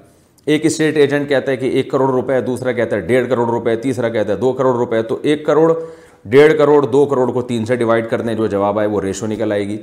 ایک 0.54 0.66
اسٹیٹ 0.66 0.96
ایجنٹ 0.96 1.28
کہتا 1.28 1.50
ہے 1.52 1.56
کہ 1.56 1.66
ایک 1.78 1.90
کروڑ 1.90 2.10
روپے 2.10 2.40
دوسرا 2.46 2.72
کہتا 2.72 2.96
ہے 2.96 3.00
ڈیڑھ 3.06 3.28
کروڑ 3.28 3.46
روپے 3.50 3.76
تیسرا 3.86 4.08
کہتا 4.08 4.32
ہے 4.32 4.36
دو 4.38 4.52
کروڑ 4.60 4.74
روپے 4.76 5.02
تو 5.10 5.18
ایک 5.30 5.44
کروڑ 5.46 5.72
ڈیڑھ 6.30 6.52
کروڑ 6.58 6.84
دو 6.92 7.04
کروڑ 7.10 7.30
کو 7.32 7.42
تین 7.50 7.64
سے 7.66 7.76
ڈیوائڈ 7.76 8.08
کر 8.10 8.20
دیں 8.20 8.34
جو 8.34 8.46
جواب 8.54 8.78
آئے 8.78 8.88
وہ 8.88 9.00
ریشو 9.00 9.26
نکل 9.26 9.52
آئے 9.52 9.66
گی 9.68 9.76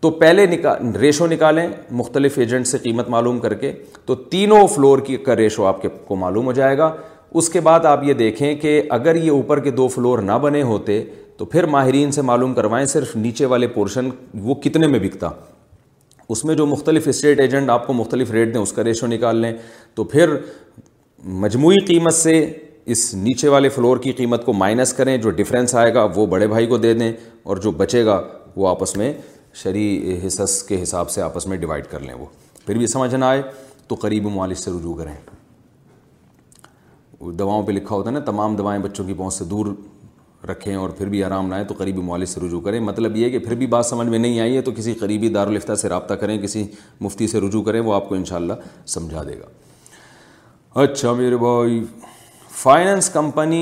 تو 0.00 0.10
پہلے 0.22 0.44
نکال 0.46 0.94
ریشو 1.00 1.26
نکالیں 1.26 1.66
مختلف 2.00 2.38
ایجنٹ 2.38 2.66
سے 2.66 2.78
قیمت 2.82 3.08
معلوم 3.10 3.38
کر 3.40 3.54
کے 3.62 3.72
تو 4.06 4.14
تینوں 4.32 4.66
فلور 4.74 4.98
کی 5.06 5.16
کا 5.28 5.36
ریشو 5.36 5.64
آپ 5.66 5.80
کے 5.82 5.88
کو 6.06 6.16
معلوم 6.22 6.46
ہو 6.46 6.52
جائے 6.60 6.76
گا 6.78 6.92
اس 7.40 7.48
کے 7.50 7.60
بعد 7.68 7.86
آپ 7.86 8.04
یہ 8.04 8.14
دیکھیں 8.18 8.54
کہ 8.60 8.80
اگر 8.98 9.14
یہ 9.22 9.30
اوپر 9.30 9.60
کے 9.60 9.70
دو 9.80 9.86
فلور 9.94 10.18
نہ 10.22 10.32
بنے 10.42 10.62
ہوتے 10.72 11.02
تو 11.36 11.44
پھر 11.54 11.66
ماہرین 11.76 12.12
سے 12.12 12.22
معلوم 12.32 12.54
کروائیں 12.54 12.84
صرف 12.96 13.16
نیچے 13.16 13.46
والے 13.52 13.66
پورشن 13.78 14.08
وہ 14.44 14.54
کتنے 14.66 14.86
میں 14.92 14.98
بکتا 14.98 15.30
اس 16.34 16.44
میں 16.44 16.54
جو 16.60 16.66
مختلف 16.66 17.08
اسٹیٹ 17.08 17.40
ایجنٹ 17.40 17.70
آپ 17.70 17.86
کو 17.86 17.92
مختلف 17.92 18.30
ریٹ 18.30 18.54
دیں 18.54 18.60
اس 18.60 18.72
کا 18.72 18.84
ریشو 18.84 19.06
نکال 19.06 19.36
لیں 19.40 19.52
تو 19.94 20.04
پھر 20.14 20.36
مجموعی 21.42 21.84
قیمت 21.86 22.14
سے 22.14 22.32
اس 22.92 23.12
نیچے 23.14 23.48
والے 23.48 23.68
فلور 23.68 23.96
کی 24.02 24.12
قیمت 24.18 24.44
کو 24.46 24.52
مائنس 24.52 24.92
کریں 24.94 25.16
جو 25.22 25.30
ڈفرینس 25.38 25.74
آئے 25.74 25.94
گا 25.94 26.06
وہ 26.14 26.26
بڑے 26.34 26.46
بھائی 26.48 26.66
کو 26.66 26.76
دے 26.78 26.92
دیں 26.94 27.12
اور 27.50 27.56
جو 27.62 27.70
بچے 27.80 28.04
گا 28.06 28.20
وہ 28.56 28.68
آپس 28.68 28.96
میں 28.96 29.12
شرح 29.62 30.26
حصص 30.26 30.62
کے 30.68 30.82
حساب 30.82 31.10
سے 31.10 31.22
آپس 31.22 31.46
میں 31.46 31.56
ڈیوائڈ 31.64 31.86
کر 31.90 32.00
لیں 32.00 32.14
وہ 32.18 32.26
پھر 32.66 32.78
بھی 32.78 32.86
سمجھ 32.86 33.14
نہ 33.14 33.24
آئے 33.24 33.42
تو 33.88 33.94
قریب 34.02 34.26
مالش 34.34 34.58
سے 34.58 34.70
رجوع 34.76 34.94
کریں 34.98 35.12
دواؤں 37.38 37.62
پہ 37.66 37.72
لکھا 37.72 37.94
ہوتا 37.96 38.10
ہے 38.10 38.14
نا 38.14 38.20
تمام 38.24 38.56
دوائیں 38.56 38.80
بچوں 38.82 39.04
کی 39.06 39.14
بہت 39.16 39.32
سے 39.32 39.44
دور 39.50 39.74
رکھیں 40.50 40.74
اور 40.76 40.90
پھر 40.98 41.08
بھی 41.08 41.22
آرام 41.24 41.48
نہ 41.48 41.54
آئے 41.54 41.64
تو 41.68 41.74
قریبی 41.78 42.02
مالش 42.06 42.28
سے 42.28 42.40
رجوع 42.46 42.60
کریں 42.60 42.80
مطلب 42.80 43.16
یہ 43.16 43.30
کہ 43.30 43.38
پھر 43.46 43.54
بھی 43.62 43.66
بات 43.74 43.86
سمجھ 43.86 44.08
میں 44.08 44.18
نہیں 44.18 44.40
آئی 44.40 44.56
ہے 44.56 44.60
تو 44.62 44.72
کسی 44.76 44.92
قریبی 45.00 45.28
دارالفتہ 45.38 45.74
سے 45.82 45.88
رابطہ 45.88 46.14
کریں 46.20 46.38
کسی 46.42 46.64
مفتی 47.00 47.26
سے 47.28 47.40
رجوع 47.46 47.62
کریں 47.64 47.80
وہ 47.80 47.94
آپ 47.94 48.08
کو 48.08 48.14
انشاءاللہ 48.14 48.52
سمجھا 48.94 49.22
دے 49.28 49.38
گا 49.40 50.80
اچھا 50.82 51.12
میرے 51.12 51.36
بھائی 51.36 51.82
فائننس 52.58 53.08
کمپنی 53.12 53.56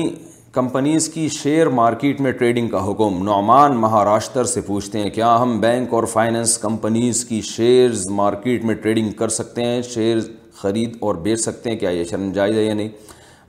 کمپنیز 0.53 1.07
کی 1.13 1.27
شیئر 1.33 1.67
مارکیٹ 1.79 2.19
میں 2.21 2.31
ٹریڈنگ 2.39 2.67
کا 2.69 2.83
حکم 2.89 3.17
نعمان 3.29 3.75
مہاراشٹر 3.77 4.43
سے 4.51 4.61
پوچھتے 4.67 4.99
ہیں 5.01 5.09
کیا 5.15 5.35
ہم 5.41 5.59
بینک 5.61 5.93
اور 5.93 6.03
فائننس 6.11 6.57
کمپنیز 6.57 7.23
کی 7.29 7.39
شیئرز 7.47 8.07
مارکیٹ 8.19 8.63
میں 8.65 8.75
ٹریڈنگ 8.83 9.11
کر 9.19 9.29
سکتے 9.37 9.63
ہیں 9.65 9.81
شیئرز 9.89 10.29
خرید 10.59 10.95
اور 11.07 11.15
بیچ 11.25 11.39
سکتے 11.39 11.69
ہیں 11.69 11.77
کیا 11.79 11.89
یہ 11.89 12.03
شرم 12.11 12.31
جائز 12.35 12.55
ہے 12.57 12.63
یا 12.63 12.73
نہیں 12.73 12.87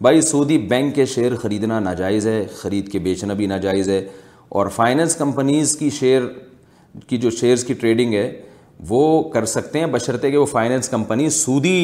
بھائی 0.03 0.21
سودی 0.31 0.59
بینک 0.75 0.95
کے 0.95 1.07
شیئر 1.15 1.37
خریدنا 1.43 1.79
ناجائز 1.81 2.27
ہے 2.29 2.45
خرید 2.57 2.91
کے 2.93 2.99
بیچنا 3.07 3.35
بھی 3.43 3.47
ناجائز 3.55 3.89
ہے 3.89 4.05
اور 4.59 4.69
فائنینس 4.77 5.17
کمپنیز 5.17 5.77
کی 5.77 5.91
شیئر 6.01 6.27
کی 7.09 7.17
جو 7.27 7.31
شیئرز 7.41 7.65
کی 7.65 7.75
ٹریڈنگ 7.85 8.15
ہے 8.15 8.31
وہ 8.89 9.07
کر 9.31 9.45
سکتے 9.57 9.85
ہیں 9.85 10.19
کہ 10.31 10.37
وہ 10.37 10.45
فائننس 10.59 10.89
کمپنی 10.89 11.31
سودی 11.43 11.81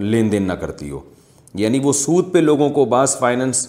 لین 0.00 0.32
دین 0.32 0.46
نہ 0.48 0.52
کرتی 0.60 0.90
ہو 0.90 1.00
یعنی 1.60 1.78
وہ 1.82 1.92
سود 1.92 2.32
پہ 2.32 2.38
لوگوں 2.38 2.68
کو 2.78 2.84
بعض 2.84 3.16
فائننس 3.18 3.66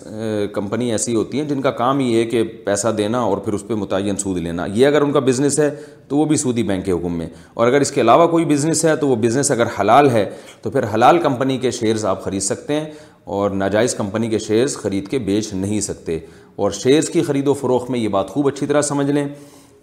کمپنی 0.53 0.91
ایسی 0.91 1.13
ہوتی 1.15 1.39
ہیں 1.39 1.47
جن 1.49 1.61
کا 1.61 1.71
کام 1.71 1.99
یہ 1.99 2.15
ہے 2.19 2.23
کہ 2.29 2.43
پیسہ 2.65 2.87
دینا 2.97 3.19
اور 3.23 3.37
پھر 3.45 3.53
اس 3.53 3.65
پہ 3.67 3.73
متعین 3.83 4.17
سود 4.23 4.37
لینا 4.41 4.65
یہ 4.73 4.87
اگر 4.87 5.01
ان 5.01 5.11
کا 5.13 5.19
بزنس 5.27 5.59
ہے 5.59 5.69
تو 6.07 6.17
وہ 6.17 6.25
بھی 6.25 6.37
سودی 6.37 6.63
بینک 6.71 6.85
کے 6.85 6.91
حکم 6.91 7.17
میں 7.17 7.27
اور 7.53 7.67
اگر 7.67 7.81
اس 7.81 7.91
کے 7.91 8.01
علاوہ 8.01 8.27
کوئی 8.31 8.45
بزنس 8.45 8.83
ہے 8.85 8.95
تو 9.01 9.07
وہ 9.07 9.15
بزنس 9.25 9.51
اگر 9.51 9.67
حلال 9.79 10.09
ہے 10.09 10.29
تو 10.61 10.69
پھر 10.71 10.93
حلال 10.93 11.19
کمپنی 11.23 11.57
کے 11.67 11.71
شیئرز 11.79 12.05
آپ 12.13 12.23
خرید 12.23 12.41
سکتے 12.43 12.79
ہیں 12.79 12.89
اور 13.37 13.51
ناجائز 13.61 13.95
کمپنی 13.95 14.29
کے 14.29 14.39
شیئرز 14.39 14.75
خرید 14.77 15.07
کے 15.11 15.19
بیچ 15.31 15.53
نہیں 15.53 15.79
سکتے 15.89 16.19
اور 16.63 16.71
شیئرز 16.81 17.09
کی 17.13 17.21
خرید 17.29 17.47
و 17.47 17.53
فروخت 17.61 17.89
میں 17.91 17.99
یہ 17.99 18.07
بات 18.17 18.29
خوب 18.31 18.47
اچھی 18.47 18.65
طرح 18.67 18.81
سمجھ 18.91 19.09
لیں 19.11 19.27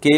کہ 0.02 0.14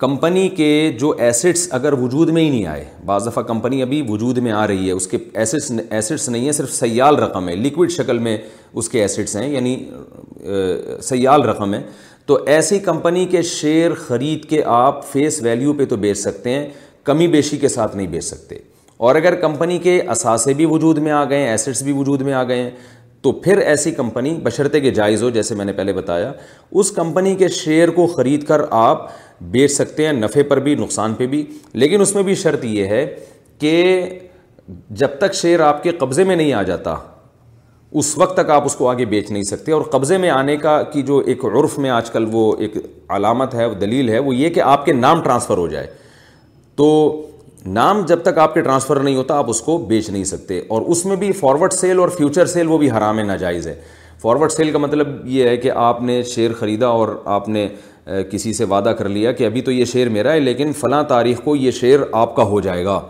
کمپنی 0.00 0.48
کے 0.56 0.66
جو 0.98 1.10
ایسٹس 1.26 1.66
اگر 1.74 1.92
وجود 2.00 2.28
میں 2.32 2.42
ہی 2.42 2.50
نہیں 2.50 2.66
آئے 2.66 2.84
بعض 3.06 3.26
دفعہ 3.26 3.42
کمپنی 3.44 3.80
ابھی 3.82 4.00
وجود 4.08 4.38
میں 4.46 4.50
آ 4.52 4.66
رہی 4.66 4.86
ہے 4.86 4.92
اس 4.92 5.06
کے 5.08 5.18
ایسٹس 5.32 5.70
ایسٹس 5.90 6.28
نہیں 6.28 6.44
ہیں 6.44 6.52
صرف 6.58 6.72
سیال 6.72 7.16
رقم 7.22 7.48
ہے 7.48 7.54
لیکوڈ 7.56 7.90
شکل 7.92 8.18
میں 8.26 8.36
اس 8.78 8.88
کے 8.88 9.00
ایسٹس 9.02 9.34
ہیں 9.36 9.48
یعنی 9.52 9.74
سیال 11.08 11.42
رقم 11.48 11.74
ہے 11.74 11.82
تو 12.26 12.38
ایسی 12.54 12.78
کمپنی 12.88 13.24
کے 13.30 13.42
شیئر 13.56 13.94
خرید 14.06 14.44
کے 14.48 14.62
آپ 14.76 15.04
فیس 15.12 15.42
ویلیو 15.42 15.72
پہ 15.76 15.84
تو 15.90 15.96
بیچ 16.06 16.18
سکتے 16.18 16.50
ہیں 16.58 16.68
کمی 17.10 17.26
بیشی 17.36 17.56
کے 17.58 17.68
ساتھ 17.68 17.96
نہیں 17.96 18.06
بیچ 18.14 18.24
سکتے 18.24 18.58
اور 19.06 19.14
اگر 19.14 19.34
کمپنی 19.40 19.78
کے 19.82 20.00
اثاثے 20.12 20.52
بھی 20.60 20.64
وجود 20.70 20.98
میں 21.06 21.12
آ 21.12 21.24
گئے 21.30 21.38
ہیں 21.42 21.48
ایسٹس 21.48 21.82
بھی 21.82 21.92
وجود 21.96 22.22
میں 22.28 22.32
آ 22.34 22.42
گئے 22.44 22.60
ہیں 22.62 22.70
تو 23.22 23.32
پھر 23.44 23.58
ایسی 23.58 23.90
کمپنی 23.90 24.36
کے 24.82 24.90
جائز 24.94 25.22
ہو 25.22 25.30
جیسے 25.36 25.54
میں 25.54 25.64
نے 25.64 25.72
پہلے 25.72 25.92
بتایا 25.92 26.32
اس 26.82 26.90
کمپنی 26.96 27.34
کے 27.36 27.48
شیئر 27.62 27.90
کو 27.98 28.06
خرید 28.14 28.46
کر 28.46 28.60
آپ 28.80 29.06
بیچ 29.54 29.70
سکتے 29.72 30.06
ہیں 30.06 30.12
نفع 30.12 30.40
پر 30.48 30.60
بھی 30.60 30.74
نقصان 30.76 31.14
پہ 31.14 31.26
بھی 31.34 31.44
لیکن 31.82 32.00
اس 32.00 32.14
میں 32.14 32.22
بھی 32.22 32.34
شرط 32.44 32.64
یہ 32.64 32.86
ہے 32.94 33.04
کہ 33.60 33.72
جب 35.00 35.18
تک 35.18 35.34
شیئر 35.34 35.60
آپ 35.68 35.82
کے 35.82 35.90
قبضے 36.00 36.24
میں 36.24 36.36
نہیں 36.36 36.52
آ 36.52 36.62
جاتا 36.70 36.94
اس 38.00 38.16
وقت 38.18 38.36
تک 38.36 38.50
آپ 38.50 38.64
اس 38.66 38.74
کو 38.76 38.88
آگے 38.88 39.04
بیچ 39.12 39.30
نہیں 39.30 39.42
سکتے 39.50 39.72
اور 39.72 39.82
قبضے 39.92 40.16
میں 40.24 40.30
آنے 40.30 40.56
کا 40.64 40.80
کی 40.92 41.02
جو 41.10 41.18
ایک 41.32 41.44
عرف 41.44 41.78
میں 41.84 41.90
آج 41.90 42.10
کل 42.10 42.26
وہ 42.32 42.52
ایک 42.66 42.76
علامت 43.18 43.54
ہے 43.54 43.66
وہ 43.66 43.74
دلیل 43.84 44.08
ہے 44.10 44.18
وہ 44.28 44.34
یہ 44.34 44.50
کہ 44.54 44.60
آپ 44.72 44.84
کے 44.84 44.92
نام 44.92 45.22
ٹرانسفر 45.22 45.56
ہو 45.58 45.66
جائے 45.68 45.86
تو 46.76 46.88
نام 47.74 48.00
جب 48.08 48.20
تک 48.24 48.38
آپ 48.38 48.54
کے 48.54 48.60
ٹرانسفر 48.62 48.98
نہیں 49.00 49.16
ہوتا 49.16 49.34
آپ 49.38 49.48
اس 49.50 49.60
کو 49.62 49.76
بیچ 49.88 50.08
نہیں 50.10 50.24
سکتے 50.24 50.60
اور 50.76 50.82
اس 50.92 51.04
میں 51.06 51.16
بھی 51.16 51.30
فارورڈ 51.40 51.72
سیل 51.72 51.98
اور 52.00 52.08
فیوچر 52.16 52.46
سیل 52.52 52.68
وہ 52.68 52.78
بھی 52.78 52.90
حرام 52.90 53.18
ناجائز 53.26 53.66
ہے 53.66 53.74
فارورڈ 54.22 54.52
سیل 54.52 54.70
کا 54.72 54.78
مطلب 54.78 55.08
یہ 55.30 55.48
ہے 55.48 55.56
کہ 55.56 55.70
آپ 55.86 56.00
نے 56.02 56.22
شیئر 56.34 56.52
خریدا 56.60 56.86
اور 57.00 57.08
آپ 57.36 57.48
نے 57.48 57.66
کسی 58.30 58.52
سے 58.52 58.64
وعدہ 58.72 58.92
کر 58.98 59.08
لیا 59.08 59.32
کہ 59.40 59.46
ابھی 59.46 59.60
تو 59.62 59.72
یہ 59.72 59.84
شیئر 59.92 60.08
میرا 60.16 60.32
ہے 60.32 60.40
لیکن 60.40 60.72
فلاں 60.80 61.02
تاریخ 61.08 61.40
کو 61.44 61.56
یہ 61.56 61.70
شیئر 61.80 62.00
آپ 62.22 62.34
کا 62.36 62.42
ہو 62.52 62.60
جائے 62.60 62.84
گا 62.84 63.00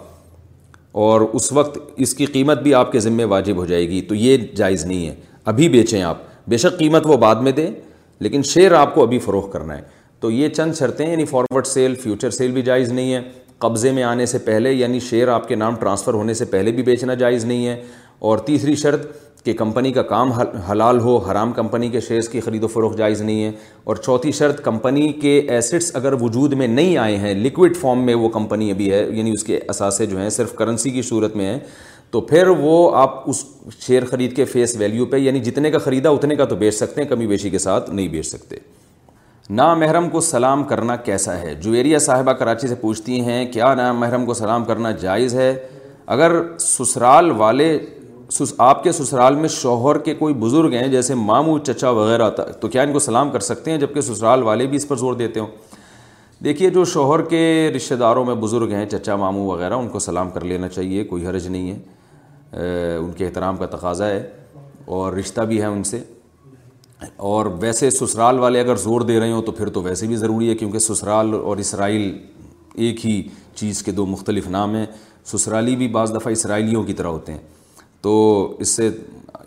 اور 1.06 1.20
اس 1.32 1.50
وقت 1.52 1.78
اس 2.04 2.14
کی 2.14 2.26
قیمت 2.32 2.62
بھی 2.62 2.74
آپ 2.74 2.92
کے 2.92 3.00
ذمے 3.00 3.24
واجب 3.32 3.56
ہو 3.56 3.66
جائے 3.66 3.88
گی 3.88 4.00
تو 4.08 4.14
یہ 4.14 4.36
جائز 4.56 4.84
نہیں 4.86 5.06
ہے 5.08 5.14
ابھی 5.52 5.68
بیچیں 5.68 6.02
آپ 6.02 6.16
بے 6.50 6.56
شک 6.56 6.78
قیمت 6.78 7.06
وہ 7.06 7.16
بعد 7.26 7.42
میں 7.46 7.52
دیں 7.52 7.70
لیکن 8.26 8.42
شیئر 8.54 8.72
آپ 8.74 8.94
کو 8.94 9.02
ابھی 9.02 9.18
فروخت 9.24 9.52
کرنا 9.52 9.76
ہے 9.78 9.82
تو 10.20 10.30
یہ 10.30 10.48
چند 10.48 10.72
شرطیں 10.78 11.06
یعنی 11.10 11.24
فارورڈ 11.24 11.66
سیل 11.66 11.94
فیوچر 12.02 12.30
سیل 12.38 12.52
بھی 12.52 12.62
جائز 12.62 12.92
نہیں 12.92 13.12
ہے 13.14 13.20
قبضے 13.62 13.90
میں 13.92 14.02
آنے 14.04 14.24
سے 14.26 14.38
پہلے 14.38 14.72
یعنی 14.72 14.98
شیئر 15.08 15.28
آپ 15.28 15.46
کے 15.48 15.54
نام 15.56 15.76
ٹرانسفر 15.78 16.14
ہونے 16.14 16.34
سے 16.40 16.44
پہلے 16.50 16.72
بھی 16.72 16.82
بیچنا 16.88 17.14
جائز 17.22 17.44
نہیں 17.44 17.66
ہے 17.66 17.82
اور 18.28 18.38
تیسری 18.50 18.74
شرط 18.82 19.06
کہ 19.44 19.52
کمپنی 19.58 19.90
کا 19.92 20.02
کام 20.02 20.32
حلال 20.70 20.98
ہو 21.00 21.16
حرام 21.30 21.52
کمپنی 21.52 21.88
کے 21.88 22.00
شیئرز 22.08 22.28
کی 22.28 22.40
خرید 22.40 22.64
و 22.64 22.66
فروخت 22.68 22.98
جائز 22.98 23.20
نہیں 23.22 23.42
ہے 23.44 23.50
اور 23.90 23.96
چوتھی 23.96 24.32
شرط 24.38 24.60
کمپنی 24.64 25.08
کے 25.22 25.36
ایسٹس 25.56 25.90
اگر 25.96 26.12
وجود 26.20 26.52
میں 26.62 26.66
نہیں 26.68 26.96
آئے 27.06 27.16
ہیں 27.18 27.34
لیکوڈ 27.34 27.76
فارم 27.76 28.04
میں 28.06 28.14
وہ 28.22 28.28
کمپنی 28.38 28.70
ابھی 28.70 28.92
ہے 28.92 29.04
یعنی 29.16 29.30
اس 29.34 29.44
کے 29.44 29.60
اثاثے 29.68 30.06
جو 30.12 30.18
ہیں 30.20 30.28
صرف 30.38 30.54
کرنسی 30.56 30.90
کی 30.98 31.02
صورت 31.10 31.36
میں 31.36 31.46
ہیں 31.52 31.58
تو 32.10 32.20
پھر 32.32 32.48
وہ 32.60 32.74
آپ 32.96 33.22
اس 33.30 33.44
شیئر 33.86 34.04
خرید 34.10 34.36
کے 34.36 34.44
فیس 34.54 34.76
ویلیو 34.78 35.06
پہ 35.06 35.16
یعنی 35.16 35.40
جتنے 35.50 35.70
کا 35.70 35.78
خریدا 35.88 36.10
اتنے 36.10 36.36
کا 36.36 36.44
تو 36.52 36.56
بیچ 36.64 36.74
سکتے 36.74 37.00
ہیں 37.02 37.08
کمی 37.08 37.26
بیشی 37.26 37.50
کے 37.50 37.58
ساتھ 37.68 37.90
نہیں 37.90 38.08
بیچ 38.08 38.26
سکتے 38.26 38.56
نامحرم 39.50 39.78
محرم 39.80 40.08
کو 40.10 40.20
سلام 40.20 40.62
کرنا 40.68 40.94
کیسا 41.04 41.36
ہے 41.40 41.54
جویریہ 41.62 41.98
صاحبہ 42.06 42.32
کراچی 42.38 42.66
سے 42.68 42.74
پوچھتی 42.80 43.20
ہیں 43.26 43.44
کیا 43.52 43.72
نا 43.74 43.92
محرم 44.00 44.24
کو 44.26 44.34
سلام 44.34 44.64
کرنا 44.64 44.90
جائز 45.00 45.34
ہے 45.34 45.54
اگر 46.16 46.32
سسرال 46.60 47.30
والے 47.36 47.78
آپ 48.58 48.82
کے 48.84 48.92
سسرال 48.92 49.34
میں 49.34 49.48
شوہر 49.48 49.98
کے 50.08 50.14
کوئی 50.14 50.34
بزرگ 50.40 50.72
ہیں 50.74 50.86
جیسے 50.88 51.14
ماموں 51.14 51.58
چچا 51.66 51.90
وغیرہ 51.98 52.28
تو 52.60 52.68
کیا 52.68 52.82
ان 52.82 52.92
کو 52.92 52.98
سلام 52.98 53.30
کر 53.30 53.40
سکتے 53.48 53.70
ہیں 53.70 53.78
جبکہ 53.78 54.00
سسرال 54.10 54.42
والے 54.42 54.66
بھی 54.66 54.76
اس 54.76 54.86
پر 54.88 54.96
زور 55.04 55.14
دیتے 55.22 55.40
ہوں 55.40 55.46
دیکھیے 56.44 56.70
جو 56.70 56.84
شوہر 56.96 57.22
کے 57.28 57.40
رشتہ 57.76 57.94
داروں 58.00 58.24
میں 58.24 58.34
بزرگ 58.42 58.72
ہیں 58.72 58.84
چچا 58.88 59.16
ماموں 59.16 59.46
وغیرہ 59.46 59.74
ان 59.74 59.88
کو 59.88 59.98
سلام 60.08 60.30
کر 60.30 60.44
لینا 60.50 60.68
چاہیے 60.68 61.04
کوئی 61.14 61.26
حرج 61.26 61.46
نہیں 61.48 61.70
ہے 61.70 62.96
ان 62.98 63.10
کے 63.16 63.24
احترام 63.26 63.56
کا 63.56 63.66
تقاضا 63.76 64.08
ہے 64.08 64.22
اور 64.98 65.12
رشتہ 65.12 65.40
بھی 65.48 65.60
ہے 65.62 65.66
ان 65.66 65.82
سے 65.84 66.02
اور 67.28 67.46
ویسے 67.60 67.90
سسرال 67.90 68.38
والے 68.38 68.60
اگر 68.60 68.76
زور 68.82 69.00
دے 69.00 69.18
رہے 69.20 69.32
ہوں 69.32 69.42
تو 69.42 69.52
پھر 69.52 69.68
تو 69.72 69.82
ویسے 69.82 70.06
بھی 70.06 70.16
ضروری 70.16 70.48
ہے 70.50 70.54
کیونکہ 70.54 70.78
سسرال 70.78 71.34
اور 71.44 71.56
اسرائیل 71.56 72.16
ایک 72.84 73.04
ہی 73.06 73.22
چیز 73.56 73.82
کے 73.82 73.92
دو 73.92 74.06
مختلف 74.06 74.48
نام 74.50 74.74
ہیں 74.74 74.86
سسرالی 75.32 75.76
بھی 75.76 75.88
بعض 75.92 76.14
دفعہ 76.14 76.32
اسرائیلیوں 76.32 76.82
کی 76.84 76.92
طرح 76.94 77.06
ہوتے 77.08 77.32
ہیں 77.32 77.38
تو 78.02 78.12
اس 78.60 78.68
سے 78.76 78.90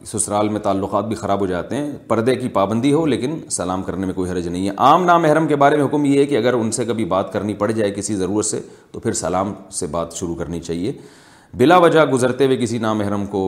سسرال 0.05 0.49
میں 0.49 0.59
تعلقات 0.59 1.05
بھی 1.07 1.15
خراب 1.15 1.39
ہو 1.41 1.45
جاتے 1.45 1.75
ہیں 1.75 1.91
پردے 2.07 2.35
کی 2.35 2.47
پابندی 2.53 2.91
ہو 2.93 3.05
لیکن 3.05 3.39
سلام 3.51 3.83
کرنے 3.83 4.05
میں 4.05 4.13
کوئی 4.13 4.29
حرج 4.31 4.47
نہیں 4.47 4.67
ہے 4.67 4.73
عام 4.85 5.03
نام 5.05 5.21
محرم 5.21 5.47
کے 5.47 5.55
بارے 5.63 5.75
میں 5.77 5.85
حکم 5.85 6.05
یہ 6.05 6.19
ہے 6.19 6.25
کہ 6.25 6.37
اگر 6.37 6.53
ان 6.53 6.71
سے 6.71 6.85
کبھی 6.85 7.05
بات 7.15 7.31
کرنی 7.33 7.53
پڑ 7.63 7.69
جائے 7.71 7.91
کسی 7.95 8.15
ضرورت 8.15 8.45
سے 8.45 8.59
تو 8.91 8.99
پھر 8.99 9.13
سلام 9.23 9.53
سے 9.79 9.87
بات 9.91 10.13
شروع 10.19 10.35
کرنی 10.35 10.59
چاہیے 10.61 10.91
بلا 11.57 11.77
وجہ 11.77 12.05
گزرتے 12.13 12.45
ہوئے 12.45 12.57
کسی 12.57 12.77
نام 12.79 12.97
محرم 12.97 13.25
کو 13.31 13.41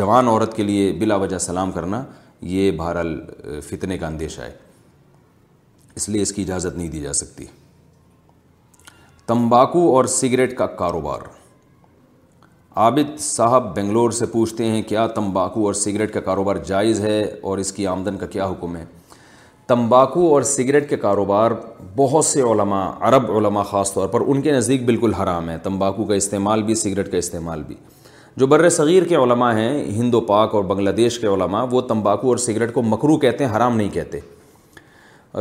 جوان 0.00 0.28
عورت 0.28 0.54
کے 0.56 0.62
لیے 0.62 0.92
بلا 1.00 1.16
وجہ 1.16 1.38
سلام 1.48 1.72
کرنا 1.72 2.02
یہ 2.42 2.70
بہرحال 2.76 3.18
فتنے 3.68 3.98
کا 3.98 4.06
اندیشہ 4.06 4.40
ہے 4.40 4.52
اس 5.96 6.08
لیے 6.08 6.22
اس 6.22 6.32
کی 6.32 6.42
اجازت 6.42 6.76
نہیں 6.76 6.88
دی 6.90 7.00
جا 7.00 7.12
سکتی 7.12 7.44
تمباکو 9.26 9.94
اور 9.96 10.04
سگریٹ 10.14 10.56
کا 10.56 10.66
کاروبار 10.78 11.20
عابد 12.86 13.18
صاحب 13.20 13.74
بنگلور 13.76 14.10
سے 14.10 14.26
پوچھتے 14.32 14.64
ہیں 14.70 14.82
کیا 14.86 15.06
تمباکو 15.16 15.64
اور 15.66 15.74
سگریٹ 15.74 16.12
کا 16.14 16.20
کاروبار 16.20 16.56
جائز 16.66 17.00
ہے 17.00 17.22
اور 17.50 17.58
اس 17.58 17.72
کی 17.72 17.86
آمدن 17.86 18.16
کا 18.18 18.26
کیا 18.26 18.48
حکم 18.50 18.76
ہے 18.76 18.84
تمباکو 19.66 20.32
اور 20.34 20.42
سگریٹ 20.42 20.88
کے 20.88 20.96
کاروبار 21.02 21.50
بہت 21.96 22.24
سے 22.24 22.40
علماء 22.52 22.86
عرب 23.08 23.30
علماء 23.36 23.62
خاص 23.70 23.92
طور 23.92 24.08
پر 24.08 24.20
ان 24.26 24.42
کے 24.42 24.52
نزدیک 24.52 24.84
بالکل 24.86 25.14
حرام 25.14 25.48
ہے 25.50 25.56
تمباکو 25.62 26.04
کا 26.06 26.14
استعمال 26.14 26.62
بھی 26.62 26.74
سگریٹ 26.80 27.10
کا 27.12 27.18
استعمال 27.18 27.62
بھی 27.66 27.74
جو 28.36 28.46
بر 28.50 28.68
صغیر 28.74 29.02
کے 29.08 29.14
علماء 29.16 29.52
ہیں 29.56 29.84
ہند 29.96 30.14
و 30.14 30.20
پاک 30.28 30.54
اور 30.54 30.64
بنگلہ 30.70 30.90
دیش 30.94 31.18
کے 31.20 31.26
علماء 31.26 31.64
وہ 31.70 31.80
تمباکو 31.90 32.28
اور 32.28 32.36
سگریٹ 32.44 32.72
کو 32.74 32.82
مکرو 32.82 33.16
کہتے 33.24 33.44
ہیں 33.44 33.56
حرام 33.56 33.76
نہیں 33.76 33.88
کہتے 33.94 34.18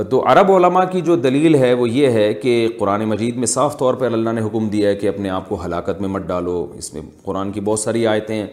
تو 0.10 0.22
عرب 0.32 0.52
علماء 0.52 0.84
کی 0.92 1.02
جو 1.08 1.16
دلیل 1.24 1.56
ہے 1.64 1.74
وہ 1.80 1.90
یہ 1.90 2.08
ہے 2.20 2.34
کہ 2.42 2.54
قرآن 2.80 3.04
مجید 3.10 3.36
میں 3.44 3.48
صاف 3.48 3.78
طور 3.78 3.94
پر 4.04 4.12
اللہ 4.14 4.30
نے 4.36 4.42
حکم 4.42 4.68
دیا 4.70 4.90
ہے 4.90 4.96
کہ 4.96 5.08
اپنے 5.08 5.30
آپ 5.30 5.50
کو 5.50 5.64
ہلاکت 5.66 6.00
میں 6.02 6.10
مت 6.10 6.22
ڈالو 6.28 6.66
اس 6.78 6.94
میں 6.94 7.02
قرآن 7.24 7.52
کی 7.52 7.62
بہت 7.72 7.80
ساری 7.80 8.06
آیتیں 8.08 8.46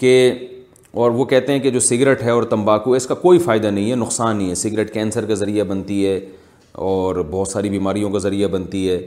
کہ 0.00 0.12
اور 1.04 1.10
وہ 1.10 1.24
کہتے 1.32 1.52
ہیں 1.52 1.60
کہ 1.60 1.70
جو 1.70 1.80
سگریٹ 1.88 2.22
ہے 2.22 2.30
اور 2.30 2.42
تمباکو 2.52 2.92
اس 2.94 3.06
کا 3.06 3.14
کوئی 3.24 3.38
فائدہ 3.48 3.66
نہیں 3.66 3.90
ہے 3.90 3.96
نقصان 3.96 4.36
نہیں 4.36 4.50
ہے 4.50 4.54
سگریٹ 4.66 4.92
کینسر 4.94 5.24
کا 5.26 5.34
ذریعہ 5.44 5.64
بنتی 5.72 6.06
ہے 6.06 6.18
اور 6.90 7.24
بہت 7.30 7.48
ساری 7.48 7.68
بیماریوں 7.70 8.10
کا 8.10 8.18
ذریعہ 8.28 8.48
بنتی 8.52 8.88
ہے 8.90 9.00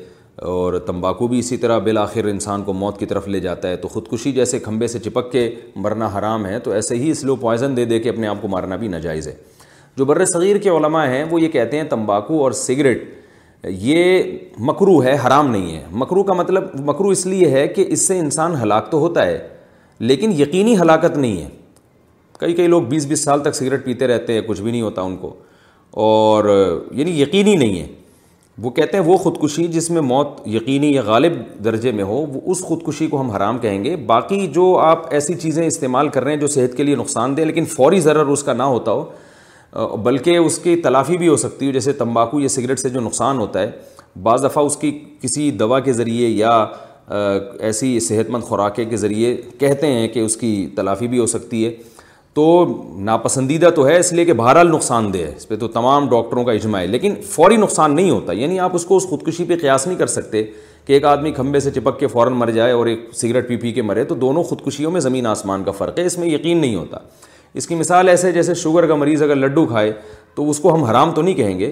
اور 0.47 0.77
تمباکو 0.85 1.27
بھی 1.27 1.39
اسی 1.39 1.57
طرح 1.57 1.77
بالآخر 1.83 2.25
انسان 2.27 2.61
کو 2.63 2.73
موت 2.73 2.99
کی 2.99 3.05
طرف 3.05 3.27
لے 3.27 3.39
جاتا 3.39 3.67
ہے 3.69 3.75
تو 3.77 3.87
خودکشی 3.87 4.31
جیسے 4.31 4.59
کھمبے 4.59 4.87
سے 4.87 4.99
چپک 4.99 5.31
کے 5.31 5.49
مرنا 5.75 6.09
حرام 6.17 6.45
ہے 6.45 6.59
تو 6.63 6.71
ایسے 6.71 6.95
ہی 6.95 7.13
سلو 7.13 7.35
پوائزن 7.35 7.75
دے 7.77 7.85
دے 7.85 7.99
کے 7.99 8.09
اپنے 8.09 8.27
آپ 8.27 8.41
کو 8.41 8.47
مارنا 8.47 8.75
بھی 8.83 8.87
ناجائز 8.87 9.27
ہے 9.27 9.33
جو 9.97 10.05
بر 10.05 10.23
صغیر 10.33 10.57
کے 10.63 10.69
علماء 10.69 11.05
ہیں 11.07 11.23
وہ 11.31 11.41
یہ 11.41 11.47
کہتے 11.51 11.77
ہیں 11.77 11.83
تمباکو 11.89 12.41
اور 12.43 12.51
سگریٹ 12.61 13.07
یہ 13.79 14.21
مکرو 14.67 15.01
ہے 15.03 15.15
حرام 15.25 15.49
نہیں 15.51 15.75
ہے 15.75 15.83
مکرو 16.01 16.23
کا 16.23 16.33
مطلب 16.33 16.69
مکرو 16.89 17.07
اس 17.09 17.25
لیے 17.25 17.47
ہے 17.51 17.67
کہ 17.67 17.85
اس 17.91 18.07
سے 18.07 18.19
انسان 18.19 18.55
ہلاک 18.61 18.89
تو 18.91 18.99
ہوتا 18.99 19.25
ہے 19.25 19.47
لیکن 19.99 20.31
یقینی 20.41 20.77
ہلاکت 20.79 21.17
نہیں 21.17 21.41
ہے 21.41 21.47
کئی 22.39 22.53
کئی 22.55 22.67
لوگ 22.67 22.81
بیس 22.89 23.05
بیس 23.05 23.23
سال 23.23 23.41
تک 23.43 23.55
سگریٹ 23.55 23.83
پیتے 23.85 24.07
رہتے 24.07 24.33
ہیں 24.33 24.41
کچھ 24.47 24.61
بھی 24.61 24.71
نہیں 24.71 24.81
ہوتا 24.81 25.01
ان 25.01 25.17
کو 25.17 25.33
اور 26.05 26.45
یعنی 26.97 27.19
یقینی 27.21 27.55
نہیں 27.55 27.79
ہے 27.79 27.85
وہ 28.61 28.69
کہتے 28.77 28.97
ہیں 28.97 29.03
وہ 29.05 29.15
خودکشی 29.17 29.67
جس 29.73 29.89
میں 29.89 30.01
موت 30.01 30.39
یقینی 30.53 30.91
یا 30.93 31.01
غالب 31.05 31.33
درجے 31.63 31.91
میں 31.99 32.03
ہو 32.03 32.15
وہ 32.33 32.39
اس 32.51 32.61
خودکشی 32.63 33.07
کو 33.07 33.19
ہم 33.21 33.29
حرام 33.31 33.57
کہیں 33.59 33.83
گے 33.83 33.95
باقی 34.11 34.45
جو 34.53 34.65
آپ 34.83 35.13
ایسی 35.13 35.33
چیزیں 35.41 35.65
استعمال 35.65 36.09
کر 36.15 36.23
رہے 36.23 36.33
ہیں 36.33 36.39
جو 36.39 36.47
صحت 36.55 36.75
کے 36.77 36.83
لیے 36.83 36.95
نقصان 36.95 37.37
دے 37.37 37.45
لیکن 37.45 37.65
فوری 37.75 37.99
اس 38.33 38.43
کا 38.43 38.53
نہ 38.53 38.63
ہوتا 38.75 38.91
ہو 38.91 39.97
بلکہ 40.03 40.37
اس 40.37 40.57
کی 40.59 40.75
تلافی 40.83 41.17
بھی 41.17 41.27
ہو 41.27 41.35
سکتی 41.37 41.65
ہو 41.67 41.71
جیسے 41.71 41.91
تمباکو 42.03 42.39
یا 42.39 42.47
سگریٹ 42.49 42.79
سے 42.79 42.89
جو 42.89 42.99
نقصان 43.01 43.37
ہوتا 43.39 43.61
ہے 43.61 43.71
بعض 44.23 44.43
دفعہ 44.45 44.63
اس 44.65 44.77
کی 44.77 44.91
کسی 45.21 45.49
دوا 45.63 45.79
کے 45.87 45.93
ذریعے 45.93 46.27
یا 46.27 46.51
ایسی 47.67 47.99
صحت 48.07 48.29
مند 48.29 48.43
خوراکیں 48.43 48.83
کے 48.89 48.97
ذریعے 49.03 49.35
کہتے 49.59 49.87
ہیں 49.93 50.07
کہ 50.15 50.19
اس 50.19 50.37
کی 50.37 50.51
تلافی 50.75 51.07
بھی 51.07 51.19
ہو 51.19 51.25
سکتی 51.37 51.65
ہے 51.65 51.71
تو 52.35 52.43
ناپسندیدہ 53.05 53.69
تو 53.75 53.85
ہے 53.87 53.97
اس 53.99 54.11
لیے 54.13 54.25
کہ 54.25 54.33
بہرحال 54.41 54.69
نقصان 54.71 55.13
دہ 55.13 55.17
ہے 55.17 55.33
اس 55.35 55.47
پہ 55.47 55.55
تو 55.59 55.67
تمام 55.67 56.09
ڈاکٹروں 56.09 56.43
کا 56.45 56.51
اجماع 56.51 56.81
ہے 56.81 56.87
لیکن 56.87 57.13
فوری 57.29 57.55
نقصان 57.57 57.95
نہیں 57.95 58.09
ہوتا 58.09 58.31
یعنی 58.37 58.59
آپ 58.59 58.75
اس 58.75 58.85
کو 58.85 58.97
اس 58.97 59.07
خودکشی 59.09 59.43
پہ 59.47 59.55
قیاس 59.61 59.87
نہیں 59.87 59.97
کر 59.97 60.07
سکتے 60.15 60.43
کہ 60.87 60.93
ایک 60.93 61.05
آدمی 61.05 61.31
کھمبے 61.31 61.59
سے 61.59 61.71
چپک 61.71 61.99
کے 61.99 62.07
فوراً 62.07 62.33
مر 62.33 62.49
جائے 62.51 62.71
اور 62.73 62.85
ایک 62.87 62.99
سگریٹ 63.15 63.47
پی 63.47 63.57
پی 63.57 63.71
کے 63.71 63.81
مرے 63.81 64.03
تو 64.11 64.15
دونوں 64.23 64.43
خودکشیوں 64.43 64.91
میں 64.91 65.01
زمین 65.01 65.25
آسمان 65.27 65.63
کا 65.63 65.71
فرق 65.77 65.99
ہے 65.99 66.05
اس 66.05 66.17
میں 66.17 66.27
یقین 66.27 66.57
نہیں 66.61 66.75
ہوتا 66.75 66.97
اس 67.53 67.67
کی 67.67 67.75
مثال 67.75 68.09
ایسے 68.09 68.31
جیسے 68.31 68.53
شوگر 68.63 68.85
کا 68.87 68.95
مریض 68.95 69.21
اگر 69.23 69.35
لڈو 69.35 69.65
کھائے 69.67 69.91
تو 70.35 70.49
اس 70.49 70.59
کو 70.59 70.73
ہم 70.73 70.83
حرام 70.83 71.11
تو 71.11 71.21
نہیں 71.21 71.35
کہیں 71.35 71.59
گے 71.59 71.71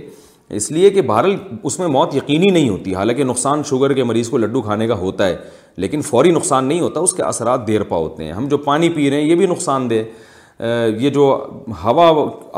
اس 0.58 0.70
لیے 0.72 0.90
کہ 0.90 1.02
بہرحال 1.02 1.36
اس 1.70 1.80
میں 1.80 1.88
موت 1.88 2.16
یقینی 2.16 2.52
نہیں 2.52 2.70
ہوتی 2.70 2.94
حالانکہ 2.96 3.24
نقصان 3.24 3.64
شوگر 3.70 3.94
کے 3.94 4.04
مریض 4.04 4.30
کو 4.30 4.38
لڈو 4.38 4.62
کھانے 4.62 4.88
کا 4.88 4.94
ہوتا 4.98 5.28
ہے 5.28 5.36
لیکن 5.84 6.02
فوری 6.10 6.32
نقصان 6.32 6.66
نہیں 6.66 6.80
ہوتا 6.82 7.00
اس 7.00 7.14
کے 7.14 7.24
اثرات 7.24 7.66
دیر 7.68 7.84
پا 7.90 7.96
ہوتے 7.96 8.24
ہیں 8.24 8.32
ہم 8.32 8.48
جو 8.50 8.58
پانی 8.68 8.90
پی 8.90 9.10
رہے 9.12 9.22
ہیں 9.22 9.28
یہ 9.30 9.36
بھی 9.36 9.46
نقصان 9.48 9.90
دہ 9.90 10.02
یہ 11.00 11.10
جو 11.14 11.26
ہوا 11.84 12.08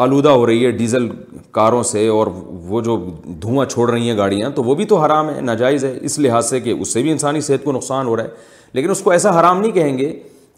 آلودہ 0.04 0.30
ہو 0.30 0.46
رہی 0.48 0.66
ہے 0.66 0.70
ڈیزل 0.72 1.08
کاروں 1.54 1.82
سے 1.84 2.08
اور 2.08 2.28
وہ 2.68 2.82
جو 2.82 2.96
دھواں 3.42 3.66
چھوڑ 3.70 3.90
رہی 3.90 4.10
ہیں 4.10 4.18
گاڑیاں 4.18 4.50
تو 4.56 4.64
وہ 4.64 4.76
بھی 4.76 4.86
تو 4.92 4.98
حرام 5.00 5.30
ہے 5.36 5.42
ناجائز 5.42 5.86
ہے 5.86 5.94
اس 6.10 6.18
لحاظ 6.20 6.50
سے 6.50 6.60
کہ 6.60 6.74
اس 6.80 6.94
سے 6.94 7.02
بھی 7.02 7.12
انسانی 7.12 7.42
صحت 7.48 7.64
کو 7.64 7.72
نقصان 7.72 8.08
ہو 8.08 8.16
رہا 8.18 8.24
ہے 8.24 8.30
لیکن 8.74 8.92
اس 8.92 9.02
کو 9.04 9.12
ایسا 9.12 9.40
حرام 9.40 9.60
نہیں 9.62 9.72
کہیں 9.72 9.98
گے 9.98 10.12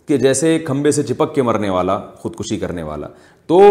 کہ 0.07 0.17
جیسے 0.17 0.57
کھمبے 0.65 0.91
سے 0.91 1.03
چپک 1.03 1.33
کے 1.35 1.41
مرنے 1.49 1.69
والا 1.69 1.97
خودکشی 2.21 2.57
کرنے 2.59 2.83
والا 2.83 3.07
تو 3.47 3.61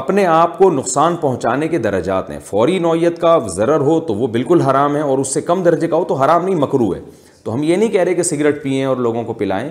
اپنے 0.00 0.26
آپ 0.32 0.58
کو 0.58 0.70
نقصان 0.70 1.16
پہنچانے 1.20 1.68
کے 1.68 1.78
درجات 1.86 2.28
ہیں 2.30 2.38
فوری 2.46 2.78
نوعیت 2.78 3.20
کا 3.20 3.38
ضرر 3.54 3.80
ہو 3.90 3.98
تو 4.08 4.14
وہ 4.14 4.26
بالکل 4.34 4.60
حرام 4.60 4.96
ہے 4.96 5.00
اور 5.00 5.18
اس 5.18 5.34
سے 5.34 5.40
کم 5.48 5.62
درجے 5.62 5.88
کا 5.88 5.96
ہو 5.96 6.04
تو 6.08 6.14
حرام 6.22 6.44
نہیں 6.44 6.54
مکرو 6.60 6.94
ہے 6.94 7.00
تو 7.44 7.54
ہم 7.54 7.62
یہ 7.62 7.76
نہیں 7.76 7.88
کہہ 7.88 8.02
رہے 8.04 8.14
کہ 8.14 8.22
سگریٹ 8.22 8.62
پئیں 8.62 8.84
اور 8.84 8.96
لوگوں 9.06 9.22
کو 9.24 9.32
پلائیں 9.34 9.70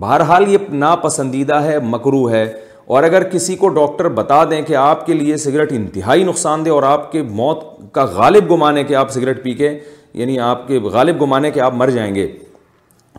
بہرحال 0.00 0.48
یہ 0.52 0.58
ناپسندیدہ 0.72 1.60
ہے 1.62 1.78
مکرو 1.92 2.28
ہے 2.30 2.42
اور 2.94 3.02
اگر 3.02 3.22
کسی 3.30 3.54
کو 3.56 3.68
ڈاکٹر 3.76 4.08
بتا 4.18 4.42
دیں 4.50 4.60
کہ 4.66 4.74
آپ 4.76 5.06
کے 5.06 5.14
لیے 5.14 5.36
سگریٹ 5.44 5.72
انتہائی 5.72 6.24
نقصان 6.24 6.64
دہ 6.64 6.70
اور 6.70 6.82
آپ 6.82 7.10
کے 7.12 7.22
موت 7.38 7.60
کا 7.92 8.04
غالب 8.14 8.50
گمانے 8.52 8.84
کے 8.84 8.94
آپ 8.96 9.10
سگریٹ 9.12 9.42
پی 9.44 9.54
کے 9.62 9.70
یعنی 10.20 10.38
آپ 10.48 10.66
کے 10.68 10.78
غالب 10.92 11.20
گمانے 11.22 11.50
کے 11.50 11.60
آپ 11.60 11.74
مر 11.74 11.90
جائیں 11.90 12.14
گے 12.14 12.26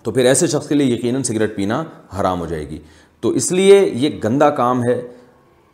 تو 0.03 0.11
پھر 0.11 0.25
ایسے 0.25 0.47
شخص 0.47 0.67
کے 0.69 0.75
لیے 0.75 0.93
یقیناً 0.95 1.23
سگریٹ 1.23 1.55
پینا 1.55 1.83
حرام 2.19 2.39
ہو 2.39 2.45
جائے 2.45 2.69
گی 2.69 2.79
تو 3.21 3.29
اس 3.41 3.51
لیے 3.51 3.79
یہ 4.03 4.19
گندہ 4.23 4.49
کام 4.57 4.81
ہے 4.89 5.01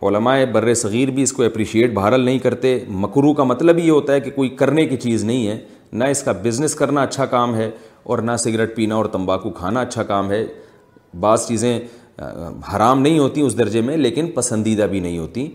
علماء 0.08 0.38
بر 0.52 0.74
صغیر 0.74 1.12
بھی 1.18 1.24
اس 1.24 1.32
کو 1.34 1.44
اپریشیٹ 1.44 1.94
بہرحال 1.94 2.22
نہیں 2.26 2.40
کرتے 2.46 2.78
مکرو 3.04 3.34
کا 3.34 3.44
مطلب 3.52 3.80
یہ 3.80 3.92
ہوتا 3.92 4.14
ہے 4.14 4.20
کہ 4.22 4.32
کوئی 4.36 4.50
کرنے 4.62 4.86
کی 4.86 4.98
چیز 5.06 5.24
نہیں 5.24 5.48
ہے 5.48 5.58
نہ 5.92 6.04
اس 6.16 6.24
کا 6.24 6.32
بزنس 6.44 6.76
کرنا 6.76 7.02
اچھا 7.04 7.26
کام 7.36 7.56
ہے 7.56 7.70
اور 8.12 8.20
نہ 8.30 8.36
سگریٹ 8.44 8.76
پینا 8.76 8.96
اور 8.96 9.06
تمباکو 9.18 9.50
کھانا 9.60 9.82
اچھا 9.82 10.04
کام 10.12 10.32
ہے 10.32 10.46
بعض 11.20 11.48
چیزیں 11.48 11.80
حرام 12.76 13.02
نہیں 13.02 13.20
ہوتی 13.20 13.42
اس 13.42 13.58
درجے 13.58 13.82
میں 13.82 13.98
لیکن 13.98 14.28
پسندیدہ 14.36 14.84
بھی 14.92 15.00
نہیں 15.00 15.18
ہوتی 15.18 15.48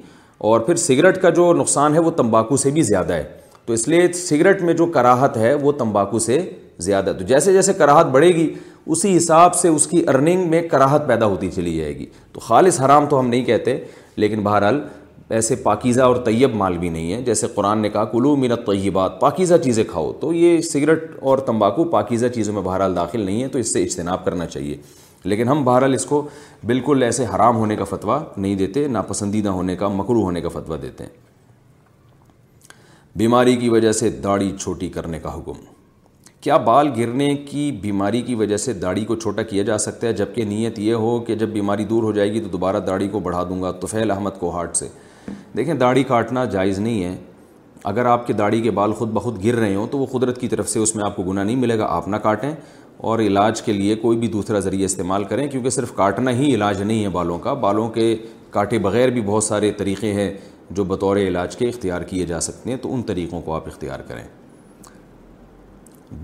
اور 0.48 0.60
پھر 0.60 0.76
سگریٹ 0.76 1.20
کا 1.22 1.30
جو 1.36 1.52
نقصان 1.58 1.94
ہے 1.94 1.98
وہ 2.00 2.10
تمباکو 2.16 2.56
سے 2.64 2.70
بھی 2.70 2.82
زیادہ 2.90 3.12
ہے 3.12 3.24
تو 3.66 3.72
اس 3.72 3.86
لیے 3.88 4.12
سگریٹ 4.14 4.62
میں 4.62 4.74
جو 4.74 4.86
کراہت 4.92 5.36
ہے 5.36 5.54
وہ 5.62 5.72
تمباکو 5.78 6.18
سے 6.26 6.38
زیادہ 6.86 7.12
تو 7.18 7.24
جیسے 7.26 7.52
جیسے 7.52 7.72
کراہت 7.78 8.06
بڑھے 8.12 8.28
گی 8.34 8.52
اسی 8.86 9.16
حساب 9.16 9.54
سے 9.54 9.68
اس 9.68 9.86
کی 9.86 10.02
ارننگ 10.08 10.46
میں 10.50 10.60
کراہت 10.68 11.06
پیدا 11.08 11.26
ہوتی 11.26 11.50
چلی 11.54 11.74
جائے 11.76 11.96
گی 11.98 12.06
تو 12.32 12.40
خالص 12.40 12.80
حرام 12.82 13.06
تو 13.08 13.18
ہم 13.20 13.28
نہیں 13.28 13.44
کہتے 13.44 13.76
لیکن 14.16 14.42
بہرحال 14.44 14.80
ایسے 15.38 15.56
پاکیزہ 15.64 16.02
اور 16.02 16.16
طیب 16.24 16.54
مال 16.56 16.78
بھی 16.78 16.88
نہیں 16.88 17.12
ہے 17.12 17.20
جیسے 17.22 17.46
قرآن 17.54 17.78
نے 17.82 17.88
کہا 17.96 18.04
کلو 18.12 18.34
منت 18.36 18.66
طیبات 18.66 19.20
پاکیزہ 19.20 19.54
چیزیں 19.64 19.82
کھاؤ 19.88 20.12
تو 20.20 20.32
یہ 20.32 20.60
سگریٹ 20.70 21.04
اور 21.20 21.38
تمباکو 21.50 21.84
پاکیزہ 21.90 22.26
چیزوں 22.34 22.54
میں 22.54 22.62
بہرحال 22.62 22.96
داخل 22.96 23.20
نہیں 23.24 23.42
ہے 23.42 23.48
تو 23.48 23.58
اس 23.58 23.72
سے 23.72 23.82
اجتناب 23.82 24.24
کرنا 24.24 24.46
چاہیے 24.46 24.76
لیکن 25.26 25.48
ہم 25.48 25.64
بہرحال 25.64 25.94
اس 25.94 26.04
کو 26.06 26.22
بالکل 26.66 27.02
ایسے 27.02 27.24
حرام 27.34 27.56
ہونے 27.56 27.76
کا 27.76 27.84
فتویٰ 27.90 28.18
نہیں 28.36 28.54
دیتے 28.56 28.86
ناپسندیدہ 28.88 29.48
ہونے 29.48 29.76
کا 29.76 29.88
مکرو 29.88 30.22
ہونے 30.22 30.40
کا 30.40 30.48
فتویٰ 30.52 30.80
دیتے 30.82 31.04
ہیں 31.04 31.16
بیماری 33.18 33.56
کی 33.56 33.68
وجہ 33.68 33.92
سے 33.92 34.08
داڑھی 34.24 34.52
چھوٹی 34.60 34.88
کرنے 34.96 35.18
کا 35.20 35.34
حکم 35.36 35.64
کیا 36.40 36.56
بال 36.66 36.90
گرنے 36.96 37.34
کی 37.50 37.70
بیماری 37.82 38.20
کی 38.22 38.34
وجہ 38.40 38.56
سے 38.64 38.72
داڑھی 38.72 39.04
کو 39.04 39.14
چھوٹا 39.20 39.42
کیا 39.42 39.62
جا 39.70 39.78
سکتا 39.78 40.06
ہے 40.06 40.12
جبکہ 40.12 40.44
نیت 40.48 40.78
یہ 40.78 40.94
ہو 41.04 41.18
کہ 41.26 41.34
جب 41.36 41.48
بیماری 41.52 41.84
دور 41.84 42.02
ہو 42.02 42.12
جائے 42.18 42.32
گی 42.32 42.40
تو 42.40 42.48
دوبارہ 42.48 42.80
داڑھی 42.86 43.08
کو 43.12 43.20
بڑھا 43.20 43.42
دوں 43.48 43.60
گا 43.62 43.70
توفیل 43.80 44.10
احمد 44.10 44.38
کو 44.40 44.50
ہارٹ 44.56 44.76
سے 44.76 44.88
دیکھیں 45.56 45.74
داڑھی 45.74 46.02
کاٹنا 46.12 46.44
جائز 46.54 46.78
نہیں 46.78 47.02
ہے 47.04 47.16
اگر 47.90 48.04
آپ 48.06 48.26
کے 48.26 48.32
داڑھی 48.32 48.60
کے 48.62 48.70
بال 48.76 48.92
خود 48.98 49.08
بخود 49.12 49.44
گر 49.44 49.54
رہے 49.54 49.74
ہوں 49.74 49.86
تو 49.90 49.98
وہ 49.98 50.06
قدرت 50.18 50.40
کی 50.40 50.48
طرف 50.48 50.68
سے 50.68 50.78
اس 50.78 50.94
میں 50.96 51.04
آپ 51.04 51.16
کو 51.16 51.22
گناہ 51.22 51.44
نہیں 51.44 51.56
ملے 51.56 51.78
گا 51.78 51.86
آپ 51.96 52.08
نہ 52.08 52.16
کاٹیں 52.26 52.52
اور 53.06 53.18
علاج 53.20 53.60
کے 53.62 53.72
لیے 53.72 53.94
کوئی 53.96 54.16
بھی 54.18 54.28
دوسرا 54.28 54.58
ذریعہ 54.60 54.84
استعمال 54.84 55.24
کریں 55.24 55.46
کیونکہ 55.48 55.70
صرف 55.70 55.92
کاٹنا 55.96 56.30
ہی 56.38 56.54
علاج 56.54 56.80
نہیں 56.82 57.02
ہے 57.04 57.08
بالوں 57.16 57.38
کا 57.38 57.52
بالوں 57.64 57.88
کے 57.90 58.14
کاٹے 58.50 58.78
بغیر 58.86 59.08
بھی 59.16 59.20
بہت 59.26 59.44
سارے 59.44 59.70
طریقے 59.78 60.12
ہیں 60.12 60.30
جو 60.76 60.84
بطور 60.84 61.16
علاج 61.16 61.56
کے 61.56 61.68
اختیار 61.68 62.02
کیے 62.10 62.24
جا 62.26 62.40
سکتے 62.46 62.70
ہیں 62.70 62.76
تو 62.82 62.94
ان 62.94 63.02
طریقوں 63.10 63.40
کو 63.42 63.54
آپ 63.54 63.68
اختیار 63.68 64.00
کریں 64.08 64.24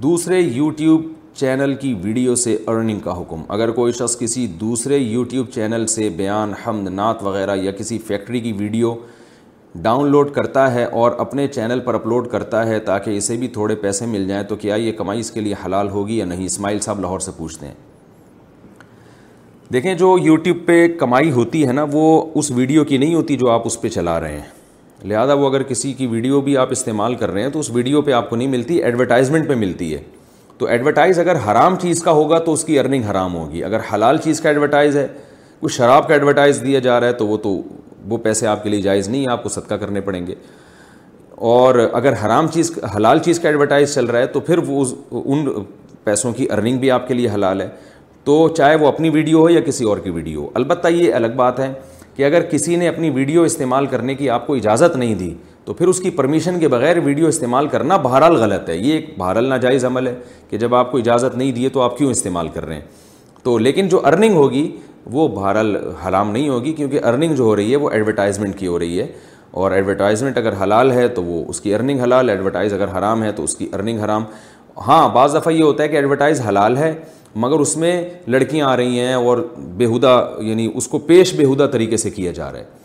دوسرے 0.02 0.40
یوٹیوب 0.40 1.06
چینل 1.37 1.74
کی 1.80 1.94
ویڈیو 2.02 2.34
سے 2.42 2.56
ارننگ 2.66 3.00
کا 3.04 3.18
حکم 3.20 3.42
اگر 3.52 3.70
کوئی 3.78 3.92
شخص 3.92 4.18
کسی 4.18 4.46
دوسرے 4.60 4.96
یوٹیوب 4.98 5.50
چینل 5.54 5.87
سے 5.94 6.08
بیان 6.16 6.52
حمد 6.66 6.88
نعت 6.92 7.22
وغیرہ 7.24 7.56
یا 7.56 7.70
کسی 7.78 7.98
فیکٹری 8.06 8.40
کی 8.40 8.52
ویڈیو 8.58 8.94
ڈاؤن 9.82 10.10
لوڈ 10.10 10.30
کرتا 10.34 10.72
ہے 10.74 10.84
اور 10.84 11.12
اپنے 11.18 11.46
چینل 11.48 11.80
پر 11.84 11.94
اپلوڈ 11.94 12.26
کرتا 12.30 12.66
ہے 12.66 12.78
تاکہ 12.80 13.16
اسے 13.16 13.37
بھی 13.37 13.48
تھوڑے 13.52 13.74
پیسے 13.76 14.06
مل 14.06 14.26
جائیں 14.28 14.42
تو 14.48 14.56
کیا 14.56 14.74
یہ 14.74 14.92
کمائی 14.98 15.20
اس 15.20 15.30
کے 15.30 15.40
لیے 15.40 15.54
حلال 15.64 15.88
ہوگی 15.90 16.18
یا 16.18 16.24
نہیں 16.24 16.44
اسماعیل 16.46 16.80
صاحب 16.80 17.00
لاہور 17.00 17.20
سے 17.20 17.30
پوچھتے 17.37 17.66
ہیں 17.66 17.74
دیکھیں 19.72 19.94
جو 19.98 20.14
یوٹیوب 20.22 20.56
پہ 20.66 20.87
کمائی 20.98 21.30
ہوتی 21.32 21.66
ہے 21.66 21.72
نا 21.72 21.84
وہ 21.92 22.04
اس 22.38 22.50
ویڈیو 22.54 22.84
کی 22.84 22.96
نہیں 22.98 23.14
ہوتی 23.14 23.37
جو 23.37 23.50
آپ 23.50 23.66
اس 23.66 23.80
پہ 23.80 23.88
چلا 23.88 24.18
رہے 24.20 24.38
ہیں 24.40 25.06
لہذا 25.08 25.34
وہ 25.34 25.48
اگر 25.48 25.62
کسی 25.68 25.92
کی 25.92 26.06
ویڈیو 26.06 26.40
بھی 26.40 26.56
آپ 26.56 26.70
استعمال 26.72 27.14
کر 27.20 27.30
رہے 27.30 27.42
ہیں 27.42 27.48
تو 27.52 27.58
اس 27.60 27.70
ویڈیو 27.70 28.02
پہ 28.02 28.12
آپ 28.12 28.28
کو 28.30 28.37
نہیں 28.37 28.48
ملتی 28.48 28.74
ایڈورٹائزمنٹ 28.82 29.48
پہ 29.48 29.54
ملتی 29.62 29.94
ہے 29.94 30.02
تو 30.58 30.66
ایڈورٹائز 30.66 31.18
اگر 31.20 31.37
حرام 31.46 31.76
چیز 31.82 32.02
کا 32.02 32.10
ہوگا 32.18 32.38
تو 32.44 32.52
اس 32.52 32.64
کی 32.64 32.78
ارننگ 32.78 33.04
حرام 33.10 33.34
ہوگی 33.34 33.64
اگر 33.64 33.80
حلال 33.92 34.18
چیز 34.24 34.40
کا 34.40 34.48
ایڈورٹائز 34.48 34.96
ہے 34.96 35.06
کوئی 35.60 35.74
شراب 35.76 36.08
کا 36.08 36.14
ایڈورٹائز 36.14 36.62
دیا 36.64 36.78
جا 36.87 37.00
رہا 37.00 37.06
ہے 37.06 37.12
تو 37.12 37.26
وہ 37.26 37.37
تو 37.42 37.60
وہ 38.08 38.16
پیسے 38.22 38.46
آپ 38.46 38.62
کے 38.62 38.68
لیے 38.70 38.80
جائز 38.82 39.08
نہیں 39.08 39.26
آپ 39.30 39.42
کو 39.42 39.48
صدقہ 39.48 39.74
کرنے 39.80 40.00
پڑیں 40.08 40.26
گے 40.26 40.34
اور 41.52 41.74
اگر 41.92 42.12
حرام 42.24 42.48
چیز 42.52 42.70
حلال 42.96 43.18
چیز 43.24 43.38
کا 43.40 43.48
ایڈورٹائز 43.48 43.94
چل 43.94 44.04
رہا 44.06 44.18
ہے 44.18 44.26
تو 44.36 44.40
پھر 44.40 44.58
وہ 44.66 44.84
ان 45.24 45.44
پیسوں 46.04 46.32
کی 46.36 46.46
ارننگ 46.52 46.78
بھی 46.78 46.90
آپ 46.90 47.08
کے 47.08 47.14
لیے 47.14 47.28
حلال 47.34 47.60
ہے 47.60 47.68
تو 48.24 48.36
چاہے 48.56 48.76
وہ 48.80 48.86
اپنی 48.88 49.08
ویڈیو 49.10 49.40
ہو 49.42 49.48
یا 49.50 49.60
کسی 49.66 49.84
اور 49.88 49.98
کی 50.04 50.10
ویڈیو 50.10 50.42
ہو 50.42 50.50
البتہ 50.60 50.88
یہ 50.88 51.14
الگ 51.14 51.32
بات 51.36 51.58
ہے 51.60 51.72
کہ 52.16 52.24
اگر 52.24 52.42
کسی 52.50 52.76
نے 52.76 52.88
اپنی 52.88 53.10
ویڈیو 53.10 53.42
استعمال 53.42 53.86
کرنے 53.92 54.14
کی 54.14 54.30
آپ 54.30 54.46
کو 54.46 54.54
اجازت 54.54 54.96
نہیں 54.96 55.14
دی 55.24 55.34
تو 55.64 55.74
پھر 55.74 55.88
اس 55.88 56.00
کی 56.00 56.10
پرمیشن 56.16 56.58
کے 56.60 56.68
بغیر 56.68 56.98
ویڈیو 57.04 57.26
استعمال 57.26 57.66
کرنا 57.68 57.96
بہرحال 58.02 58.34
غلط 58.40 58.68
ہے 58.68 58.76
یہ 58.76 58.92
ایک 58.92 59.08
بہرحال 59.18 59.46
ناجائز 59.48 59.84
عمل 59.84 60.06
ہے 60.06 60.14
کہ 60.50 60.58
جب 60.64 60.74
آپ 60.74 60.90
کو 60.92 60.98
اجازت 60.98 61.36
نہیں 61.36 61.52
دیے 61.52 61.68
تو 61.76 61.80
آپ 61.82 61.96
کیوں 61.98 62.10
استعمال 62.10 62.48
کر 62.54 62.64
رہے 62.66 62.74
ہیں 62.74 62.80
تو 63.42 63.56
لیکن 63.58 63.88
جو 63.88 64.00
ارننگ 64.06 64.34
ہوگی 64.36 64.68
وہ 65.12 65.26
بہرحال 65.28 65.76
حلام 66.06 66.30
نہیں 66.32 66.48
ہوگی 66.48 66.72
کیونکہ 66.72 67.00
ارننگ 67.06 67.34
جو 67.36 67.44
ہو 67.44 67.56
رہی 67.56 67.70
ہے 67.70 67.76
وہ 67.76 67.90
ایڈورٹائزمنٹ 67.90 68.58
کی 68.58 68.66
ہو 68.66 68.78
رہی 68.78 68.98
ہے 69.00 69.06
اور 69.62 69.70
ایڈورٹائزمنٹ 69.72 70.38
اگر 70.38 70.52
حلال 70.62 70.90
ہے 70.92 71.06
تو 71.16 71.22
وہ 71.24 71.44
اس 71.48 71.60
کی 71.60 71.74
ارننگ 71.74 72.00
حلال 72.00 72.30
ایڈورٹائز 72.30 72.72
اگر 72.74 72.96
حرام 72.98 73.22
ہے 73.22 73.32
تو 73.32 73.42
اس 73.44 73.56
کی 73.56 73.68
ارننگ 73.72 74.00
حرام 74.04 74.24
ہاں 74.86 75.08
بعض 75.14 75.34
دفعہ 75.34 75.52
یہ 75.52 75.62
ہوتا 75.62 75.82
ہے 75.82 75.88
کہ 75.88 75.96
ایڈورٹائز 75.96 76.40
حلال 76.48 76.76
ہے 76.76 76.92
مگر 77.42 77.60
اس 77.60 77.76
میں 77.76 77.92
لڑکیاں 78.30 78.66
آ 78.68 78.76
رہی 78.76 78.98
ہیں 79.00 79.14
اور 79.14 79.38
بیہودہ 79.76 80.18
یعنی 80.40 80.68
اس 80.74 80.88
کو 80.88 80.98
پیش 81.10 81.34
بے 81.36 81.44
طریقے 81.72 81.96
سے 81.96 82.10
کیا 82.10 82.32
جا 82.32 82.50
رہا 82.52 82.58
ہے 82.58 82.82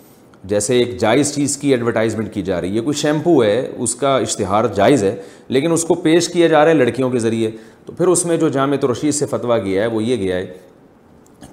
جیسے 0.51 0.77
ایک 0.79 0.95
جائز 0.99 1.33
چیز 1.35 1.55
کی 1.57 1.69
ایڈورٹائزمنٹ 1.71 2.33
کی 2.33 2.41
جا 2.41 2.59
رہی 2.61 2.75
ہے 2.75 2.81
کوئی 2.81 2.95
شیمپو 2.97 3.43
ہے 3.43 3.67
اس 3.77 3.95
کا 4.03 4.15
اشتہار 4.17 4.65
جائز 4.75 5.03
ہے 5.03 5.15
لیکن 5.47 5.71
اس 5.71 5.83
کو 5.85 5.93
پیش 6.03 6.27
کیا 6.33 6.47
جا 6.47 6.63
رہا 6.63 6.69
ہے 6.69 6.75
لڑکیوں 6.75 7.09
کے 7.09 7.19
ذریعے 7.19 7.49
تو 7.85 7.93
پھر 7.97 8.07
اس 8.07 8.25
میں 8.25 8.37
جو 8.37 8.49
جامع 8.49 8.75
ترشید 8.81 9.13
سے 9.13 9.25
فتویٰ 9.31 9.57
گیا 9.65 9.81
ہے 9.81 9.87
وہ 9.95 10.03
یہ 10.03 10.15
گیا 10.21 10.35
ہے 10.37 10.45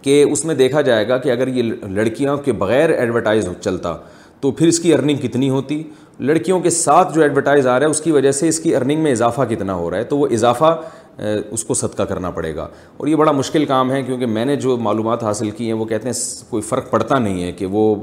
کہ 0.02 0.22
اس 0.30 0.44
میں 0.44 0.54
دیکھا 0.54 0.80
جائے 0.88 1.08
گا 1.08 1.16
کہ 1.26 1.30
اگر 1.30 1.48
یہ 1.56 1.72
لڑکیاں 1.90 2.36
کے 2.44 2.52
بغیر 2.62 2.90
ایڈورٹائز 2.90 3.48
چلتا 3.60 3.96
تو 4.40 4.50
پھر 4.52 4.68
اس 4.68 4.78
کی 4.80 4.92
ارننگ 4.94 5.16
کتنی 5.26 5.48
ہوتی 5.50 5.82
لڑکیوں 6.28 6.58
کے 6.60 6.70
ساتھ 6.70 7.14
جو 7.14 7.22
ایڈورٹائز 7.22 7.66
آ 7.66 7.78
رہا 7.78 7.86
ہے 7.86 7.90
اس 7.90 8.00
کی 8.00 8.12
وجہ 8.12 8.30
سے 8.32 8.48
اس 8.48 8.60
کی 8.60 8.74
ارننگ 8.76 9.00
میں 9.02 9.10
اضافہ 9.12 9.42
کتنا 9.50 9.74
ہو 9.74 9.90
رہا 9.90 9.98
ہے 9.98 10.04
تو 10.12 10.18
وہ 10.18 10.26
اضافہ 10.38 10.74
اس 11.50 11.64
کو 11.64 11.74
صدقہ 11.74 12.02
کرنا 12.08 12.30
پڑے 12.30 12.54
گا 12.56 12.66
اور 12.96 13.06
یہ 13.08 13.16
بڑا 13.16 13.32
مشکل 13.32 13.64
کام 13.66 13.90
ہے 13.92 14.02
کیونکہ 14.02 14.26
میں 14.26 14.44
نے 14.44 14.56
جو 14.64 14.76
معلومات 14.86 15.22
حاصل 15.24 15.50
کی 15.50 15.66
ہیں 15.66 15.72
وہ 15.78 15.84
کہتے 15.92 16.08
ہیں 16.08 16.14
کوئی 16.50 16.62
فرق 16.62 16.90
پڑتا 16.90 17.18
نہیں 17.18 17.42
ہے 17.42 17.52
کہ 17.60 17.66
وہ 17.76 17.94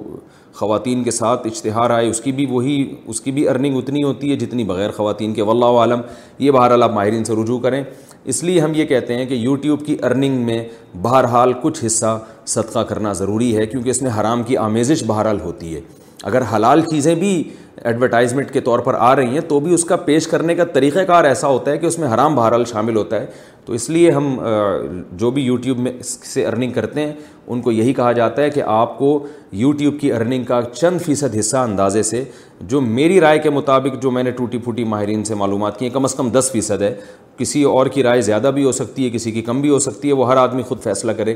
خواتین 0.56 1.04
کے 1.04 1.12
ساتھ 1.12 1.46
اشتہار 1.48 1.90
آئے 1.90 2.10
اس 2.10 2.20
کی 2.22 2.32
بھی 2.40 2.46
وہی 2.50 2.78
اس 3.10 3.22
کی 3.22 3.32
بھی 3.32 3.48
ارننگ 3.50 3.78
اتنی 3.78 4.04
ہوتی 4.04 4.32
ہے 4.32 4.36
جتنی 4.46 4.64
بغیر 4.72 4.92
خواتین 4.98 5.34
کے 5.34 5.42
واللہ 5.44 5.80
عالم 5.82 6.02
یہ 6.40 6.52
بہرحال 6.52 6.84
آپ 6.84 6.92
ماہرین 6.94 7.24
سے 7.26 7.34
رجوع 7.42 7.60
کریں 7.60 7.84
اس 8.32 8.44
لیے 8.44 8.60
ہم 8.62 8.74
یہ 8.76 8.86
کہتے 8.86 9.16
ہیں 9.18 9.26
کہ 9.26 9.34
یوٹیوب 9.34 9.86
کی 9.86 9.96
ارننگ 10.10 10.44
میں 10.46 10.64
بہرحال 11.02 11.54
کچھ 11.62 11.84
حصہ 11.86 12.18
صدقہ 12.54 12.80
کرنا 12.90 13.14
ضروری 13.22 13.56
ہے 13.58 13.66
کیونکہ 13.68 13.90
اس 13.90 14.02
میں 14.02 14.12
حرام 14.20 14.44
کی 14.44 14.58
آمیزش 14.58 15.04
بہرحال 15.08 15.40
ہوتی 15.42 15.76
ہے 15.76 15.82
اگر 16.32 16.42
حلال 16.54 16.82
چیزیں 16.90 17.14
بھی 17.16 17.34
ایڈورٹائزمنٹ 17.84 18.52
کے 18.52 18.60
طور 18.66 18.80
پر 18.80 18.94
آ 18.98 19.16
رہی 19.16 19.34
ہیں 19.34 19.40
تو 19.48 19.60
بھی 19.60 19.74
اس 19.74 19.84
کا 19.86 19.96
پیش 20.10 20.28
کرنے 20.28 20.54
کا 20.56 20.64
طریقہ 20.74 21.00
کار 21.08 21.24
ایسا 21.26 21.48
ہوتا 21.48 21.72
ہے 21.72 21.78
کہ 21.78 21.86
اس 21.86 21.98
میں 22.00 22.14
حرام 22.14 22.36
بہرحال 22.36 22.64
شامل 22.66 22.96
ہوتا 22.96 23.20
ہے 23.22 23.26
تو 23.66 23.74
اس 23.74 23.90
لیے 23.90 24.12
ہم 24.12 24.30
جو 25.18 25.32
بھی 25.32 25.42
یوٹیوب 25.44 25.80
میں 25.80 25.92
سے 26.04 26.46
ارننگ 26.48 26.72
کرتے 26.74 27.02
ہیں 27.06 27.12
ان 27.54 27.62
کو 27.62 27.72
یہی 27.72 27.94
کہا 27.94 28.12
جاتا 28.20 28.42
ہے 28.42 28.50
کہ 28.50 28.62
آپ 28.68 28.98
کو 28.98 29.10
یوٹیوب 29.64 30.00
کی 30.00 30.12
ارننگ 30.14 30.44
کا 30.48 30.60
چند 30.74 31.02
فیصد 31.06 31.36
حصہ 31.40 31.58
اندازے 31.58 32.04
سے 32.12 32.24
جو 32.74 32.82
میری 32.82 33.20
رائے 33.22 33.40
کے 33.44 33.50
مطابق 33.50 34.02
جو 34.02 34.12
میں 34.12 34.24
نے 34.24 34.32
ٹوٹی 34.38 34.58
پھوٹی 34.64 34.84
ماہرین 34.94 35.24
سے 35.30 35.36
معلومات 35.44 35.78
کی 35.80 35.86
ہیں 35.86 35.94
کم 35.94 36.04
از 36.06 36.16
کم 36.16 36.30
دس 36.40 36.50
فیصد 36.54 36.82
ہے 36.82 36.94
کسی 37.38 37.64
اور 37.76 37.86
کی 37.94 38.04
رائے 38.04 38.22
زیادہ 38.22 38.52
بھی 38.56 38.64
ہو 38.64 38.72
سکتی 38.72 39.06
ہے 39.06 39.10
کسی 39.14 39.32
کی 39.32 39.42
کم 39.42 39.62
بھی 39.62 39.70
ہو 39.70 39.80
سکتی 39.90 40.08
ہے 40.08 40.14
وہ 40.14 40.32
ہر 40.32 40.38
آدمی 40.38 40.64
خود 40.68 40.82
فیصلہ 40.84 41.12
کرے 41.22 41.34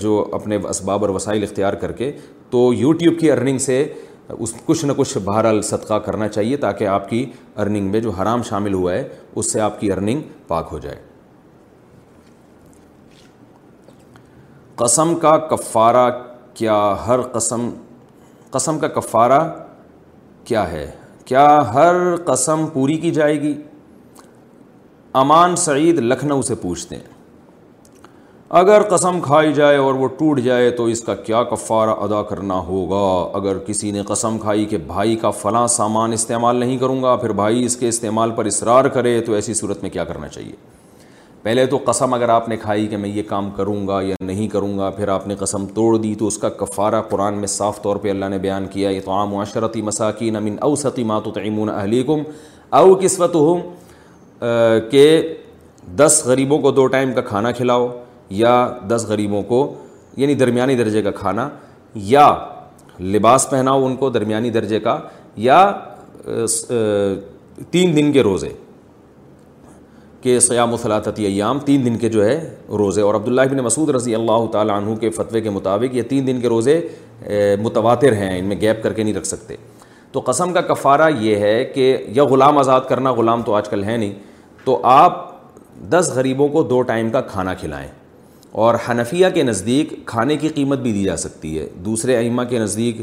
جو 0.00 0.24
اپنے 0.32 0.58
اسباب 0.68 1.04
اور 1.04 1.14
وسائل 1.14 1.42
اختیار 1.42 1.72
کر 1.84 1.92
کے 1.92 2.10
تو 2.50 2.72
یوٹیوب 2.76 3.18
کی 3.20 3.30
ارننگ 3.32 3.58
سے 3.68 3.76
اس 4.32 4.52
کچھ 4.66 4.84
نہ 4.84 4.92
کچھ 4.96 5.16
بہرحال 5.24 5.60
صدقہ 5.62 5.94
کرنا 6.04 6.28
چاہیے 6.28 6.56
تاکہ 6.56 6.86
آپ 6.88 7.08
کی 7.08 7.24
ارننگ 7.62 7.90
میں 7.90 8.00
جو 8.00 8.10
حرام 8.20 8.42
شامل 8.48 8.74
ہوا 8.74 8.92
ہے 8.92 9.08
اس 9.34 9.52
سے 9.52 9.60
آپ 9.60 9.80
کی 9.80 9.90
ارننگ 9.92 10.20
پاک 10.48 10.68
ہو 10.72 10.78
جائے 10.78 10.96
قسم 14.76 15.14
کا 15.22 15.36
کفارہ 15.50 16.08
کیا 16.54 16.76
ہر 17.06 17.20
قسم 17.32 17.68
قسم 18.50 18.78
کا 18.78 18.88
کفارہ 19.00 19.42
کیا 20.44 20.70
ہے 20.70 20.90
کیا 21.24 21.46
ہر 21.74 21.94
قسم 22.24 22.66
پوری 22.72 22.96
کی 23.04 23.10
جائے 23.12 23.40
گی 23.42 23.54
امان 25.20 25.56
سعید 25.64 25.98
لکھنؤ 25.98 26.42
سے 26.42 26.54
پوچھتے 26.62 26.96
ہیں 26.96 27.12
اگر 28.50 28.78
قسم 28.88 29.20
کھائی 29.22 29.52
جائے 29.54 29.76
اور 29.76 29.94
وہ 29.94 30.06
ٹوٹ 30.18 30.40
جائے 30.44 30.70
تو 30.76 30.84
اس 30.94 31.00
کا 31.04 31.14
کیا 31.14 31.42
کفارہ 31.50 31.90
ادا 32.04 32.22
کرنا 32.28 32.58
ہوگا 32.66 33.00
اگر 33.38 33.58
کسی 33.66 33.90
نے 33.90 34.02
قسم 34.08 34.36
کھائی 34.38 34.64
کہ 34.70 34.76
بھائی 34.86 35.16
کا 35.20 35.30
فلاں 35.30 35.66
سامان 35.76 36.12
استعمال 36.12 36.56
نہیں 36.56 36.78
کروں 36.78 37.02
گا 37.02 37.14
پھر 37.22 37.32
بھائی 37.38 37.64
اس 37.64 37.76
کے 37.76 37.88
استعمال 37.88 38.30
پر 38.36 38.44
اصرار 38.46 38.84
کرے 38.94 39.20
تو 39.26 39.32
ایسی 39.34 39.54
صورت 39.54 39.82
میں 39.82 39.90
کیا 39.90 40.04
کرنا 40.04 40.28
چاہیے 40.28 40.52
پہلے 41.42 41.64
تو 41.66 41.78
قسم 41.84 42.14
اگر 42.14 42.28
آپ 42.32 42.48
نے 42.48 42.56
کھائی 42.56 42.86
کہ 42.88 42.96
میں 42.96 43.08
یہ 43.08 43.22
کام 43.28 43.50
کروں 43.56 43.86
گا 43.88 44.00
یا 44.02 44.14
نہیں 44.26 44.48
کروں 44.48 44.76
گا 44.78 44.90
پھر 44.90 45.08
آپ 45.14 45.26
نے 45.28 45.34
قسم 45.38 45.66
توڑ 45.74 45.96
دی 45.98 46.14
تو 46.18 46.26
اس 46.26 46.38
کا 46.38 46.48
کفارہ 46.62 47.02
قرآن 47.08 47.38
میں 47.38 47.46
صاف 47.56 47.82
طور 47.82 47.96
پہ 48.02 48.10
اللہ 48.10 48.28
نے 48.30 48.38
بیان 48.38 48.66
کیا 48.72 48.90
یہ 48.90 49.00
تو 49.04 49.12
عام 49.18 49.30
معاشرتی 49.32 49.82
مساکین 49.90 50.36
امین 50.36 50.56
اوسطی 50.70 51.04
تعمون 51.34 51.68
اہلیکم 51.70 52.22
او 52.76 52.86
قسمت 53.02 53.34
ہوں 53.34 53.60
کہ 54.90 55.10
دس 55.98 56.22
غریبوں 56.26 56.58
کو 56.58 56.70
دو 56.72 56.86
ٹائم 56.96 57.12
کا 57.14 57.20
کھانا 57.20 57.50
کھلاؤ 57.52 57.88
یا 58.30 58.58
دس 58.88 59.04
غریبوں 59.08 59.42
کو 59.48 59.60
یعنی 60.16 60.34
درمیانی 60.34 60.74
درجے 60.76 61.02
کا 61.02 61.10
کھانا 61.14 61.48
یا 61.94 62.32
لباس 63.00 63.48
پہناؤ 63.50 63.84
ان 63.86 63.96
کو 63.96 64.10
درمیانی 64.10 64.50
درجے 64.50 64.80
کا 64.80 64.98
یا 65.44 65.60
تین 67.70 67.96
دن 67.96 68.12
کے 68.12 68.22
روزے 68.22 68.52
کے 70.22 70.38
سیام 70.40 70.70
و 70.70 70.74
وصلاط 70.74 71.08
ایام 71.16 71.58
تین 71.64 71.84
دن 71.86 71.96
کے 71.98 72.08
جو 72.08 72.24
ہے 72.24 72.38
روزے 72.78 73.02
اور 73.02 73.14
عبداللہ 73.14 73.40
بن 73.50 73.58
مسعود 73.64 73.90
رضی 73.94 74.14
اللہ 74.14 74.46
تعالیٰ 74.52 74.76
عنہ 74.80 74.94
کے 75.00 75.10
فتوی 75.16 75.40
کے 75.40 75.50
مطابق 75.50 75.94
یہ 75.94 76.02
تین 76.08 76.26
دن 76.26 76.40
کے 76.40 76.48
روزے 76.48 76.80
متواتر 77.62 78.12
ہیں 78.16 78.38
ان 78.38 78.44
میں 78.48 78.56
گیپ 78.60 78.82
کر 78.82 78.92
کے 78.92 79.02
نہیں 79.02 79.14
رکھ 79.14 79.26
سکتے 79.26 79.56
تو 80.12 80.20
قسم 80.26 80.52
کا 80.52 80.60
کفارہ 80.60 81.08
یہ 81.20 81.36
ہے 81.36 81.64
کہ 81.74 81.96
یا 82.14 82.24
غلام 82.30 82.58
آزاد 82.58 82.80
کرنا 82.88 83.12
غلام 83.12 83.42
تو 83.42 83.54
آج 83.56 83.68
کل 83.68 83.84
ہے 83.84 83.96
نہیں 83.96 84.12
تو 84.64 84.80
آپ 84.92 85.22
دس 85.90 86.10
غریبوں 86.14 86.48
کو 86.48 86.62
دو 86.62 86.80
ٹائم 86.90 87.10
کا 87.10 87.20
کھانا 87.20 87.54
کھلائیں 87.60 87.88
اور 88.62 88.74
حنفیہ 88.88 89.26
کے 89.34 89.42
نزدیک 89.42 89.92
کھانے 90.06 90.36
کی 90.40 90.48
قیمت 90.54 90.78
بھی 90.80 90.90
دی 90.92 91.02
جا 91.04 91.16
سکتی 91.16 91.58
ہے 91.58 91.66
دوسرے 91.84 92.16
ائمہ 92.16 92.42
کے 92.50 92.58
نزدیک 92.58 93.00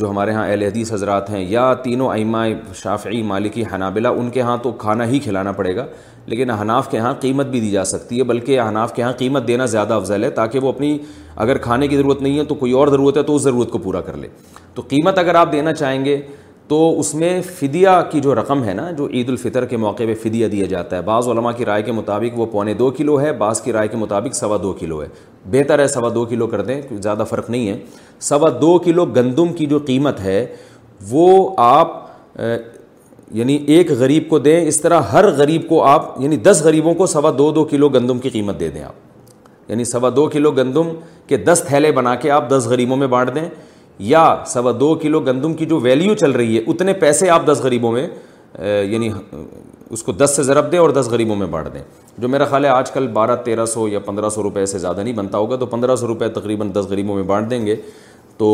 جو 0.00 0.10
ہمارے 0.10 0.32
ہاں 0.34 0.46
اہل 0.48 0.62
حدیث 0.62 0.92
حضرات 0.92 1.28
ہیں 1.30 1.40
یا 1.48 1.72
تینوں 1.82 2.08
ائمہ 2.12 2.38
شافعی 2.82 3.20
مالکی 3.32 3.64
حنابلہ 3.74 4.08
ان 4.18 4.30
کے 4.30 4.40
ہاں 4.42 4.56
تو 4.62 4.72
کھانا 4.84 5.06
ہی 5.08 5.18
کھلانا 5.24 5.52
پڑے 5.60 5.74
گا 5.76 5.86
لیکن 6.26 6.50
احناف 6.50 6.90
کے 6.90 6.98
ہاں 6.98 7.12
قیمت 7.20 7.46
بھی 7.46 7.60
دی 7.60 7.70
جا 7.70 7.84
سکتی 7.92 8.18
ہے 8.18 8.24
بلکہ 8.32 8.60
احناف 8.60 8.94
کے 8.94 9.02
ہاں 9.02 9.12
قیمت 9.18 9.46
دینا 9.48 9.66
زیادہ 9.76 9.94
افضل 9.94 10.24
ہے 10.24 10.30
تاکہ 10.40 10.58
وہ 10.62 10.68
اپنی 10.72 10.96
اگر 11.46 11.58
کھانے 11.68 11.88
کی 11.88 11.96
ضرورت 11.96 12.22
نہیں 12.22 12.38
ہے 12.38 12.44
تو 12.48 12.54
کوئی 12.64 12.72
اور 12.80 12.88
ضرورت 12.96 13.16
ہے 13.16 13.22
تو 13.30 13.36
اس 13.36 13.42
ضرورت 13.42 13.70
کو 13.70 13.78
پورا 13.88 14.00
کر 14.08 14.16
لے 14.24 14.28
تو 14.74 14.82
قیمت 14.88 15.18
اگر 15.18 15.34
آپ 15.44 15.52
دینا 15.52 15.72
چاہیں 15.74 16.04
گے 16.04 16.20
تو 16.68 16.78
اس 17.00 17.14
میں 17.14 17.40
فدیہ 17.58 17.88
کی 18.10 18.20
جو 18.20 18.34
رقم 18.34 18.62
ہے 18.64 18.72
نا 18.74 18.90
جو 18.96 19.06
عید 19.18 19.28
الفطر 19.28 19.64
کے 19.66 19.76
موقع 19.76 20.02
پہ 20.06 20.14
فدیہ 20.22 20.46
دیا 20.48 20.66
جاتا 20.70 20.96
ہے 20.96 21.02
بعض 21.02 21.28
علماء 21.28 21.52
کی 21.56 21.64
رائے 21.64 21.82
کے 21.82 21.92
مطابق 21.92 22.38
وہ 22.38 22.46
پونے 22.52 22.74
دو 22.80 22.90
کلو 22.96 23.20
ہے 23.20 23.32
بعض 23.42 23.60
کی 23.62 23.72
رائے 23.72 23.88
کے 23.88 23.96
مطابق 23.96 24.34
سوا 24.36 24.56
دو 24.62 24.72
کلو 24.80 25.00
ہے 25.02 25.06
بہتر 25.50 25.78
ہے 25.78 25.86
سوا 25.88 26.08
دو 26.14 26.24
کلو 26.30 26.46
کر 26.46 26.62
دیں 26.64 26.80
زیادہ 27.00 27.24
فرق 27.30 27.48
نہیں 27.50 27.68
ہے 27.68 27.78
سوا 28.28 28.48
دو 28.60 28.76
کلو 28.84 29.04
گندم 29.16 29.52
کی 29.58 29.66
جو 29.66 29.78
قیمت 29.86 30.20
ہے 30.20 30.44
وہ 31.10 31.28
آپ 31.68 31.96
یعنی 33.34 33.56
ایک 33.76 33.90
غریب 33.98 34.28
کو 34.30 34.38
دیں 34.38 34.60
اس 34.66 34.80
طرح 34.80 35.00
ہر 35.12 35.30
غریب 35.36 35.66
کو 35.68 35.82
آپ 35.84 36.14
یعنی 36.20 36.36
دس 36.50 36.60
غریبوں 36.64 36.94
کو 36.94 37.06
سوا 37.14 37.30
دو 37.38 37.50
دو 37.52 37.64
کلو 37.70 37.88
گندم 37.94 38.18
کی 38.18 38.30
قیمت 38.30 38.60
دے 38.60 38.68
دیں 38.74 38.82
آپ 38.82 39.70
یعنی 39.70 39.84
سوا 39.84 40.10
دو 40.16 40.26
کلو 40.32 40.50
گندم 40.60 40.88
کے 41.28 41.36
دس 41.48 41.64
تھیلے 41.68 41.92
بنا 41.92 42.14
کے 42.22 42.30
آپ 42.30 42.50
دس 42.50 42.66
غریبوں 42.70 42.96
میں 42.96 43.06
بانٹ 43.16 43.34
دیں 43.34 43.48
یا 43.98 44.34
سوا 44.46 44.72
دو 44.80 44.94
کلو 45.02 45.20
گندم 45.26 45.54
کی 45.56 45.66
جو 45.66 45.78
ویلیو 45.82 46.14
چل 46.20 46.30
رہی 46.32 46.56
ہے 46.58 46.62
اتنے 46.70 46.92
پیسے 47.00 47.30
آپ 47.30 47.46
دس 47.46 47.60
غریبوں 47.62 47.90
میں 47.92 48.06
یعنی 48.62 49.10
اس 49.90 50.02
کو 50.02 50.12
دس 50.12 50.30
سے 50.36 50.42
ضرب 50.42 50.70
دیں 50.72 50.78
اور 50.78 50.90
دس 51.00 51.08
غریبوں 51.10 51.36
میں 51.36 51.46
بانٹ 51.50 51.72
دیں 51.74 51.80
جو 52.20 52.28
میرا 52.28 52.44
خیال 52.44 52.64
ہے 52.64 52.68
آج 52.70 52.90
کل 52.90 53.06
بارہ 53.12 53.36
تیرہ 53.44 53.64
سو 53.66 53.86
یا 53.88 53.98
پندرہ 54.04 54.28
سو 54.30 54.42
روپئے 54.42 54.64
سے 54.66 54.78
زیادہ 54.78 55.00
نہیں 55.00 55.14
بنتا 55.14 55.38
ہوگا 55.38 55.56
تو 55.56 55.66
پندرہ 55.66 55.96
سو 55.96 56.06
روپئے 56.06 56.28
تقریباً 56.40 56.70
دس 56.74 56.86
غریبوں 56.90 57.14
میں 57.16 57.22
بانٹ 57.32 57.50
دیں 57.50 57.64
گے 57.66 57.76
تو 58.38 58.48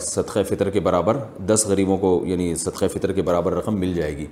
صدقہ 0.00 0.42
فطر 0.48 0.70
کے 0.70 0.80
برابر 0.80 1.16
دس 1.46 1.64
غریبوں 1.68 1.96
کو 1.98 2.20
یعنی 2.26 2.54
صدقہ 2.56 2.84
فطر 2.94 3.12
کے 3.12 3.22
برابر 3.22 3.54
رقم 3.54 3.78
مل 3.80 3.94
جائے 3.94 4.16
گی 4.16 4.26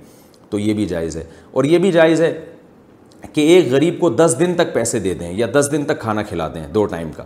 تو 0.49 0.59
یہ 0.59 0.73
بھی 0.73 0.85
جائز 0.85 1.17
ہے 1.17 1.23
اور 1.51 1.63
یہ 1.63 1.77
بھی 1.79 1.91
جائز 1.91 2.21
ہے 2.21 2.33
کہ 3.33 3.41
ایک 3.55 3.71
غریب 3.71 3.99
کو 3.99 4.09
دس 4.09 4.35
دن 4.39 4.53
تک 4.55 4.73
پیسے 4.73 4.99
دے 4.99 5.13
دیں 5.19 5.31
یا 5.37 5.47
دس 5.59 5.69
دن 5.71 5.85
تک 5.85 5.99
کھانا 6.01 6.23
کھلا 6.29 6.47
دیں 6.55 6.65
دو 6.73 6.85
ٹائم 6.85 7.11
کا 7.17 7.23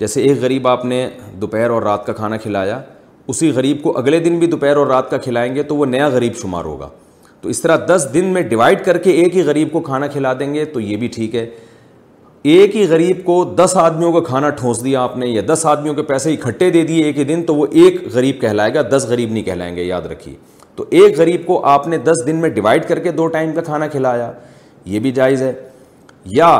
جیسے 0.00 0.22
ایک 0.24 0.38
غریب 0.40 0.66
آپ 0.68 0.84
نے 0.84 1.06
دوپہر 1.40 1.70
اور 1.70 1.82
رات 1.82 2.06
کا 2.06 2.12
کھانا 2.12 2.36
کھلایا 2.42 2.80
اسی 3.32 3.50
غریب 3.54 3.82
کو 3.82 3.96
اگلے 3.98 4.18
دن 4.20 4.38
بھی 4.38 4.46
دوپہر 4.46 4.76
اور 4.76 4.86
رات 4.86 5.10
کا 5.10 5.16
کھلائیں 5.24 5.54
گے 5.54 5.62
تو 5.70 5.76
وہ 5.76 5.86
نیا 5.86 6.06
غریب 6.12 6.36
شمار 6.42 6.64
ہوگا 6.64 6.88
تو 7.40 7.48
اس 7.48 7.60
طرح 7.62 7.76
دس 7.88 8.06
دن 8.14 8.24
میں 8.34 8.42
ڈیوائڈ 8.52 8.84
کر 8.84 8.98
کے 9.04 9.10
ایک 9.22 9.36
ہی 9.36 9.42
غریب 9.42 9.72
کو 9.72 9.80
کھانا 9.80 10.06
کھلا 10.14 10.32
دیں 10.38 10.52
گے 10.54 10.64
تو 10.74 10.80
یہ 10.80 10.96
بھی 11.02 11.08
ٹھیک 11.14 11.34
ہے 11.34 11.46
ایک 12.52 12.76
ہی 12.76 12.86
غریب 12.88 13.24
کو 13.24 13.42
دس 13.56 13.76
آدمیوں 13.80 14.12
کا 14.12 14.20
کھانا 14.26 14.50
ٹھونس 14.58 14.84
دیا 14.84 15.00
آپ 15.02 15.16
نے 15.18 15.26
یا 15.26 15.42
دس 15.52 15.64
آدمیوں 15.70 15.94
کے 15.94 16.02
پیسے 16.10 16.32
اکٹھے 16.32 16.70
دے 16.70 16.82
دیے 16.86 17.04
ایک 17.04 17.18
ہی 17.18 17.24
دن 17.32 17.42
تو 17.46 17.54
وہ 17.56 17.66
ایک 17.82 18.00
غریب 18.14 18.40
کہلائے 18.40 18.74
گا 18.74 18.82
دس 18.96 19.06
غریب 19.08 19.32
نہیں 19.32 19.42
کہلائیں 19.44 19.74
گے 19.76 19.84
یاد 19.84 20.06
رکھیے 20.12 20.36
تو 20.76 20.84
ایک 21.00 21.18
غریب 21.18 21.46
کو 21.46 21.64
آپ 21.74 21.86
نے 21.88 21.98
دس 22.04 22.26
دن 22.26 22.36
میں 22.40 22.50
ڈیوائڈ 22.58 22.86
کر 22.88 22.98
کے 23.00 23.10
دو 23.20 23.26
ٹائم 23.36 23.52
کا 23.54 23.60
کھانا 23.62 23.86
کھلایا 23.96 24.30
یہ 24.94 25.00
بھی 25.06 25.12
جائز 25.20 25.42
ہے 25.42 25.52
یا 26.36 26.50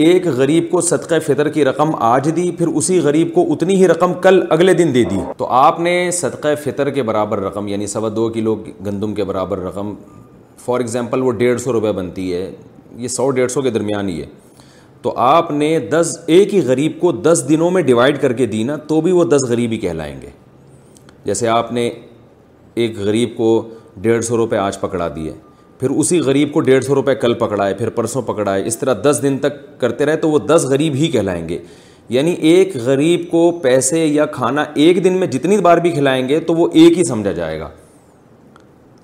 ایک 0.00 0.26
غریب 0.36 0.64
کو 0.70 0.80
صدقہ 0.80 1.14
فطر 1.26 1.48
کی 1.54 1.64
رقم 1.64 1.90
آج 2.04 2.28
دی 2.36 2.50
پھر 2.58 2.66
اسی 2.80 2.98
غریب 3.06 3.32
کو 3.34 3.42
اتنی 3.52 3.74
ہی 3.80 3.88
رقم 3.88 4.12
کل 4.22 4.40
اگلے 4.56 4.74
دن 4.74 4.94
دے 4.94 5.02
دی 5.10 5.16
تو 5.36 5.46
آپ 5.56 5.80
نے 5.86 5.94
صدقہ 6.18 6.48
فطر 6.64 6.90
کے 6.90 7.02
برابر 7.10 7.40
رقم 7.42 7.68
یعنی 7.68 7.86
سوا 7.94 8.08
دو 8.16 8.28
کلو 8.34 8.54
گندم 8.86 9.14
کے 9.14 9.24
برابر 9.30 9.58
رقم 9.64 9.92
فار 10.64 10.80
ایگزامپل 10.80 11.22
وہ 11.22 11.32
ڈیڑھ 11.42 11.60
سو 11.60 11.72
روپے 11.72 11.92
بنتی 11.98 12.32
ہے 12.32 12.50
یہ 13.02 13.08
سو 13.16 13.28
ڈیڑھ 13.40 13.50
سو 13.52 13.62
کے 13.62 13.70
درمیان 13.70 14.08
ہی 14.08 14.20
ہے 14.20 14.26
تو 15.02 15.12
آپ 15.26 15.50
نے 15.50 15.78
دس 15.90 16.16
ایک 16.36 16.54
ہی 16.54 16.64
غریب 16.66 16.98
کو 17.00 17.12
دس 17.28 17.44
دنوں 17.48 17.70
میں 17.76 17.82
ڈیوائڈ 17.90 18.20
کر 18.22 18.32
کے 18.40 18.46
دی 18.56 18.62
نا 18.70 18.76
تو 18.88 19.00
بھی 19.00 19.12
وہ 19.18 19.24
دس 19.36 19.44
غریب 19.48 19.72
ہی 19.72 19.78
کہلائیں 19.86 20.14
گے 20.22 20.30
جیسے 21.24 21.48
آپ 21.58 21.72
نے 21.72 21.88
ایک 22.82 22.98
غریب 22.98 23.36
کو 23.36 23.52
ڈیڑھ 24.06 24.24
سو 24.24 24.36
روپے 24.36 24.56
آج 24.66 24.80
پکڑا 24.80 25.08
دیے 25.16 25.32
پھر 25.80 25.90
اسی 25.90 26.18
غریب 26.20 26.52
کو 26.52 26.60
ڈیڑھ 26.60 26.84
سو 26.84 26.94
روپئے 26.94 27.14
کل 27.14 27.34
پکڑائے 27.38 27.74
پھر 27.74 27.90
پرسوں 27.90 28.22
پکڑائے 28.22 28.62
اس 28.66 28.76
طرح 28.78 28.94
دس 29.04 29.20
دن 29.22 29.36
تک 29.42 29.52
کرتے 29.80 30.06
رہے 30.06 30.16
تو 30.24 30.30
وہ 30.30 30.38
دس 30.38 30.64
غریب 30.70 30.94
ہی 30.94 31.06
کہلائیں 31.10 31.48
گے 31.48 31.58
یعنی 32.16 32.32
ایک 32.50 32.76
غریب 32.84 33.24
کو 33.30 33.50
پیسے 33.62 34.04
یا 34.04 34.26
کھانا 34.34 34.64
ایک 34.84 35.02
دن 35.04 35.12
میں 35.18 35.26
جتنی 35.34 35.58
بار 35.68 35.78
بھی 35.84 35.90
کھلائیں 35.90 36.28
گے 36.28 36.40
تو 36.46 36.54
وہ 36.54 36.68
ایک 36.80 36.98
ہی 36.98 37.04
سمجھا 37.08 37.32
جائے 37.32 37.58
گا 37.60 37.68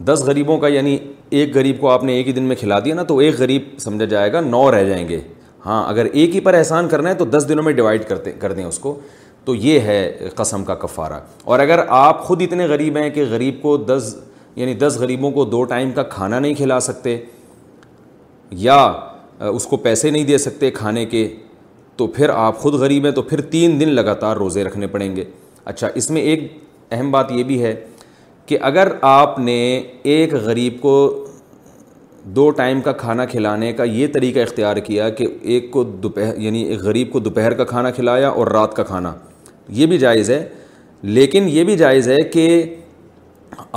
دس 0.06 0.22
غریبوں 0.26 0.58
کا 0.64 0.68
یعنی 0.68 0.96
ایک 1.38 1.56
غریب 1.56 1.80
کو 1.80 1.90
آپ 1.90 2.04
نے 2.04 2.14
ایک 2.16 2.26
ہی 2.28 2.32
دن 2.32 2.42
میں 2.48 2.56
کھلا 2.56 2.78
دیا 2.84 2.94
نا 2.94 3.02
تو 3.12 3.18
ایک 3.18 3.38
غریب 3.38 3.78
سمجھا 3.84 4.04
جائے 4.06 4.32
گا 4.32 4.40
نو 4.50 4.70
رہ 4.76 4.84
جائیں 4.88 5.08
گے 5.08 5.20
ہاں 5.66 5.82
اگر 5.88 6.06
ایک 6.12 6.34
ہی 6.34 6.40
پر 6.40 6.54
احسان 6.54 6.88
کرنا 6.88 7.10
ہے 7.10 7.14
تو 7.14 7.24
دس 7.38 7.48
دنوں 7.48 7.62
میں 7.64 7.72
ڈیوائڈ 7.80 8.04
کرتے 8.08 8.32
کر 8.38 8.52
دیں 8.52 8.64
اس 8.64 8.78
کو 8.78 8.98
تو 9.44 9.54
یہ 9.64 9.80
ہے 9.90 10.28
قسم 10.36 10.64
کا 10.64 10.74
کفارہ 10.84 11.20
اور 11.44 11.58
اگر 11.58 11.84
آپ 12.04 12.22
خود 12.24 12.42
اتنے 12.50 12.66
غریب 12.66 12.96
ہیں 12.96 13.08
کہ 13.14 13.24
غریب 13.30 13.60
کو 13.62 13.76
دس 13.96 14.14
یعنی 14.56 14.74
دس 14.82 14.96
غریبوں 15.00 15.30
کو 15.30 15.44
دو 15.44 15.62
ٹائم 15.70 15.90
کا 15.94 16.02
کھانا 16.12 16.38
نہیں 16.38 16.54
کھلا 16.56 16.78
سکتے 16.80 17.16
یا 18.66 18.76
اس 19.54 19.66
کو 19.70 19.76
پیسے 19.86 20.10
نہیں 20.10 20.24
دے 20.24 20.38
سکتے 20.38 20.70
کھانے 20.70 21.04
کے 21.06 21.26
تو 21.96 22.06
پھر 22.16 22.28
آپ 22.34 22.58
خود 22.60 22.74
غریب 22.80 23.04
ہیں 23.04 23.12
تو 23.14 23.22
پھر 23.22 23.40
تین 23.50 23.78
دن 23.80 23.88
لگاتار 23.94 24.36
روزے 24.36 24.64
رکھنے 24.64 24.86
پڑیں 24.94 25.14
گے 25.16 25.24
اچھا 25.72 25.88
اس 26.00 26.10
میں 26.10 26.22
ایک 26.22 26.46
اہم 26.92 27.10
بات 27.10 27.32
یہ 27.32 27.44
بھی 27.44 27.62
ہے 27.62 27.74
کہ 28.46 28.58
اگر 28.70 28.88
آپ 29.10 29.38
نے 29.38 29.58
ایک 30.14 30.34
غریب 30.44 30.80
کو 30.80 30.94
دو 32.36 32.48
ٹائم 32.58 32.80
کا 32.82 32.92
کھانا 33.00 33.24
کھلانے 33.26 33.72
کا 33.72 33.84
یہ 33.84 34.06
طریقہ 34.14 34.38
اختیار 34.38 34.76
کیا 34.86 35.08
کہ 35.18 35.26
ایک 35.54 35.70
کو 35.70 35.82
دوپہر 35.84 36.38
یعنی 36.42 36.62
ایک 36.62 36.80
غریب 36.82 37.10
کو 37.12 37.18
دوپہر 37.26 37.54
کا 37.54 37.64
کھانا 37.64 37.90
کھلایا 37.98 38.28
اور 38.28 38.46
رات 38.56 38.74
کا 38.76 38.82
کھانا 38.92 39.12
یہ 39.80 39.86
بھی 39.86 39.98
جائز 39.98 40.30
ہے 40.30 40.44
لیکن 41.18 41.46
یہ 41.50 41.64
بھی 41.64 41.76
جائز 41.76 42.08
ہے 42.08 42.16
کہ 42.32 42.48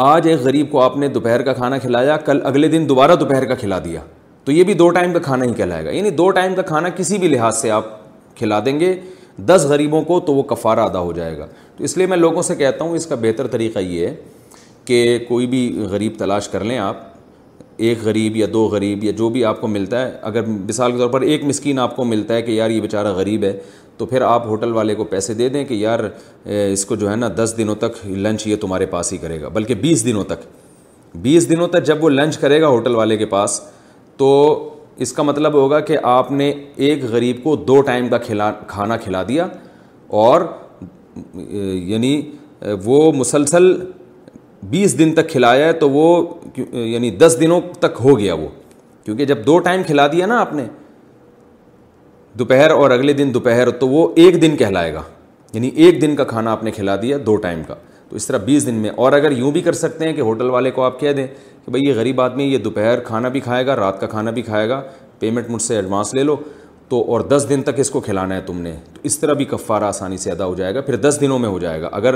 آج 0.03 0.27
ایک 0.29 0.39
غریب 0.43 0.71
کو 0.71 0.82
آپ 0.82 0.97
نے 0.97 1.08
دوپہر 1.08 1.41
کا 1.41 1.53
کھانا 1.53 1.77
کھلایا 1.77 2.15
کل 2.25 2.39
اگلے 2.45 2.67
دن 2.67 2.88
دوبارہ 2.89 3.15
دوپہر 3.19 3.45
کا 3.45 3.55
کھلا 3.55 3.79
دیا 3.86 4.01
تو 4.45 4.51
یہ 4.51 4.63
بھی 4.63 4.73
دو 4.73 4.89
ٹائم 4.89 5.13
کا 5.13 5.19
کھانا 5.19 5.45
ہی 5.45 5.53
کھلائے 5.53 5.86
گا 5.86 5.89
یعنی 5.91 6.10
دو 6.19 6.29
ٹائم 6.39 6.55
کا 6.55 6.62
کھانا 6.71 6.89
کسی 6.97 7.17
بھی 7.17 7.27
لحاظ 7.27 7.58
سے 7.62 7.71
آپ 7.71 7.86
کھلا 8.38 8.60
دیں 8.65 8.79
گے 8.79 8.93
دس 9.45 9.65
غریبوں 9.69 10.01
کو 10.03 10.19
تو 10.19 10.34
وہ 10.36 10.43
کفارہ 10.43 10.79
ادا 10.89 10.99
ہو 10.99 11.12
جائے 11.13 11.38
گا 11.38 11.45
تو 11.77 11.84
اس 11.84 11.97
لیے 11.97 12.05
میں 12.08 12.17
لوگوں 12.17 12.41
سے 12.41 12.55
کہتا 12.55 12.84
ہوں 12.86 12.95
اس 12.95 13.05
کا 13.05 13.15
بہتر 13.21 13.47
طریقہ 13.47 13.79
یہ 13.79 14.08
ہے 14.08 14.15
کہ 14.86 15.17
کوئی 15.27 15.47
بھی 15.47 15.65
غریب 15.89 16.13
تلاش 16.17 16.47
کر 16.49 16.63
لیں 16.63 16.77
آپ 16.77 17.08
ایک 17.88 17.97
غریب 18.03 18.36
یا 18.36 18.47
دو 18.53 18.63
غریب 18.71 19.03
یا 19.03 19.12
جو 19.17 19.29
بھی 19.29 19.43
آپ 19.45 19.62
کو 19.62 19.67
ملتا 19.67 20.01
ہے 20.05 20.12
اگر 20.29 20.45
مثال 20.45 20.91
کے 20.91 20.97
طور 20.97 21.10
پر 21.10 21.21
ایک 21.21 21.43
مسکین 21.45 21.79
آپ 21.79 21.95
کو 21.95 22.03
ملتا 22.05 22.34
ہے 22.34 22.41
کہ 22.41 22.51
یار 22.51 22.69
یہ 22.69 22.82
بیچارہ 22.82 23.12
غریب 23.17 23.43
ہے 23.43 23.58
تو 23.99 24.05
پھر 24.05 24.21
آپ 24.21 24.45
ہوٹل 24.47 24.71
والے 24.73 24.93
کو 24.95 25.03
پیسے 25.13 25.33
دے 25.33 25.47
دیں 25.53 25.63
کہ 25.69 25.73
یار 25.73 25.99
اس 26.55 26.85
کو 26.85 26.95
جو 26.95 27.09
ہے 27.12 27.15
نا 27.15 27.27
دس 27.35 27.53
دنوں 27.57 27.75
تک 27.79 27.97
لنچ 28.07 28.45
یہ 28.47 28.55
تمہارے 28.62 28.85
پاس 28.93 29.12
ہی 29.13 29.17
کرے 29.23 29.41
گا 29.41 29.47
بلکہ 29.57 29.75
بیس 29.81 30.05
دنوں 30.05 30.23
تک 30.29 30.45
بیس 31.23 31.49
دنوں 31.49 31.67
تک 31.73 31.83
جب 31.85 32.03
وہ 32.03 32.09
لنچ 32.09 32.38
کرے 32.38 32.62
گا 32.62 32.67
ہوٹل 32.75 32.95
والے 32.95 33.17
کے 33.17 33.25
پاس 33.35 33.59
تو 34.17 34.29
اس 35.05 35.13
کا 35.13 35.23
مطلب 35.23 35.53
ہوگا 35.62 35.79
کہ 35.89 35.97
آپ 36.12 36.31
نے 36.31 36.51
ایک 36.85 37.03
غریب 37.12 37.43
کو 37.43 37.55
دو 37.67 37.79
ٹائم 37.91 38.07
کا 38.09 38.17
کھلا 38.27 38.51
کھانا 38.67 38.97
کھلا 39.03 39.23
دیا 39.27 39.47
اور 40.23 40.41
یعنی 41.91 42.15
وہ 42.85 43.12
مسلسل 43.21 43.71
بیس 44.75 44.97
دن 44.99 45.13
تک 45.15 45.29
کھلایا 45.29 45.65
ہے 45.67 45.73
تو 45.83 45.89
وہ 45.89 46.05
یعنی 46.85 47.09
دس 47.25 47.38
دنوں 47.41 47.62
تک 47.79 47.99
ہو 48.03 48.17
گیا 48.19 48.33
وہ 48.33 48.47
کیونکہ 49.05 49.25
جب 49.25 49.45
دو 49.45 49.57
ٹائم 49.69 49.83
کھلا 49.85 50.07
دیا 50.13 50.25
نا 50.33 50.39
آپ 50.41 50.53
نے 50.53 50.65
دوپہر 52.37 52.71
اور 52.71 52.91
اگلے 52.91 53.13
دن 53.13 53.33
دوپہر 53.33 53.69
تو 53.79 53.87
وہ 53.87 54.07
ایک 54.17 54.41
دن 54.41 54.55
کہلائے 54.57 54.93
گا 54.93 55.01
یعنی 55.53 55.69
ایک 55.75 56.01
دن 56.01 56.15
کا 56.15 56.23
کھانا 56.23 56.51
آپ 56.51 56.63
نے 56.63 56.71
کھلا 56.71 56.95
دیا 57.01 57.17
دو 57.25 57.35
ٹائم 57.45 57.61
کا 57.67 57.75
تو 58.09 58.15
اس 58.15 58.27
طرح 58.27 58.37
بیس 58.45 58.65
دن 58.65 58.75
میں 58.81 58.89
اور 58.95 59.13
اگر 59.13 59.31
یوں 59.37 59.51
بھی 59.51 59.61
کر 59.61 59.73
سکتے 59.73 60.05
ہیں 60.05 60.13
کہ 60.13 60.21
ہوٹل 60.21 60.49
والے 60.49 60.71
کو 60.71 60.83
آپ 60.83 60.99
کہہ 60.99 61.11
دیں 61.17 61.25
کہ 61.65 61.71
بھائی 61.71 61.83
یہ 61.87 61.93
غریب 61.95 62.21
آدمی 62.21 62.43
یہ 62.53 62.57
دوپہر 62.57 62.99
کھانا 63.05 63.29
بھی 63.29 63.39
کھائے 63.39 63.65
گا 63.67 63.75
رات 63.75 63.99
کا 64.01 64.07
کھانا 64.07 64.31
بھی 64.31 64.41
کھائے 64.41 64.69
گا 64.69 64.81
پیمنٹ 65.19 65.49
مجھ 65.49 65.61
سے 65.61 65.75
ایڈوانس 65.75 66.13
لے 66.13 66.23
لو 66.23 66.35
تو 66.89 67.01
اور 67.13 67.21
دس 67.29 67.45
دن 67.49 67.63
تک 67.63 67.79
اس 67.79 67.89
کو 67.89 67.99
کھلانا 68.01 68.35
ہے 68.35 68.41
تم 68.45 68.61
نے 68.61 68.71
تو 68.93 68.99
اس 69.05 69.17
طرح 69.19 69.33
بھی 69.41 69.45
کفارہ 69.45 69.83
آسانی 69.83 70.17
سے 70.17 70.31
ادا 70.31 70.45
ہو 70.45 70.55
جائے 70.55 70.75
گا 70.75 70.81
پھر 70.81 70.95
دس 70.95 71.17
دنوں 71.21 71.39
میں 71.39 71.49
ہو 71.49 71.59
جائے 71.59 71.81
گا 71.81 71.89
اگر 71.91 72.15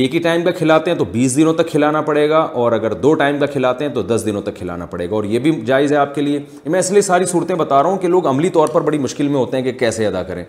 ایک 0.00 0.14
ہی 0.14 0.18
ٹائم 0.20 0.42
کا 0.44 0.50
کھلاتے 0.50 0.90
ہیں 0.90 0.96
تو 0.98 1.04
بیس 1.10 1.36
دنوں 1.36 1.52
تک 1.54 1.68
کھلانا 1.70 2.00
پڑے 2.02 2.28
گا 2.30 2.38
اور 2.62 2.72
اگر 2.72 2.92
دو 3.02 3.12
ٹائم 3.14 3.38
کا 3.38 3.46
کھلاتے 3.46 3.84
ہیں 3.84 3.92
تو 3.94 4.02
دس 4.02 4.22
دنوں 4.26 4.42
تک 4.42 4.56
کھلانا 4.56 4.86
پڑے 4.94 5.08
گا 5.10 5.14
اور 5.14 5.24
یہ 5.24 5.38
بھی 5.40 5.50
جائز 5.66 5.92
ہے 5.92 5.96
آپ 5.96 6.14
کے 6.14 6.20
لیے 6.22 6.38
میں 6.70 6.80
اس 6.80 6.90
لیے 6.92 7.00
ساری 7.08 7.24
صورتیں 7.32 7.54
بتا 7.56 7.82
رہا 7.82 7.88
ہوں 7.90 7.98
کہ 7.98 8.08
لوگ 8.08 8.26
عملی 8.28 8.48
طور 8.56 8.68
پر 8.72 8.80
بڑی 8.88 8.98
مشکل 8.98 9.28
میں 9.28 9.36
ہوتے 9.38 9.56
ہیں 9.56 9.64
کہ 9.64 9.72
کیسے 9.78 10.06
ادا 10.06 10.22
کریں 10.30 10.42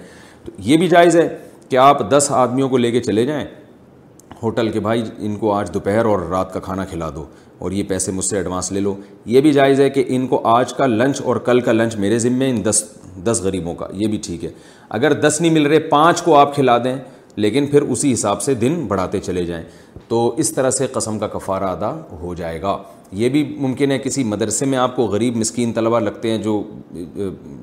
تو 0.45 0.51
یہ 0.69 0.77
بھی 0.77 0.87
جائز 0.95 1.15
ہے 1.17 1.27
کہ 1.69 1.77
آپ 1.81 2.09
دس 2.11 2.31
آدمیوں 2.35 2.69
کو 2.69 2.77
لے 2.77 2.91
کے 2.91 3.01
چلے 3.01 3.25
جائیں 3.25 3.45
ہوٹل 4.43 4.69
کے 4.71 4.79
بھائی 4.79 5.03
ان 5.25 5.35
کو 5.39 5.53
آج 5.53 5.73
دوپہر 5.73 6.05
اور 6.05 6.19
رات 6.31 6.53
کا 6.53 6.59
کھانا 6.59 6.85
کھلا 6.85 7.09
دو 7.15 7.25
اور 7.59 7.71
یہ 7.71 7.83
پیسے 7.87 8.11
مجھ 8.11 8.25
سے 8.25 8.37
ایڈوانس 8.37 8.71
لے 8.71 8.79
لو 8.79 8.95
یہ 9.33 9.41
بھی 9.41 9.51
جائز 9.53 9.79
ہے 9.81 9.89
کہ 9.89 10.03
ان 10.15 10.27
کو 10.27 10.41
آج 10.57 10.73
کا 10.77 10.85
لنچ 10.87 11.21
اور 11.25 11.35
کل 11.45 11.59
کا 11.65 11.71
لنچ 11.71 11.95
میرے 11.97 12.19
ذمے 12.19 12.49
ان 12.49 12.63
دس 12.65 12.83
دس 13.25 13.41
غریبوں 13.43 13.73
کا 13.75 13.87
یہ 13.97 14.07
بھی 14.09 14.17
ٹھیک 14.25 14.43
ہے 14.45 14.49
اگر 14.99 15.13
دس 15.27 15.41
نہیں 15.41 15.51
مل 15.51 15.65
رہے 15.67 15.79
پانچ 15.93 16.21
کو 16.21 16.35
آپ 16.37 16.55
کھلا 16.55 16.77
دیں 16.83 16.95
لیکن 17.37 17.65
پھر 17.67 17.81
اسی 17.91 18.11
حساب 18.13 18.41
سے 18.41 18.53
دن 18.55 18.85
بڑھاتے 18.87 19.19
چلے 19.19 19.45
جائیں 19.45 19.63
تو 20.07 20.19
اس 20.39 20.51
طرح 20.53 20.69
سے 20.71 20.87
قسم 20.91 21.17
کا 21.19 21.27
کفارہ 21.27 21.63
ادا 21.77 21.91
ہو 22.21 22.33
جائے 22.37 22.61
گا 22.61 22.77
یہ 23.21 23.29
بھی 23.29 23.43
ممکن 23.57 23.91
ہے 23.91 23.97
کسی 24.03 24.23
مدرسے 24.23 24.65
میں 24.65 24.77
آپ 24.77 24.95
کو 24.95 25.05
غریب 25.07 25.35
مسکین 25.37 25.73
طلبہ 25.73 25.99
لگتے 25.99 26.31
ہیں 26.31 26.37
جو 26.43 26.61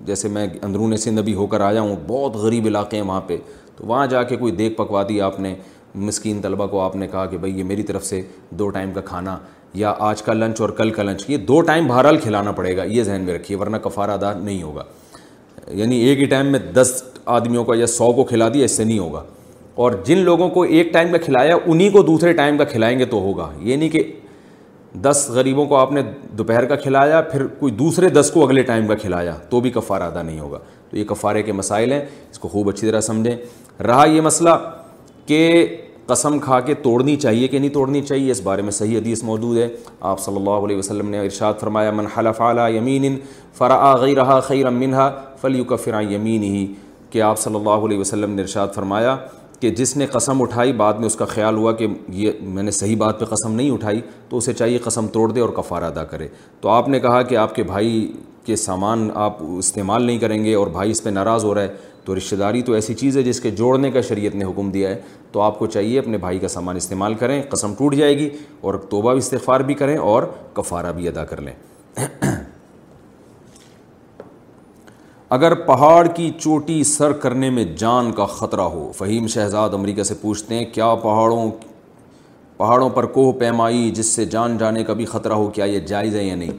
جیسے 0.07 0.29
میں 0.35 0.47
اندرون 0.62 0.97
سندھ 0.97 1.18
ابھی 1.20 1.35
ہو 1.35 1.47
کر 1.55 1.61
آیا 1.61 1.81
ہوں 1.81 1.97
بہت 2.07 2.37
غریب 2.43 2.66
علاقے 2.66 2.97
ہیں 2.97 3.05
وہاں 3.05 3.20
پہ 3.27 3.37
تو 3.77 3.87
وہاں 3.87 4.07
جا 4.07 4.23
کے 4.23 4.37
کوئی 4.37 4.53
دیکھ 4.57 4.77
پکوا 4.77 5.03
دی 5.09 5.20
آپ 5.20 5.41
نے 5.41 5.55
مسکین 6.07 6.41
طلباء 6.43 6.66
کو 6.66 6.81
آپ 6.81 6.97
نے 6.97 7.07
کہا 7.09 7.25
کہ 7.27 7.39
بھائی 7.39 7.59
یہ 7.59 7.64
میری 7.64 7.83
طرف 7.89 8.05
سے 8.05 8.20
دو 8.59 8.68
ٹائم 8.77 8.93
کا 8.93 9.01
کھانا 9.05 9.37
یا 9.75 9.93
آج 10.11 10.23
کا 10.23 10.33
لنچ 10.33 10.61
اور 10.61 10.68
کل 10.79 10.91
کا 10.91 11.03
لنچ 11.03 11.25
یہ 11.31 11.37
دو 11.49 11.61
ٹائم 11.66 11.87
بہرحال 11.89 12.16
کھلانا 12.23 12.53
پڑے 12.53 12.77
گا 12.77 12.85
یہ 12.85 13.03
ذہن 13.03 13.20
میں 13.25 13.35
رکھیے 13.35 13.59
ورنہ 13.59 13.77
کفارہ 13.83 14.11
ادا 14.11 14.33
نہیں 14.39 14.62
ہوگا 14.62 14.85
یعنی 15.77 15.99
ایک 16.07 16.18
ہی 16.18 16.25
ٹائم 16.27 16.47
میں 16.53 16.59
دس 16.75 17.03
آدمیوں 17.37 17.64
کا 17.64 17.77
یا 17.79 17.87
سو 17.87 18.12
کو 18.12 18.25
کھلا 18.25 18.49
دیا 18.55 18.64
اس 18.64 18.77
سے 18.77 18.85
نہیں 18.85 18.99
ہوگا 18.99 19.23
اور 19.75 19.93
جن 20.07 20.18
لوگوں 20.25 20.49
کو 20.51 20.62
ایک 20.62 20.93
ٹائم 20.93 21.12
کا 21.12 21.18
کھلایا 21.25 21.57
انہی 21.66 21.89
کو 21.91 22.03
دوسرے 22.03 22.33
ٹائم 22.41 22.57
کا 22.59 22.64
کھلائیں 22.73 22.99
گے 22.99 23.05
تو 23.12 23.18
ہوگا 23.20 23.51
یہ 23.61 23.77
نہیں 23.77 23.89
کہ 23.91 24.03
دس 25.03 25.27
غریبوں 25.35 25.64
کو 25.66 25.77
آپ 25.77 25.93
نے 25.93 26.01
دوپہر 26.39 26.64
کا 26.73 26.77
کھلایا 26.77 27.20
پھر 27.31 27.47
کوئی 27.59 27.73
دوسرے 27.75 28.09
دس 28.11 28.31
کو 28.35 28.45
اگلے 28.45 28.62
ٹائم 28.62 28.87
کا 28.89 28.95
کھلایا 28.95 29.37
تو 29.51 29.61
بھی 29.61 29.70
کفارہ 29.70 30.03
ادا 30.03 30.23
نہیں 30.23 30.41
ہوگا 30.41 30.59
تو 30.91 30.97
یہ 30.97 31.05
کفارے 31.09 31.43
کے 31.43 31.53
مسائل 31.53 31.93
ہیں 31.93 32.01
اس 32.31 32.39
کو 32.39 32.49
خوب 32.49 32.68
اچھی 32.68 32.89
طرح 32.91 33.01
سمجھیں 33.01 33.37
رہا 33.87 34.05
یہ 34.11 34.20
مسئلہ 34.20 34.51
کہ 35.27 35.39
قسم 36.07 36.39
کھا 36.39 36.59
کے 36.61 36.75
توڑنی 36.83 37.14
چاہیے 37.16 37.49
کہ 37.49 37.59
نہیں 37.59 37.70
توڑنی 37.70 38.01
چاہیے 38.07 38.31
اس 38.31 38.41
بارے 38.45 38.62
میں 38.62 38.70
صحیح 38.79 38.97
حدیث 38.99 39.23
موجود 39.25 39.57
ہے 39.57 39.68
آپ 40.11 40.20
صلی 40.20 40.37
اللہ 40.37 40.64
علیہ 40.66 40.77
وسلم 40.77 41.11
نے 41.11 41.20
ارشاد 41.20 41.55
فرمایا 41.61 41.91
من 41.97 42.07
حلف 42.18 42.41
علی 42.49 42.77
یمین 42.77 43.16
غیر 43.61 44.39
خیر 44.47 44.70
منہا 44.70 45.07
ہا 45.09 45.35
فل 45.41 45.57
یوکفرآں 45.57 46.03
یمین 46.12 46.43
ہی 46.43 46.66
کہ 47.11 47.23
آپ 47.23 47.39
صلی 47.39 47.55
اللہ 47.57 47.87
علیہ 47.87 47.99
وسلم 47.99 48.35
نے 48.35 48.43
ارشاد 48.43 48.68
فرمایا 48.75 49.16
کہ 49.63 49.71
جس 49.79 49.97
نے 49.97 50.07
قسم 50.13 50.41
اٹھائی 50.43 50.73
بعد 50.77 50.95
میں 51.01 51.07
اس 51.07 51.15
کا 51.17 51.25
خیال 51.33 51.57
ہوا 51.57 51.73
کہ 51.81 51.87
یہ 52.21 52.33
میں 52.55 52.63
نے 52.63 52.71
صحیح 52.79 52.97
بات 52.99 53.21
پہ 53.21 53.25
قسم 53.35 53.53
نہیں 53.55 53.71
اٹھائی 53.71 54.01
تو 54.29 54.37
اسے 54.37 54.53
چاہیے 54.53 54.79
قسم 54.85 55.07
توڑ 55.13 55.31
دے 55.33 55.41
اور 55.41 55.49
کفارہ 55.57 55.85
ادا 55.91 56.05
کرے 56.13 56.27
تو 56.61 56.69
آپ 56.69 56.89
نے 56.89 57.01
کہا 57.01 57.21
کہ 57.29 57.37
آپ 57.43 57.55
کے 57.55 57.63
بھائی 57.71 57.91
کے 58.47 58.57
سامان 58.65 59.09
آپ 59.27 59.37
استعمال 59.59 60.03
نہیں 60.07 60.19
کریں 60.19 60.45
گے 60.45 60.55
اور 60.55 60.67
بھائی 60.79 60.91
اس 60.91 61.03
پہ 61.05 61.11
ناراض 61.11 61.45
ہو 61.45 61.55
رہا 61.55 61.63
ہے 61.63 61.77
تو 62.05 62.17
رشتہ 62.17 62.35
داری 62.37 62.63
تو 62.63 62.73
ایسی 62.73 62.95
چیز 63.05 63.17
ہے 63.17 63.23
جس 63.23 63.41
کے 63.41 63.51
جوڑنے 63.63 63.91
کا 63.91 64.01
شریعت 64.09 64.35
نے 64.35 64.45
حکم 64.51 64.71
دیا 64.71 64.91
ہے 64.91 65.01
تو 65.33 65.41
آپ 65.41 65.59
کو 65.59 65.67
چاہیے 65.77 65.99
اپنے 65.99 66.19
بھائی 66.27 66.39
کا 66.39 66.49
سامان 66.57 66.77
استعمال 66.77 67.15
کریں 67.23 67.41
قسم 67.51 67.75
ٹوٹ 67.79 67.95
جائے 67.97 68.19
گی 68.19 68.29
اور 68.61 68.79
توبہ 68.91 69.15
استغفار 69.17 69.61
بھی 69.71 69.75
کریں 69.85 69.97
اور 69.97 70.23
کفارہ 70.55 70.93
بھی 70.97 71.09
ادا 71.09 71.25
کر 71.35 71.41
لیں 71.41 71.53
اگر 75.35 75.55
پہاڑ 75.66 76.07
کی 76.16 76.28
چوٹی 76.39 76.83
سر 76.85 77.12
کرنے 77.20 77.49
میں 77.51 77.62
جان 77.78 78.11
کا 78.16 78.24
خطرہ 78.30 78.62
ہو 78.72 78.91
فہیم 78.97 79.26
شہزاد 79.35 79.74
امریکہ 79.74 80.03
سے 80.05 80.14
پوچھتے 80.20 80.55
ہیں 80.55 80.64
کیا 80.72 80.89
پہاڑوں 81.03 81.47
پہاڑوں 82.57 82.89
پر 82.97 83.07
کوہ 83.14 83.30
پیمائی 83.41 83.91
جس 83.97 84.07
سے 84.14 84.24
جان 84.35 84.59
جانے 84.59 84.83
کا 84.85 84.93
بھی 84.99 85.05
خطرہ 85.12 85.33
ہو 85.43 85.49
کیا 85.55 85.64
یہ 85.64 85.80
جائز 85.93 86.16
ہے 86.16 86.24
یا 86.24 86.35
نہیں 86.37 86.51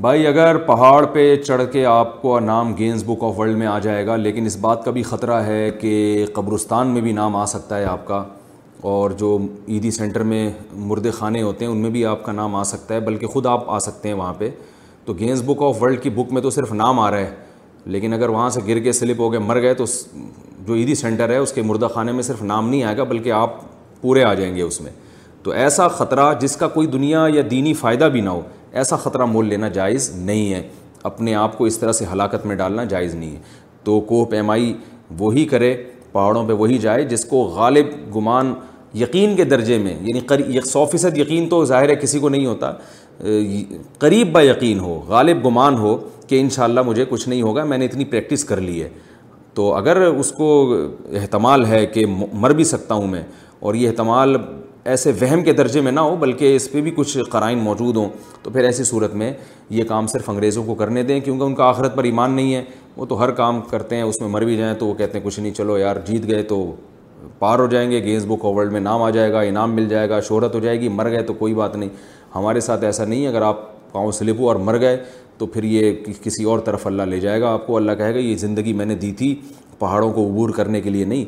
بھائی 0.00 0.26
اگر 0.26 0.56
پہاڑ 0.66 1.04
پہ 1.14 1.24
چڑھ 1.42 1.62
کے 1.72 1.84
آپ 1.96 2.20
کو 2.22 2.38
نام 2.40 2.72
گینز 2.78 3.02
بک 3.06 3.24
آف 3.28 3.38
ورلڈ 3.38 3.56
میں 3.58 3.66
آ 3.66 3.78
جائے 3.88 4.06
گا 4.06 4.16
لیکن 4.16 4.46
اس 4.46 4.56
بات 4.66 4.84
کا 4.84 4.90
بھی 4.98 5.02
خطرہ 5.10 5.42
ہے 5.46 5.70
کہ 5.80 5.96
قبرستان 6.34 6.94
میں 6.94 7.00
بھی 7.08 7.12
نام 7.20 7.36
آ 7.36 7.44
سکتا 7.56 7.78
ہے 7.78 7.84
آپ 7.96 8.06
کا 8.08 8.22
اور 8.92 9.10
جو 9.24 9.36
عیدی 9.68 9.90
سینٹر 9.98 10.22
میں 10.34 10.48
مرد 10.88 11.12
خانے 11.18 11.42
ہوتے 11.42 11.64
ہیں 11.64 11.72
ان 11.72 11.78
میں 11.82 11.90
بھی 11.98 12.04
آپ 12.14 12.24
کا 12.24 12.32
نام 12.42 12.54
آ 12.56 12.62
سکتا 12.74 12.94
ہے 12.94 13.00
بلکہ 13.10 13.26
خود 13.34 13.46
آپ 13.56 13.70
آ 13.70 13.78
سکتے 13.88 14.08
ہیں 14.08 14.14
وہاں 14.16 14.32
پہ 14.38 14.50
تو 15.06 15.14
گینز 15.14 15.42
بک 15.46 15.62
آف 15.62 15.82
ورلڈ 15.82 16.00
کی 16.02 16.10
بک 16.14 16.32
میں 16.32 16.40
تو 16.42 16.50
صرف 16.50 16.72
نام 16.72 16.98
آ 17.00 17.10
رہا 17.10 17.18
ہے 17.18 17.34
لیکن 17.94 18.12
اگر 18.12 18.28
وہاں 18.28 18.48
سے 18.50 18.60
گر 18.68 18.78
کے 18.82 18.92
سلپ 18.92 19.20
ہو 19.20 19.30
گئے 19.32 19.38
مر 19.40 19.60
گئے 19.62 19.74
تو 19.74 19.84
جو 20.66 20.74
عیدی 20.74 20.94
سینٹر 21.00 21.30
ہے 21.30 21.36
اس 21.38 21.52
کے 21.52 21.62
مردہ 21.62 21.88
خانے 21.94 22.12
میں 22.12 22.22
صرف 22.28 22.42
نام 22.42 22.68
نہیں 22.68 22.82
آئے 22.82 22.96
گا 22.96 23.04
بلکہ 23.12 23.32
آپ 23.32 23.60
پورے 24.00 24.24
آ 24.24 24.32
جائیں 24.40 24.54
گے 24.56 24.62
اس 24.62 24.80
میں 24.80 24.92
تو 25.42 25.50
ایسا 25.64 25.86
خطرہ 25.98 26.32
جس 26.40 26.56
کا 26.56 26.68
کوئی 26.68 26.86
دنیا 26.96 27.24
یا 27.34 27.42
دینی 27.50 27.74
فائدہ 27.82 28.04
بھی 28.12 28.20
نہ 28.20 28.28
ہو 28.30 28.40
ایسا 28.80 28.96
خطرہ 29.02 29.24
مول 29.24 29.48
لینا 29.48 29.68
جائز 29.78 30.10
نہیں 30.16 30.52
ہے 30.54 30.62
اپنے 31.10 31.34
آپ 31.44 31.56
کو 31.58 31.64
اس 31.64 31.78
طرح 31.78 31.92
سے 32.00 32.04
ہلاکت 32.12 32.46
میں 32.46 32.56
ڈالنا 32.56 32.84
جائز 32.94 33.14
نہیں 33.14 33.30
ہے 33.34 33.40
تو 33.84 34.00
کوہ 34.08 34.24
پیمائی 34.30 34.72
وہی 35.18 35.44
کرے 35.54 35.74
پہاڑوں 36.12 36.46
پہ 36.46 36.52
وہی 36.62 36.78
جائے 36.88 37.04
جس 37.14 37.24
کو 37.24 37.42
غالب 37.54 37.92
گمان 38.16 38.52
یقین 39.00 39.34
کے 39.36 39.44
درجے 39.44 39.78
میں 39.78 39.94
یعنی 40.02 40.60
سو 40.66 40.84
فیصد 40.92 41.18
یقین 41.18 41.48
تو 41.48 41.64
ظاہر 41.64 41.88
ہے 41.88 41.94
کسی 41.96 42.18
کو 42.18 42.28
نہیں 42.28 42.46
ہوتا 42.46 42.72
قریب 43.98 44.32
با 44.32 44.42
یقین 44.42 44.78
ہو 44.80 45.00
غالب 45.08 45.44
گمان 45.46 45.76
ہو 45.78 45.96
کہ 46.28 46.40
انشاءاللہ 46.40 46.80
مجھے 46.86 47.04
کچھ 47.08 47.28
نہیں 47.28 47.42
ہوگا 47.42 47.64
میں 47.64 47.78
نے 47.78 47.84
اتنی 47.84 48.04
پریکٹس 48.04 48.44
کر 48.44 48.60
لی 48.60 48.82
ہے 48.82 48.88
تو 49.54 49.72
اگر 49.74 50.00
اس 50.06 50.30
کو 50.38 50.50
احتمال 51.20 51.64
ہے 51.66 51.84
کہ 51.94 52.04
مر 52.40 52.50
بھی 52.54 52.64
سکتا 52.64 52.94
ہوں 52.94 53.06
میں 53.08 53.22
اور 53.60 53.74
یہ 53.74 53.88
احتمال 53.88 54.36
ایسے 54.94 55.12
وہم 55.20 55.42
کے 55.42 55.52
درجے 55.52 55.80
میں 55.82 55.92
نہ 55.92 56.00
ہو 56.00 56.16
بلکہ 56.16 56.56
اس 56.56 56.70
پہ 56.72 56.80
بھی 56.80 56.90
کچھ 56.96 57.16
قرائن 57.30 57.58
موجود 57.58 57.96
ہوں 57.96 58.08
تو 58.42 58.50
پھر 58.50 58.64
ایسی 58.64 58.84
صورت 58.84 59.14
میں 59.22 59.32
یہ 59.76 59.84
کام 59.84 60.06
صرف 60.06 60.28
انگریزوں 60.30 60.64
کو 60.64 60.74
کرنے 60.74 61.02
دیں 61.02 61.18
کیونکہ 61.20 61.42
ان 61.44 61.54
کا 61.54 61.64
آخرت 61.68 61.96
پر 61.96 62.04
ایمان 62.04 62.32
نہیں 62.34 62.54
ہے 62.54 62.62
وہ 62.96 63.06
تو 63.06 63.18
ہر 63.22 63.30
کام 63.40 63.60
کرتے 63.70 63.96
ہیں 63.96 64.02
اس 64.02 64.20
میں 64.20 64.28
مر 64.28 64.44
بھی 64.44 64.56
جائیں 64.56 64.74
تو 64.78 64.86
وہ 64.86 64.94
کہتے 64.94 65.18
ہیں 65.18 65.24
کچھ 65.24 65.38
نہیں 65.40 65.52
چلو 65.54 65.78
یار 65.78 65.96
جیت 66.06 66.28
گئے 66.30 66.42
تو 66.52 66.60
پار 67.38 67.58
ہو 67.58 67.66
جائیں 67.66 67.90
گے 67.90 68.02
گینز 68.04 68.24
بک 68.26 68.44
آف 68.44 68.54
ورلڈ 68.56 68.72
میں 68.72 68.80
نام 68.80 69.02
آ 69.02 69.08
جائے 69.10 69.32
گا 69.32 69.40
انعام 69.40 69.74
مل 69.74 69.88
جائے 69.88 70.08
گا 70.08 70.20
شہرت 70.28 70.54
ہو 70.54 70.60
جائے 70.60 70.80
گی 70.80 70.88
مر 70.88 71.10
گئے 71.10 71.22
تو 71.26 71.32
کوئی 71.34 71.54
بات 71.54 71.76
نہیں 71.76 71.88
ہمارے 72.36 72.60
ساتھ 72.60 72.84
ایسا 72.84 73.04
نہیں 73.04 73.22
ہے 73.22 73.28
اگر 73.28 73.42
آپ 73.42 73.60
پاؤں 73.92 74.12
سلپ 74.12 74.40
ہو 74.40 74.48
اور 74.48 74.56
مر 74.68 74.80
گئے 74.80 74.96
تو 75.38 75.46
پھر 75.54 75.64
یہ 75.64 75.92
کسی 76.22 76.44
اور 76.52 76.58
طرف 76.68 76.86
اللہ 76.86 77.02
لے 77.12 77.20
جائے 77.20 77.40
گا 77.40 77.52
آپ 77.52 77.66
کو 77.66 77.76
اللہ 77.76 77.92
کہے 77.98 78.14
گا 78.14 78.18
یہ 78.18 78.36
زندگی 78.42 78.72
میں 78.80 78.86
نے 78.86 78.94
دی 79.04 79.12
تھی 79.18 79.34
پہاڑوں 79.78 80.12
کو 80.12 80.26
عبور 80.28 80.50
کرنے 80.56 80.80
کے 80.80 80.90
لیے 80.90 81.04
نہیں 81.04 81.24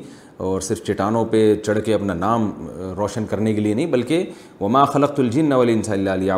اور 0.48 0.60
صرف 0.60 0.82
چٹانوں 0.86 1.24
پہ 1.30 1.38
چڑھ 1.66 1.78
کے 1.84 1.94
اپنا 1.94 2.14
نام 2.14 2.50
روشن 2.96 3.24
کرنے 3.30 3.52
کے 3.54 3.60
لیے 3.60 3.74
نہیں 3.74 3.86
بلکہ 3.94 4.24
وما 4.60 4.84
خلق 4.92 5.18
الجن 5.20 5.50
تجن 5.52 5.70
انصاء 5.74 5.92
اللہ 5.94 6.10
علیہ 6.10 6.32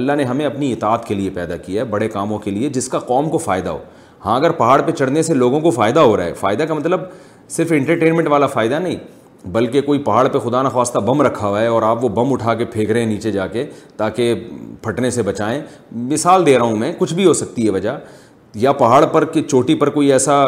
اللہ 0.00 0.12
نے 0.16 0.24
ہمیں 0.24 0.44
اپنی 0.46 0.72
اطاعت 0.72 1.06
کے 1.06 1.14
لیے 1.14 1.30
پیدا 1.34 1.56
کیا 1.64 1.82
ہے 1.84 1.88
بڑے 1.96 2.08
کاموں 2.16 2.38
کے 2.44 2.50
لیے 2.50 2.68
جس 2.78 2.88
کا 2.88 2.98
قوم 3.12 3.28
کو 3.30 3.38
فائدہ 3.48 3.68
ہو 3.70 3.78
ہاں 4.24 4.36
اگر 4.36 4.50
پہاڑ 4.62 4.80
پہ 4.82 4.92
چڑھنے 5.00 5.22
سے 5.22 5.34
لوگوں 5.34 5.60
کو 5.60 5.70
فائدہ 5.80 6.00
ہو 6.00 6.16
رہا 6.16 6.24
ہے 6.24 6.32
فائدہ 6.44 6.62
کا 6.68 6.74
مطلب 6.74 7.00
صرف 7.56 7.72
انٹرٹینمنٹ 7.72 8.28
والا 8.28 8.46
فائدہ 8.54 8.78
نہیں 8.84 8.96
بلکہ 9.52 9.80
کوئی 9.80 9.98
پہاڑ 10.04 10.26
پہ 10.28 10.38
خدا 10.44 10.62
نخواستہ 10.62 10.98
بم 11.06 11.20
رکھا 11.22 11.46
ہوا 11.46 11.60
ہے 11.60 11.66
اور 11.66 11.82
آپ 11.82 12.04
وہ 12.04 12.08
بم 12.14 12.32
اٹھا 12.32 12.54
کے 12.54 12.64
پھینک 12.72 12.90
رہے 12.90 13.00
ہیں 13.00 13.06
نیچے 13.08 13.30
جا 13.32 13.46
کے 13.46 13.64
تاکہ 13.96 14.34
پھٹنے 14.82 15.10
سے 15.10 15.22
بچائیں 15.22 15.60
مثال 16.12 16.46
دے 16.46 16.56
رہا 16.56 16.64
ہوں 16.64 16.76
میں 16.76 16.92
کچھ 16.98 17.14
بھی 17.14 17.24
ہو 17.26 17.32
سکتی 17.40 17.64
ہے 17.64 17.70
وجہ 17.72 17.96
یا 18.60 18.72
پہاڑ 18.72 19.04
پر 19.12 19.24
کہ 19.32 19.42
چوٹی 19.42 19.74
پر 19.80 19.90
کوئی 19.90 20.10
ایسا 20.12 20.42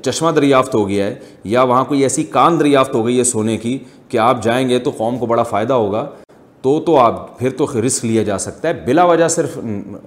چشمہ 0.00 0.30
دریافت 0.36 0.74
ہو 0.74 0.88
گیا 0.88 1.06
ہے 1.06 1.14
یا 1.44 1.62
وہاں 1.62 1.84
کوئی 1.88 2.02
ایسی 2.02 2.24
کان 2.36 2.60
دریافت 2.60 2.94
ہو 2.94 3.04
گئی 3.06 3.18
ہے 3.18 3.24
سونے 3.24 3.56
کی 3.58 3.78
کہ 4.08 4.18
آپ 4.26 4.42
جائیں 4.42 4.68
گے 4.68 4.78
تو 4.78 4.90
قوم 4.98 5.18
کو 5.18 5.26
بڑا 5.26 5.42
فائدہ 5.42 5.74
ہوگا 5.74 6.06
تو 6.62 6.78
تو 6.86 6.96
آپ 6.98 7.38
پھر 7.38 7.50
تو 7.58 7.66
رسک 7.86 8.04
لیا 8.04 8.22
جا 8.28 8.38
سکتا 8.46 8.68
ہے 8.68 8.72
بلا 8.86 9.04
وجہ 9.06 9.28
صرف 9.38 9.58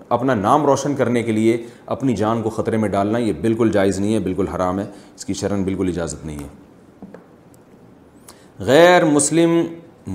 اپنا 0.09 0.33
نام 0.35 0.65
روشن 0.65 0.95
کرنے 0.95 1.23
کے 1.23 1.31
لیے 1.31 1.57
اپنی 1.97 2.15
جان 2.15 2.41
کو 2.43 2.49
خطرے 2.49 2.77
میں 2.77 2.89
ڈالنا 2.89 3.17
یہ 3.17 3.33
بالکل 3.41 3.71
جائز 3.73 3.99
نہیں 3.99 4.13
ہے 4.13 4.19
بالکل 4.23 4.47
حرام 4.55 4.79
ہے 4.79 4.85
اس 5.15 5.25
کی 5.25 5.33
شرن 5.41 5.63
بالکل 5.63 5.87
اجازت 5.89 6.25
نہیں 6.25 6.39
ہے 6.39 6.47
غیر 8.67 9.03
مسلم 9.05 9.49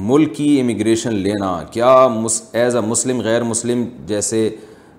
ملک 0.07 0.35
کی 0.37 0.47
امیگریشن 0.61 1.13
لینا 1.15 1.53
کیا 1.73 1.93
ایز 2.63 2.75
اے 2.77 2.81
مسلم 2.87 3.21
غیر 3.25 3.43
مسلم 3.43 3.85
جیسے 4.07 4.41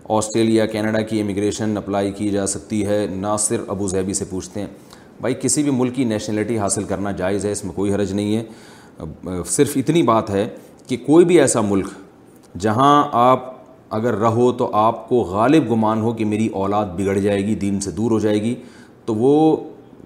آسٹریلیا 0.10 0.66
کینیڈا 0.72 1.02
کی 1.10 1.20
امیگریشن 1.22 1.78
اپلائی 1.78 2.12
کی 2.18 2.30
جا 2.30 2.46
سکتی 2.54 2.86
ہے 2.86 3.06
ناصر 3.12 3.62
ابو 3.70 3.88
زہبی 3.88 4.14
سے 4.14 4.26
پوچھتے 4.30 4.60
ہیں 4.62 4.68
بھائی 5.22 5.34
کسی 5.42 5.64
بھی 5.64 5.72
ملک 5.78 5.96
کی 5.96 6.04
نیشنلٹی 6.04 6.58
حاصل 6.60 6.84
کرنا 6.94 7.12
جائز 7.20 7.46
ہے 7.46 7.52
اس 7.52 7.64
میں 7.66 7.74
کوئی 7.76 7.94
حرج 7.94 8.14
نہیں 8.14 8.36
ہے 8.36 9.36
صرف 9.50 9.72
اتنی 9.82 10.04
بات 10.10 10.30
ہے 10.30 10.48
کہ 10.88 10.98
کوئی 11.06 11.26
بھی 11.26 11.40
ایسا 11.42 11.62
ملک 11.70 11.90
جہاں 12.62 12.94
آپ 13.28 13.44
اگر 13.96 14.16
رہو 14.20 14.52
تو 14.64 14.70
آپ 14.88 15.08
کو 15.10 15.20
غالب 15.34 15.72
گمان 15.72 16.02
ہو 16.02 16.14
کہ 16.14 16.26
میری 16.34 16.48
اولاد 16.64 16.86
بگڑ 16.98 17.18
جائے 17.18 17.46
گی 17.48 17.56
دین 17.66 17.80
سے 17.82 17.92
دور 18.02 18.12
ہو 18.12 18.20
جائے 18.20 18.42
گی 18.44 18.56
تو 19.06 19.16
وہ 19.16 19.36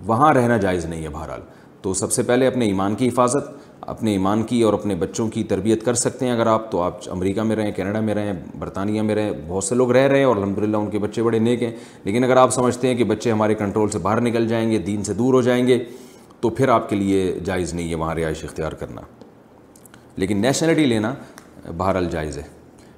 وہاں 0.08 0.34
رہنا 0.34 0.58
جائز 0.58 0.86
نہیں 0.86 1.04
ہے 1.04 1.10
بہرحال 1.10 1.42
تو 1.82 1.93
سب 1.93 2.11
سے 2.11 2.23
پہلے 2.30 2.47
اپنے 2.47 2.65
ایمان 2.65 2.95
کی 2.95 3.07
حفاظت 3.07 3.49
اپنے 3.89 4.11
ایمان 4.11 4.41
کی 4.43 4.61
اور 4.61 4.73
اپنے 4.73 4.95
بچوں 4.99 5.27
کی 5.34 5.43
تربیت 5.51 5.84
کر 5.86 5.93
سکتے 5.99 6.25
ہیں 6.25 6.32
اگر 6.34 6.47
آپ 6.53 6.71
تو 6.71 6.82
آپ 6.82 6.97
امریکہ 7.11 7.41
میں 7.41 7.55
رہیں 7.55 7.71
کینیڈا 7.75 7.99
میں 8.07 8.13
رہیں 8.15 8.34
برطانیہ 8.59 9.01
میں 9.01 9.15
رہیں 9.15 9.32
بہت 9.47 9.63
سے 9.63 9.75
لوگ 9.75 9.91
رہ 9.91 10.07
رہے 10.07 10.17
ہیں 10.19 10.25
اور 10.25 10.36
الحمد 10.36 10.57
للہ 10.63 10.77
ان 10.77 10.89
کے 10.89 10.99
بچے 10.99 11.23
بڑے 11.23 11.39
نیک 11.39 11.63
ہیں 11.63 11.71
لیکن 12.03 12.23
اگر 12.23 12.38
آپ 12.38 12.49
سمجھتے 12.53 12.88
ہیں 12.88 12.95
کہ 12.95 13.03
بچے 13.13 13.32
ہمارے 13.32 13.55
کنٹرول 13.55 13.89
سے 13.89 13.99
باہر 14.01 14.21
نکل 14.21 14.47
جائیں 14.47 14.69
گے 14.71 14.77
دین 14.89 15.03
سے 15.03 15.13
دور 15.13 15.34
ہو 15.34 15.41
جائیں 15.41 15.65
گے 15.67 15.84
تو 16.41 16.49
پھر 16.57 16.69
آپ 16.69 16.89
کے 16.89 16.95
لیے 16.95 17.32
جائز 17.45 17.73
نہیں 17.73 17.89
ہے 17.89 17.95
وہاں 17.95 18.15
رہائش 18.15 18.43
اختیار 18.43 18.71
کرنا 18.80 19.01
لیکن 20.19 20.41
نیشنلٹی 20.41 20.86
لینا 20.86 21.13
بہر 21.77 21.95
الجائز 21.95 22.38
ہے 22.38 22.43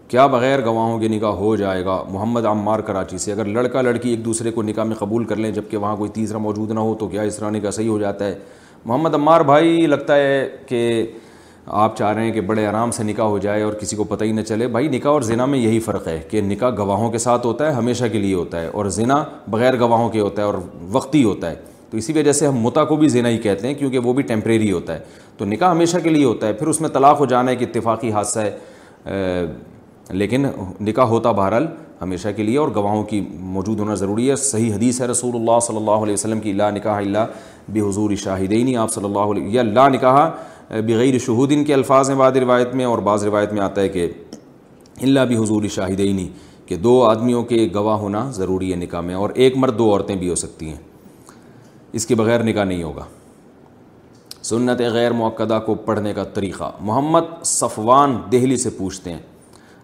کیا 0.07 0.25
بغیر 0.27 0.63
گواہوں 0.65 0.97
کے 0.99 1.07
نکاح 1.07 1.33
ہو 1.41 1.55
جائے 1.55 1.83
گا 1.85 2.01
محمد 2.11 2.45
عمار 2.45 2.79
کراچی 2.89 3.17
سے 3.25 3.31
اگر 3.31 3.45
لڑکا 3.45 3.81
لڑکی 3.81 4.09
ایک 4.09 4.23
دوسرے 4.25 4.51
کو 4.51 4.63
نکاح 4.63 4.83
میں 4.83 4.95
قبول 4.99 5.25
کر 5.25 5.35
لیں 5.43 5.51
جبکہ 5.51 5.77
وہاں 5.77 5.95
کوئی 5.97 6.09
تیسرا 6.13 6.37
موجود 6.47 6.71
نہ 6.71 6.79
ہو 6.79 6.95
تو 6.99 7.07
کیا 7.07 7.21
اس 7.29 7.37
طرح 7.37 7.49
نکاح 7.49 7.71
صحیح 7.71 7.89
ہو 7.89 7.97
جاتا 7.99 8.25
ہے 8.25 8.35
محمد 8.85 9.13
عمار 9.15 9.41
بھائی 9.45 9.85
لگتا 9.87 10.15
ہے 10.17 10.47
کہ 10.67 11.05
آپ 11.79 11.97
چاہ 11.97 12.13
رہے 12.13 12.23
ہیں 12.25 12.31
کہ 12.33 12.41
بڑے 12.41 12.65
آرام 12.67 12.91
سے 12.91 13.03
نکاح 13.03 13.25
ہو 13.29 13.37
جائے 13.39 13.61
اور 13.63 13.73
کسی 13.81 13.95
کو 13.95 14.03
پتہ 14.03 14.23
ہی 14.23 14.31
نہ 14.31 14.41
چلے 14.41 14.67
بھائی 14.67 14.87
نکاح 14.89 15.11
اور 15.11 15.21
زنا 15.21 15.45
میں 15.45 15.59
یہی 15.59 15.79
فرق 15.79 16.07
ہے 16.07 16.19
کہ 16.29 16.41
نکاح 16.41 16.69
گواہوں 16.77 17.09
کے 17.11 17.17
ساتھ 17.25 17.45
ہوتا 17.45 17.67
ہے 17.67 17.71
ہمیشہ 17.73 18.05
کے 18.11 18.19
لیے 18.19 18.33
ہوتا 18.33 18.61
ہے 18.61 18.67
اور 18.67 18.85
زنا 18.97 19.23
بغیر 19.51 19.79
گواہوں 19.79 20.09
کے 20.09 20.19
ہوتا 20.19 20.41
ہے 20.41 20.47
اور 20.47 20.53
وقتی 20.91 21.23
ہوتا 21.23 21.51
ہے 21.51 21.55
تو 21.91 21.97
اسی 21.97 22.13
وجہ 22.13 22.31
سے 22.31 22.47
ہم 22.47 22.57
متا 22.63 22.83
کو 22.89 22.95
بھی 22.95 23.07
زنا 23.15 23.29
ہی 23.29 23.37
کہتے 23.43 23.67
ہیں 23.67 23.73
کیونکہ 23.79 23.99
وہ 23.99 24.13
بھی 24.13 24.23
ٹیمپریری 24.31 24.71
ہوتا 24.71 24.93
ہے 24.95 24.99
تو 25.37 25.45
نکاح 25.45 25.71
ہمیشہ 25.71 25.97
کے 26.03 26.09
لیے 26.09 26.23
ہوتا 26.25 26.47
ہے 26.47 26.53
پھر 26.53 26.67
اس 26.67 26.81
میں 26.81 26.89
طلاق 26.93 27.19
ہو 27.19 27.25
جانا 27.35 27.51
ہے 27.51 27.55
کہ 27.55 27.65
اتفاقی 27.69 28.11
حادثہ 28.11 28.39
ہے 28.39 29.45
لیکن 30.11 30.45
نکاح 30.87 31.05
ہوتا 31.07 31.31
بہرحال 31.31 31.67
ہمیشہ 32.01 32.27
کے 32.35 32.43
لیے 32.43 32.57
اور 32.57 32.67
گواہوں 32.75 33.03
کی 33.09 33.19
موجود 33.55 33.79
ہونا 33.79 33.95
ضروری 33.95 34.29
ہے 34.29 34.35
صحیح 34.35 34.73
حدیث 34.73 34.99
ہے 35.01 35.07
رسول 35.07 35.35
اللہ 35.35 35.59
صلی 35.67 35.77
اللہ 35.77 36.03
علیہ 36.05 36.13
وسلم 36.13 36.39
کی 36.39 36.51
اللہ 36.51 36.71
نکاح 36.75 36.97
اللہ 36.97 37.25
بے 37.73 37.79
حضور 37.81 38.11
شاہدینی 38.23 38.75
آپ 38.77 38.91
صلی 38.93 39.05
اللہ 39.05 39.31
علیہ 39.33 39.49
یہ 39.53 39.59
اللہ 39.59 39.89
نے 39.91 39.97
کہا 39.97 40.29
بغیر 40.87 41.17
شہودین 41.25 41.63
کے 41.65 41.73
الفاظ 41.73 42.09
ہیں 42.09 42.17
بعض 42.17 42.37
روایت 42.37 42.73
میں 42.75 42.85
اور 42.85 42.99
بعض 43.07 43.23
روایت 43.25 43.53
میں 43.53 43.61
آتا 43.61 43.81
ہے 43.81 43.89
کہ 43.89 44.07
اللہ 45.03 45.19
بھی 45.27 45.37
حضور 45.37 45.63
شاہدینی 45.71 46.27
کہ 46.67 46.75
دو 46.77 47.01
آدمیوں 47.03 47.43
کے 47.43 47.67
گواہ 47.73 47.97
ہونا 47.99 48.29
ضروری 48.33 48.71
ہے 48.71 48.75
نکاح 48.77 49.01
میں 49.01 49.15
اور 49.15 49.29
ایک 49.33 49.57
مرد 49.57 49.77
دو 49.77 49.89
عورتیں 49.91 50.15
بھی 50.15 50.29
ہو 50.29 50.35
سکتی 50.45 50.67
ہیں 50.69 50.77
اس 51.99 52.05
کے 52.07 52.15
بغیر 52.15 52.43
نکاح 52.43 52.63
نہیں 52.63 52.83
ہوگا 52.83 53.03
سنت 54.43 54.81
غیر 54.93 55.11
موقع 55.13 55.57
کو 55.65 55.73
پڑھنے 55.85 56.13
کا 56.13 56.23
طریقہ 56.33 56.71
محمد 56.81 57.23
صفوان 57.45 58.15
دہلی 58.31 58.57
سے 58.57 58.69
پوچھتے 58.77 59.11
ہیں 59.11 59.19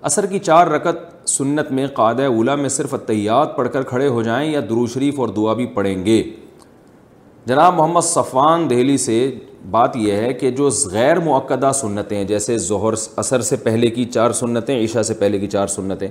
اثر 0.09 0.25
کی 0.25 0.39
چار 0.39 0.67
رکت 0.67 1.30
سنت 1.30 1.71
میں 1.71 1.86
قادہ 1.93 2.23
اولا 2.36 2.55
میں 2.55 2.69
صرف 2.69 2.93
اتحیات 2.93 3.55
پڑھ 3.55 3.69
کر 3.73 3.84
کھڑے 3.89 4.07
ہو 4.07 4.21
جائیں 4.23 4.49
یا 4.51 4.59
درو 4.69 4.86
شریف 4.93 5.19
اور 5.19 5.30
دعا 5.36 5.53
بھی 5.53 5.65
پڑھیں 5.75 6.05
گے 6.05 6.21
جناب 7.47 7.73
محمد 7.75 8.01
صفان 8.03 8.69
دہلی 8.69 8.95
سے 8.97 9.13
بات 9.71 9.95
یہ 9.95 10.13
ہے 10.13 10.31
کہ 10.39 10.49
جو 10.51 10.69
غیر 10.91 11.19
معقدہ 11.25 11.69
سنتیں 11.73 12.23
جیسے 12.27 12.57
ظہر 12.67 12.93
اثر 13.21 13.41
سے 13.49 13.55
پہلے 13.67 13.89
کی 13.97 14.03
چار 14.13 14.31
سنتیں 14.39 14.73
عشاء 14.83 15.01
سے 15.09 15.13
پہلے 15.19 15.39
کی 15.39 15.47
چار 15.51 15.67
سنتیں 15.75 16.07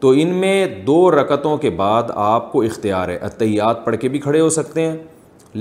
تو 0.00 0.10
ان 0.20 0.34
میں 0.40 0.66
دو 0.86 1.10
رکتوں 1.18 1.56
کے 1.64 1.70
بعد 1.80 2.10
آپ 2.26 2.50
کو 2.52 2.62
اختیار 2.62 3.08
ہے 3.08 3.16
اتحیات 3.30 3.84
پڑھ 3.84 3.96
کے 4.00 4.08
بھی 4.08 4.18
کھڑے 4.18 4.40
ہو 4.40 4.48
سکتے 4.58 4.86
ہیں 4.86 4.96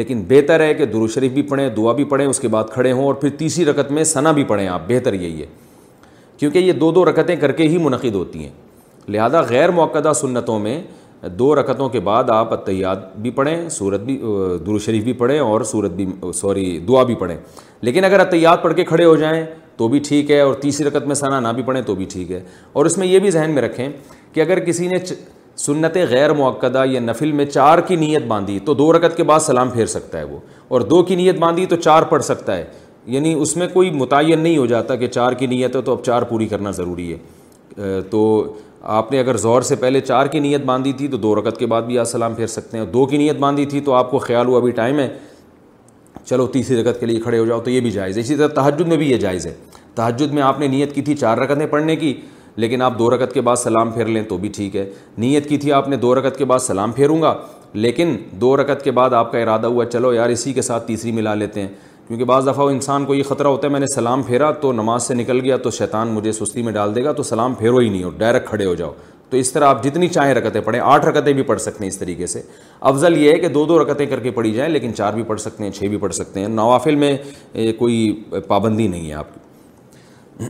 لیکن 0.01 0.23
بہتر 0.27 0.59
ہے 0.63 0.73
کہ 0.73 0.85
درو 0.93 1.07
شریف 1.15 1.31
بھی 1.31 1.41
پڑھیں 1.49 1.67
دعا 1.77 1.93
بھی 1.93 2.03
پڑھیں 2.13 2.25
اس 2.27 2.39
کے 2.39 2.47
بعد 2.57 2.71
کھڑے 2.73 2.91
ہوں 2.91 3.03
اور 3.05 3.13
پھر 3.23 3.29
تیسری 3.37 3.65
رکت 3.65 3.91
میں 3.91 4.03
ثنا 4.13 4.31
بھی 4.37 4.43
پڑھیں 4.53 4.67
آپ 4.67 4.87
بہتر 4.87 5.13
یہی 5.13 5.41
ہے 5.41 5.45
کیونکہ 6.39 6.57
یہ 6.59 6.71
دو 6.85 6.91
دو 6.91 7.05
رکتیں 7.05 7.35
کر 7.35 7.51
کے 7.61 7.67
ہی 7.69 7.77
منعقد 7.87 8.15
ہوتی 8.15 8.43
ہیں 8.43 8.51
لہذا 9.11 9.41
غیر 9.49 9.71
موقعہ 9.81 10.13
سنتوں 10.13 10.59
میں 10.59 10.81
دو 11.37 11.53
رکعتوں 11.55 11.87
کے 11.89 11.99
بعد 12.03 12.29
آپ 12.33 12.53
اطّیات 12.53 12.99
بھی 13.21 13.31
پڑھیں 13.31 13.69
صورت 13.71 14.01
بھی 14.03 14.15
درو 14.65 14.77
شریف 14.85 15.03
بھی 15.03 15.13
پڑھیں 15.13 15.39
اور 15.39 15.61
سورت 15.71 15.91
بھی 15.93 16.05
سوری 16.35 16.77
دعا 16.87 17.03
بھی 17.03 17.15
پڑھیں 17.15 17.35
لیکن 17.81 18.05
اگر 18.05 18.19
اطّیات 18.19 18.63
پڑھ 18.63 18.73
کے 18.75 18.83
کھڑے 18.85 19.05
ہو 19.05 19.15
جائیں 19.15 19.43
تو 19.77 19.87
بھی 19.87 19.99
ٹھیک 20.07 20.31
ہے 20.31 20.39
اور 20.41 20.53
تیسری 20.61 20.87
رکعت 20.87 21.05
میں 21.07 21.15
ثنا 21.15 21.39
نہ 21.39 21.47
بھی 21.55 21.63
پڑھیں 21.65 21.81
تو 21.85 21.95
بھی 21.95 22.05
ٹھیک 22.11 22.31
ہے 22.31 22.41
اور 22.73 22.85
اس 22.85 22.97
میں 22.97 23.07
یہ 23.07 23.19
بھی 23.19 23.31
ذہن 23.31 23.51
میں 23.53 23.61
رکھیں 23.61 23.87
کہ 24.33 24.41
اگر 24.41 24.59
کسی 24.65 24.87
نے 24.87 24.97
سنت 25.57 25.97
غیر 26.09 26.33
معقدہ 26.33 26.83
یا 26.89 26.99
نفل 27.01 27.31
میں 27.37 27.45
چار 27.45 27.79
کی 27.87 27.95
نیت 27.95 28.23
باندھی 28.27 28.59
تو 28.65 28.73
دو 28.73 28.91
رکعت 28.93 29.15
کے 29.17 29.23
بعد 29.31 29.39
سلام 29.39 29.69
پھیر 29.69 29.85
سکتا 29.93 30.17
ہے 30.19 30.23
وہ 30.23 30.37
اور 30.67 30.81
دو 30.91 31.01
کی 31.03 31.15
نیت 31.15 31.39
باندھی 31.39 31.65
تو 31.65 31.75
چار 31.75 32.03
پڑھ 32.09 32.23
سکتا 32.23 32.57
ہے 32.57 32.65
یعنی 33.15 33.33
اس 33.41 33.55
میں 33.57 33.67
کوئی 33.73 33.91
متعین 33.91 34.39
نہیں 34.39 34.57
ہو 34.57 34.65
جاتا 34.65 34.95
کہ 34.95 35.07
چار 35.07 35.33
کی 35.37 35.47
نیت 35.47 35.75
ہے 35.75 35.81
تو 35.81 35.91
اب 35.91 36.03
چار 36.05 36.21
پوری 36.31 36.47
کرنا 36.47 36.71
ضروری 36.77 37.13
ہے 37.13 37.99
تو 38.09 38.21
آپ 38.81 39.11
نے 39.11 39.19
اگر 39.19 39.37
زہر 39.37 39.61
سے 39.61 39.75
پہلے 39.75 39.99
چار 40.01 40.25
کی 40.27 40.39
نیت 40.39 40.61
باندھی 40.65 40.93
تھی 40.97 41.07
تو 41.07 41.17
دو 41.17 41.33
رکعت 41.35 41.57
کے 41.57 41.65
بعد 41.73 41.81
بھی 41.83 41.97
آپ 41.99 42.05
سلام 42.07 42.33
پھیر 42.35 42.47
سکتے 42.47 42.77
ہیں 42.77 42.85
دو 42.93 43.05
کی 43.05 43.17
نیت 43.17 43.37
باندھی 43.39 43.65
تھی 43.73 43.79
تو 43.85 43.93
آپ 43.93 44.09
کو 44.11 44.19
خیال 44.19 44.47
ہوا 44.47 44.57
ابھی 44.57 44.71
ٹائم 44.79 44.99
ہے 44.99 45.07
چلو 46.25 46.47
تیسری 46.53 46.81
رکت 46.81 46.99
کے 46.99 47.05
لیے 47.05 47.19
کھڑے 47.21 47.39
ہو 47.39 47.45
جاؤ 47.45 47.59
تو 47.63 47.69
یہ 47.71 47.79
بھی 47.81 47.91
جائز 47.91 48.17
ہے 48.17 48.21
اسی 48.21 48.35
طرح 48.35 48.47
تحجد 48.55 48.87
میں 48.87 48.97
بھی 48.97 49.09
یہ 49.11 49.17
جائز 49.17 49.45
ہے 49.47 49.53
تحجد 49.95 50.33
میں 50.33 50.41
آپ 50.43 50.59
نے 50.59 50.67
نیت 50.67 50.93
کی 50.95 51.01
تھی 51.01 51.15
چار 51.15 51.37
رکتیں 51.37 51.65
پڑھنے 51.67 51.95
کی 51.95 52.13
لیکن 52.55 52.81
آپ 52.81 52.97
دو 52.99 53.09
رکت 53.15 53.33
کے 53.33 53.41
بعد 53.41 53.55
سلام 53.57 53.91
پھیر 53.91 54.05
لیں 54.05 54.21
تو 54.29 54.37
بھی 54.37 54.49
ٹھیک 54.55 54.75
ہے 54.75 54.89
نیت 55.17 55.49
کی 55.49 55.57
تھی 55.57 55.71
آپ 55.73 55.87
نے 55.89 55.95
دو 55.97 56.15
رکت 56.15 56.37
کے 56.37 56.45
بعد 56.45 56.59
سلام 56.59 56.91
پھیروں 56.91 57.21
گا 57.21 57.35
لیکن 57.73 58.15
دو 58.41 58.55
رکت 58.57 58.83
کے 58.83 58.91
بعد 58.91 59.13
آپ 59.13 59.31
کا 59.31 59.37
ارادہ 59.39 59.67
ہوا 59.67 59.85
چلو 59.85 60.13
یار 60.13 60.29
اسی 60.29 60.53
کے 60.53 60.61
ساتھ 60.61 60.87
تیسری 60.87 61.11
ملا 61.11 61.35
لیتے 61.35 61.61
ہیں 61.61 61.67
کیونکہ 62.11 62.25
بعض 62.25 62.47
وہ 62.57 62.69
انسان 62.69 63.03
کو 63.05 63.15
یہ 63.15 63.23
خطرہ 63.27 63.47
ہوتا 63.47 63.67
ہے 63.67 63.71
میں 63.71 63.79
نے 63.79 63.85
سلام 63.93 64.23
پھیرا 64.23 64.49
تو 64.61 64.71
نماز 64.73 65.03
سے 65.07 65.13
نکل 65.13 65.39
گیا 65.41 65.57
تو 65.63 65.71
شیطان 65.71 66.07
مجھے 66.13 66.31
سستی 66.31 66.61
میں 66.61 66.71
ڈال 66.73 66.95
دے 66.95 67.03
گا 67.03 67.11
تو 67.19 67.23
سلام 67.23 67.53
پھیرو 67.59 67.77
ہی 67.77 67.87
نہیں 67.89 68.03
ہو 68.03 68.09
ڈائریکٹ 68.17 68.47
کھڑے 68.47 68.65
ہو 68.65 68.73
جاؤ 68.81 68.91
تو 69.29 69.37
اس 69.37 69.51
طرح 69.51 69.67
آپ 69.67 69.83
جتنی 69.83 70.07
چاہیں 70.07 70.33
رکتیں 70.33 70.59
پڑھیں 70.65 70.79
آٹھ 70.81 71.05
رکتیں 71.05 71.31
بھی 71.33 71.43
پڑھ 71.51 71.61
سکتے 71.61 71.83
ہیں 71.83 71.89
اس 71.91 71.97
طریقے 71.97 72.27
سے 72.27 72.41
افضل 72.91 73.17
یہ 73.17 73.31
ہے 73.33 73.37
کہ 73.39 73.47
دو 73.47 73.65
دو 73.65 73.81
رکتیں 73.83 74.05
کر 74.05 74.19
کے 74.23 74.31
پڑھی 74.39 74.51
جائیں 74.53 74.71
لیکن 74.71 74.95
چار 74.95 75.13
بھی 75.13 75.23
پڑھ 75.27 75.39
سکتے 75.41 75.63
ہیں 75.63 75.71
چھ 75.71 75.83
بھی 75.89 75.97
پڑھ 75.97 76.13
سکتے 76.13 76.39
ہیں 76.39 76.47
نوافل 76.47 76.95
میں 77.03 77.15
کوئی 77.79 77.97
پابندی 78.47 78.87
نہیں 78.87 79.07
ہے 79.09 79.13
آپ 79.23 79.33
کی 79.33 80.49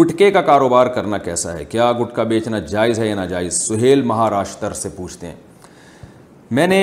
گٹکے 0.00 0.30
کا 0.30 0.40
کاروبار 0.42 0.86
کرنا 0.94 1.18
کیسا 1.30 1.56
ہے 1.58 1.64
کیا 1.76 1.92
گٹکا 2.02 2.22
بیچنا 2.34 2.58
جائز 2.78 2.98
ہے 2.98 3.08
یا 3.08 3.14
ناجائز 3.14 3.62
سہیل 3.66 4.02
مہاراشٹر 4.12 4.72
سے 4.82 4.88
پوچھتے 4.96 5.26
ہیں 5.26 5.36
میں 6.58 6.66
نے 6.66 6.80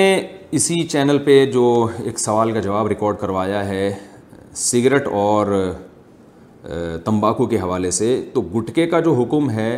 اسی 0.56 0.74
چینل 0.88 1.18
پہ 1.24 1.34
جو 1.52 1.62
ایک 2.04 2.18
سوال 2.18 2.50
کا 2.52 2.60
جواب 2.60 2.86
ریکارڈ 2.88 3.16
کروایا 3.18 3.64
ہے 3.68 3.92
سگریٹ 4.62 5.06
اور 5.20 5.46
تمباکو 7.04 7.44
کے 7.52 7.58
حوالے 7.58 7.90
سے 7.98 8.08
تو 8.32 8.40
گٹکے 8.56 8.86
کا 8.86 8.98
جو 9.06 9.12
حکم 9.20 9.48
ہے 9.50 9.68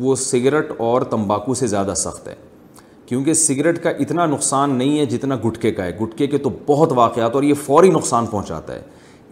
وہ 0.00 0.14
سگریٹ 0.22 0.72
اور 0.86 1.02
تمباکو 1.10 1.54
سے 1.62 1.66
زیادہ 1.74 1.92
سخت 1.96 2.26
ہے 2.28 2.34
کیونکہ 3.06 3.32
سگریٹ 3.42 3.82
کا 3.82 3.90
اتنا 4.04 4.26
نقصان 4.26 4.74
نہیں 4.78 4.98
ہے 4.98 5.04
جتنا 5.14 5.36
گٹکے 5.46 5.70
کا 5.72 5.84
ہے 5.84 5.96
گٹکے 6.00 6.26
کے 6.34 6.38
تو 6.38 6.50
بہت 6.66 6.92
واقعات 6.96 7.34
اور 7.34 7.42
یہ 7.42 7.54
فوری 7.66 7.90
نقصان 7.90 8.26
پہنچاتا 8.30 8.74
ہے 8.74 8.82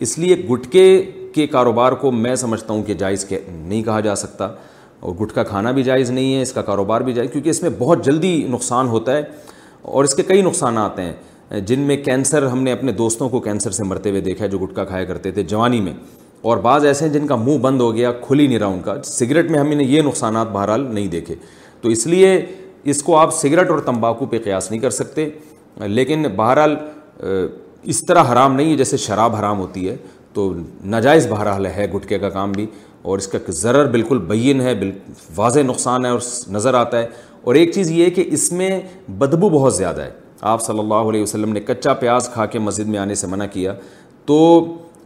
اس 0.06 0.16
لیے 0.18 0.36
گٹکے 0.50 0.86
کے 1.34 1.46
کاروبار 1.56 1.92
کو 2.06 2.10
میں 2.12 2.34
سمجھتا 2.46 2.72
ہوں 2.72 2.82
کہ 2.90 2.94
جائز 3.02 3.24
کے 3.28 3.38
نہیں 3.52 3.82
کہا 3.82 3.98
جا 4.08 4.14
سکتا 4.22 4.48
اور 5.00 5.14
گٹکا 5.22 5.42
کھانا 5.52 5.70
بھی 5.72 5.82
جائز 5.82 6.10
نہیں 6.10 6.34
ہے 6.34 6.42
اس 6.42 6.52
کا 6.52 6.62
کاروبار 6.70 7.00
بھی 7.00 7.12
جائز 7.12 7.30
کیونکہ 7.32 7.50
اس 7.50 7.62
میں 7.62 7.70
بہت 7.78 8.04
جلدی 8.04 8.36
نقصان 8.50 8.88
ہوتا 8.88 9.16
ہے 9.16 9.22
اور 9.84 10.04
اس 10.04 10.14
کے 10.14 10.22
کئی 10.26 10.42
نقصانات 10.42 10.98
ہیں 10.98 11.60
جن 11.66 11.80
میں 11.86 11.96
کینسر 12.04 12.46
ہم 12.46 12.62
نے 12.62 12.72
اپنے 12.72 12.92
دوستوں 12.98 13.28
کو 13.28 13.40
کینسر 13.40 13.70
سے 13.70 13.84
مرتے 13.84 14.10
ہوئے 14.10 14.20
دیکھا 14.20 14.44
ہے 14.44 14.48
جو 14.50 14.58
گٹکا 14.58 14.84
کھایا 14.84 15.04
کرتے 15.04 15.30
تھے 15.32 15.42
جوانی 15.52 15.80
میں 15.80 15.92
اور 16.50 16.56
بعض 16.66 16.84
ایسے 16.86 17.04
ہیں 17.04 17.12
جن 17.12 17.26
کا 17.26 17.36
منہ 17.36 17.58
بند 17.62 17.80
ہو 17.80 17.94
گیا 17.96 18.12
کھلی 18.26 18.46
نہیں 18.46 18.58
رہا 18.58 18.66
ان 18.66 18.80
کا 18.84 18.94
سگریٹ 19.04 19.50
میں 19.50 19.58
ہم 19.58 19.68
نے 19.72 19.84
یہ 19.84 20.02
نقصانات 20.02 20.50
بہرحال 20.52 20.86
نہیں 20.94 21.06
دیکھے 21.08 21.34
تو 21.80 21.88
اس 21.88 22.06
لیے 22.06 22.34
اس 22.92 23.02
کو 23.02 23.16
آپ 23.18 23.34
سگریٹ 23.34 23.70
اور 23.70 23.78
تمباکو 23.86 24.26
پہ 24.32 24.38
قیاس 24.44 24.70
نہیں 24.70 24.80
کر 24.80 24.90
سکتے 24.90 25.28
لیکن 25.84 26.26
بہرحال 26.36 26.74
اس 27.92 28.04
طرح 28.06 28.32
حرام 28.32 28.54
نہیں 28.56 28.70
ہے 28.72 28.76
جیسے 28.76 28.96
شراب 28.96 29.34
حرام 29.36 29.58
ہوتی 29.58 29.88
ہے 29.88 29.96
تو 30.34 30.52
ناجائز 30.94 31.26
بہرحال 31.30 31.66
ہے 31.76 31.86
گٹکے 31.96 32.18
کا 32.18 32.28
کام 32.36 32.52
بھی 32.52 32.66
اور 33.12 33.18
اس 33.18 33.26
کا 33.28 33.38
ضرر 33.62 33.90
بالکل 33.90 34.18
بین 34.28 34.60
ہے 34.60 34.74
واضح 35.36 35.60
نقصان 35.66 36.04
ہے 36.04 36.10
اور 36.10 36.18
نظر 36.50 36.74
آتا 36.74 36.98
ہے 37.00 37.08
اور 37.44 37.54
ایک 37.54 37.72
چیز 37.74 37.90
یہ 37.92 38.10
کہ 38.14 38.24
اس 38.32 38.50
میں 38.52 38.70
بدبو 39.18 39.48
بہت 39.50 39.74
زیادہ 39.76 40.00
ہے 40.02 40.10
آپ 40.50 40.62
صلی 40.62 40.78
اللہ 40.78 41.08
علیہ 41.08 41.22
وسلم 41.22 41.52
نے 41.52 41.60
کچا 41.66 41.92
پیاز 42.04 42.28
کھا 42.32 42.44
کے 42.54 42.58
مسجد 42.58 42.88
میں 42.88 42.98
آنے 42.98 43.14
سے 43.14 43.26
منع 43.26 43.44
کیا 43.52 43.74
تو 44.26 44.38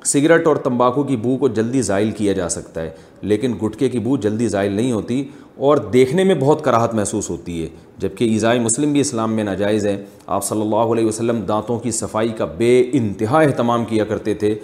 سگریٹ 0.07 0.47
اور 0.47 0.57
تمباکو 0.65 1.03
کی 1.05 1.17
بو 1.23 1.37
کو 1.37 1.49
جلدی 1.59 1.83
زائل 1.83 2.11
کیا 2.17 2.33
جا 2.33 2.49
سکتا 2.49 2.83
ہے 2.83 2.91
لیکن 3.31 3.55
گٹکے 3.63 3.89
کی 3.89 3.99
بو 3.99 4.17
جلدی 4.27 4.49
زائل 4.49 4.73
نہیں 4.73 4.93
ہوتی 4.93 5.23
اور 5.69 5.77
دیکھنے 5.93 6.25
میں 6.25 6.35
بہت 6.41 6.63
کراہت 6.65 6.95
محسوس 6.95 7.31
ہوتی 7.31 7.63
ہے 7.63 7.69
جبکہ 7.97 8.17
کہ 8.27 8.31
عیزائی 8.33 8.61
مسلم 8.69 8.93
بھی 8.93 9.01
اسلام 9.01 9.35
میں 9.37 9.45
ناجائز 9.45 9.87
ہیں 9.87 9.97
آپ 10.37 10.45
صلی 10.45 10.61
اللہ 10.61 10.93
علیہ 10.95 11.07
وسلم 11.07 11.41
دانتوں 11.49 11.79
کی 11.79 11.91
صفائی 12.01 12.29
کا 12.39 12.45
بے 12.59 12.71
انتہا 12.99 13.41
اہتمام 13.43 13.85
کیا 13.85 14.05
کرتے 14.13 14.35
تھے 14.45 14.55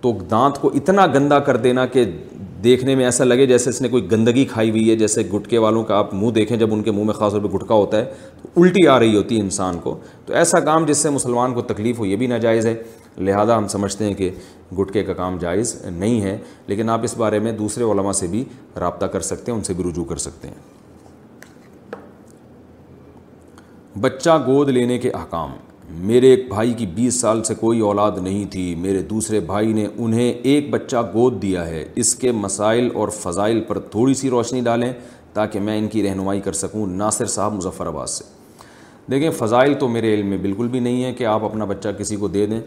تو 0.00 0.12
دانت 0.30 0.60
کو 0.60 0.70
اتنا 0.74 1.06
گندا 1.14 1.38
کر 1.48 1.56
دینا 1.68 1.86
کہ 1.96 2.04
دیکھنے 2.64 2.94
میں 2.94 3.04
ایسا 3.04 3.24
لگے 3.24 3.46
جیسے 3.46 3.70
اس 3.70 3.80
نے 3.82 3.88
کوئی 3.88 4.10
گندگی 4.10 4.44
کھائی 4.50 4.70
ہوئی 4.70 4.88
ہے 4.90 4.94
جیسے 4.96 5.22
گٹکے 5.34 5.58
والوں 5.58 5.84
کا 5.84 5.96
آپ 5.98 6.12
منہ 6.14 6.30
دیکھیں 6.32 6.56
جب 6.56 6.72
ان 6.74 6.82
کے 6.82 6.90
منہ 6.90 7.04
میں 7.04 7.14
خاص 7.14 7.32
طور 7.32 7.40
پہ 7.42 7.48
گٹکا 7.56 7.74
ہوتا 7.74 7.98
ہے 7.98 8.04
تو 8.42 8.62
الٹی 8.62 8.86
آ 8.88 8.98
رہی 8.98 9.16
ہوتی 9.16 9.36
ہے 9.36 9.40
انسان 9.42 9.78
کو 9.82 9.96
تو 10.26 10.34
ایسا 10.42 10.60
کام 10.68 10.84
جس 10.86 10.98
سے 11.02 11.10
مسلمان 11.10 11.54
کو 11.54 11.62
تکلیف 11.72 11.98
ہو 11.98 12.06
یہ 12.06 12.16
بھی 12.16 12.26
ناجائز 12.34 12.66
ہے 12.66 12.74
لہذا 13.18 13.56
ہم 13.58 13.66
سمجھتے 13.68 14.04
ہیں 14.04 14.14
کہ 14.14 14.30
گٹکے 14.78 15.02
کا 15.04 15.12
کام 15.14 15.38
جائز 15.38 15.74
نہیں 15.86 16.20
ہے 16.24 16.36
لیکن 16.66 16.90
آپ 16.90 17.00
اس 17.04 17.16
بارے 17.22 17.38
میں 17.46 17.52
دوسرے 17.62 17.84
علماء 17.92 18.12
سے 18.22 18.26
بھی 18.34 18.44
رابطہ 18.80 19.06
کر 19.16 19.20
سکتے 19.32 19.50
ہیں 19.52 19.58
ان 19.58 19.64
سے 19.64 19.74
بھی 19.80 19.88
رجوع 19.90 20.04
کر 20.12 20.16
سکتے 20.28 20.48
ہیں 20.48 20.70
بچہ 24.00 24.42
گود 24.46 24.68
لینے 24.78 24.98
کے 24.98 25.10
احکام 25.14 25.50
میرے 26.06 26.28
ایک 26.30 26.46
بھائی 26.48 26.72
کی 26.78 26.86
بیس 26.94 27.20
سال 27.20 27.42
سے 27.44 27.54
کوئی 27.60 27.80
اولاد 27.80 28.18
نہیں 28.22 28.44
تھی 28.50 28.74
میرے 28.78 29.00
دوسرے 29.10 29.40
بھائی 29.46 29.72
نے 29.72 29.86
انہیں 29.98 30.32
ایک 30.42 30.70
بچہ 30.70 30.96
گود 31.14 31.40
دیا 31.42 31.66
ہے 31.68 31.84
اس 32.00 32.14
کے 32.16 32.32
مسائل 32.32 32.88
اور 32.96 33.08
فضائل 33.20 33.60
پر 33.68 33.78
تھوڑی 33.90 34.14
سی 34.20 34.30
روشنی 34.30 34.60
ڈالیں 34.64 34.92
تاکہ 35.32 35.60
میں 35.60 35.78
ان 35.78 35.88
کی 35.88 36.02
رہنمائی 36.08 36.40
کر 36.40 36.52
سکوں 36.52 36.86
ناصر 36.86 37.26
صاحب 37.34 37.52
مظفر 37.54 37.86
آباد 37.86 38.06
سے 38.06 38.24
دیکھیں 39.10 39.30
فضائل 39.38 39.74
تو 39.78 39.88
میرے 39.88 40.14
علم 40.14 40.26
میں 40.30 40.38
بالکل 40.42 40.68
بھی 40.72 40.80
نہیں 40.80 41.04
ہے 41.04 41.12
کہ 41.14 41.26
آپ 41.26 41.44
اپنا 41.44 41.64
بچہ 41.64 41.88
کسی 41.98 42.16
کو 42.16 42.28
دے 42.28 42.46
دیں 42.46 42.60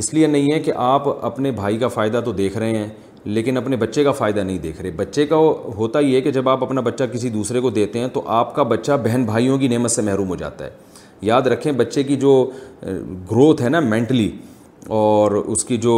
اس 0.00 0.12
لیے 0.14 0.26
نہیں 0.26 0.52
ہے 0.52 0.60
کہ 0.60 0.72
آپ 0.76 1.08
اپنے 1.24 1.50
بھائی 1.52 1.78
کا 1.78 1.88
فائدہ 1.94 2.20
تو 2.24 2.32
دیکھ 2.32 2.56
رہے 2.58 2.76
ہیں 2.78 2.88
لیکن 3.24 3.56
اپنے 3.56 3.76
بچے 3.76 4.04
کا 4.04 4.12
فائدہ 4.12 4.40
نہیں 4.40 4.58
دیکھ 4.58 4.80
رہے 4.82 4.90
بچے 4.96 5.26
کا 5.26 5.36
ہوتا 5.76 5.98
یہ 6.00 6.16
ہے 6.16 6.20
کہ 6.22 6.30
جب 6.32 6.48
آپ 6.48 6.62
اپنا 6.62 6.80
بچہ 6.90 7.04
کسی 7.12 7.28
دوسرے 7.30 7.60
کو 7.60 7.70
دیتے 7.70 7.98
ہیں 7.98 8.06
تو 8.12 8.22
آپ 8.38 8.54
کا 8.54 8.62
بچہ 8.74 8.92
بہن 9.04 9.24
بھائیوں 9.24 9.58
کی 9.58 9.68
نعمت 9.68 9.90
سے 9.90 10.02
محروم 10.02 10.28
ہو 10.28 10.36
جاتا 10.36 10.64
ہے 10.64 10.70
یاد 11.22 11.46
رکھیں 11.52 11.70
بچے 11.72 12.02
کی 12.02 12.16
جو 12.24 12.30
گروتھ 13.30 13.62
ہے 13.62 13.68
نا 13.68 13.80
مینٹلی 13.80 14.30
اور 14.98 15.30
اس 15.54 15.64
کی 15.64 15.76
جو 15.82 15.92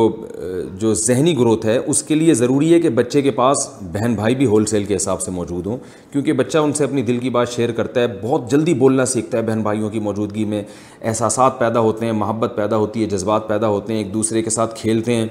جو 0.78 0.92
ذہنی 0.94 1.34
گروتھ 1.38 1.64
ہے 1.66 1.76
اس 1.92 2.02
کے 2.08 2.14
لیے 2.14 2.34
ضروری 2.40 2.72
ہے 2.72 2.80
کہ 2.80 2.88
بچے 2.98 3.22
کے 3.22 3.30
پاس 3.38 3.68
بہن 3.92 4.14
بھائی 4.14 4.34
بھی 4.40 4.46
ہول 4.46 4.66
سیل 4.72 4.84
کے 4.84 4.96
حساب 4.96 5.20
سے 5.22 5.30
موجود 5.36 5.66
ہوں 5.66 5.76
کیونکہ 6.12 6.32
بچہ 6.40 6.58
ان 6.58 6.72
سے 6.80 6.84
اپنی 6.84 7.02
دل 7.02 7.18
کی 7.18 7.30
بات 7.36 7.48
شیئر 7.54 7.70
کرتا 7.78 8.00
ہے 8.00 8.06
بہت 8.22 8.50
جلدی 8.50 8.74
بولنا 8.82 9.06
سیکھتا 9.14 9.38
ہے 9.38 9.42
بہن 9.46 9.62
بھائیوں 9.62 9.90
کی 9.90 10.00
موجودگی 10.08 10.44
میں 10.52 10.62
احساسات 11.12 11.58
پیدا 11.58 11.80
ہوتے 11.88 12.06
ہیں 12.06 12.12
محبت 12.24 12.52
پیدا 12.56 12.76
ہوتی 12.84 13.02
ہے 13.02 13.06
جذبات 13.16 13.48
پیدا 13.48 13.68
ہوتے 13.76 13.92
ہیں 13.92 14.00
ایک 14.00 14.12
دوسرے 14.14 14.42
کے 14.42 14.50
ساتھ 14.50 14.80
کھیلتے 14.80 15.14
ہیں 15.16 15.26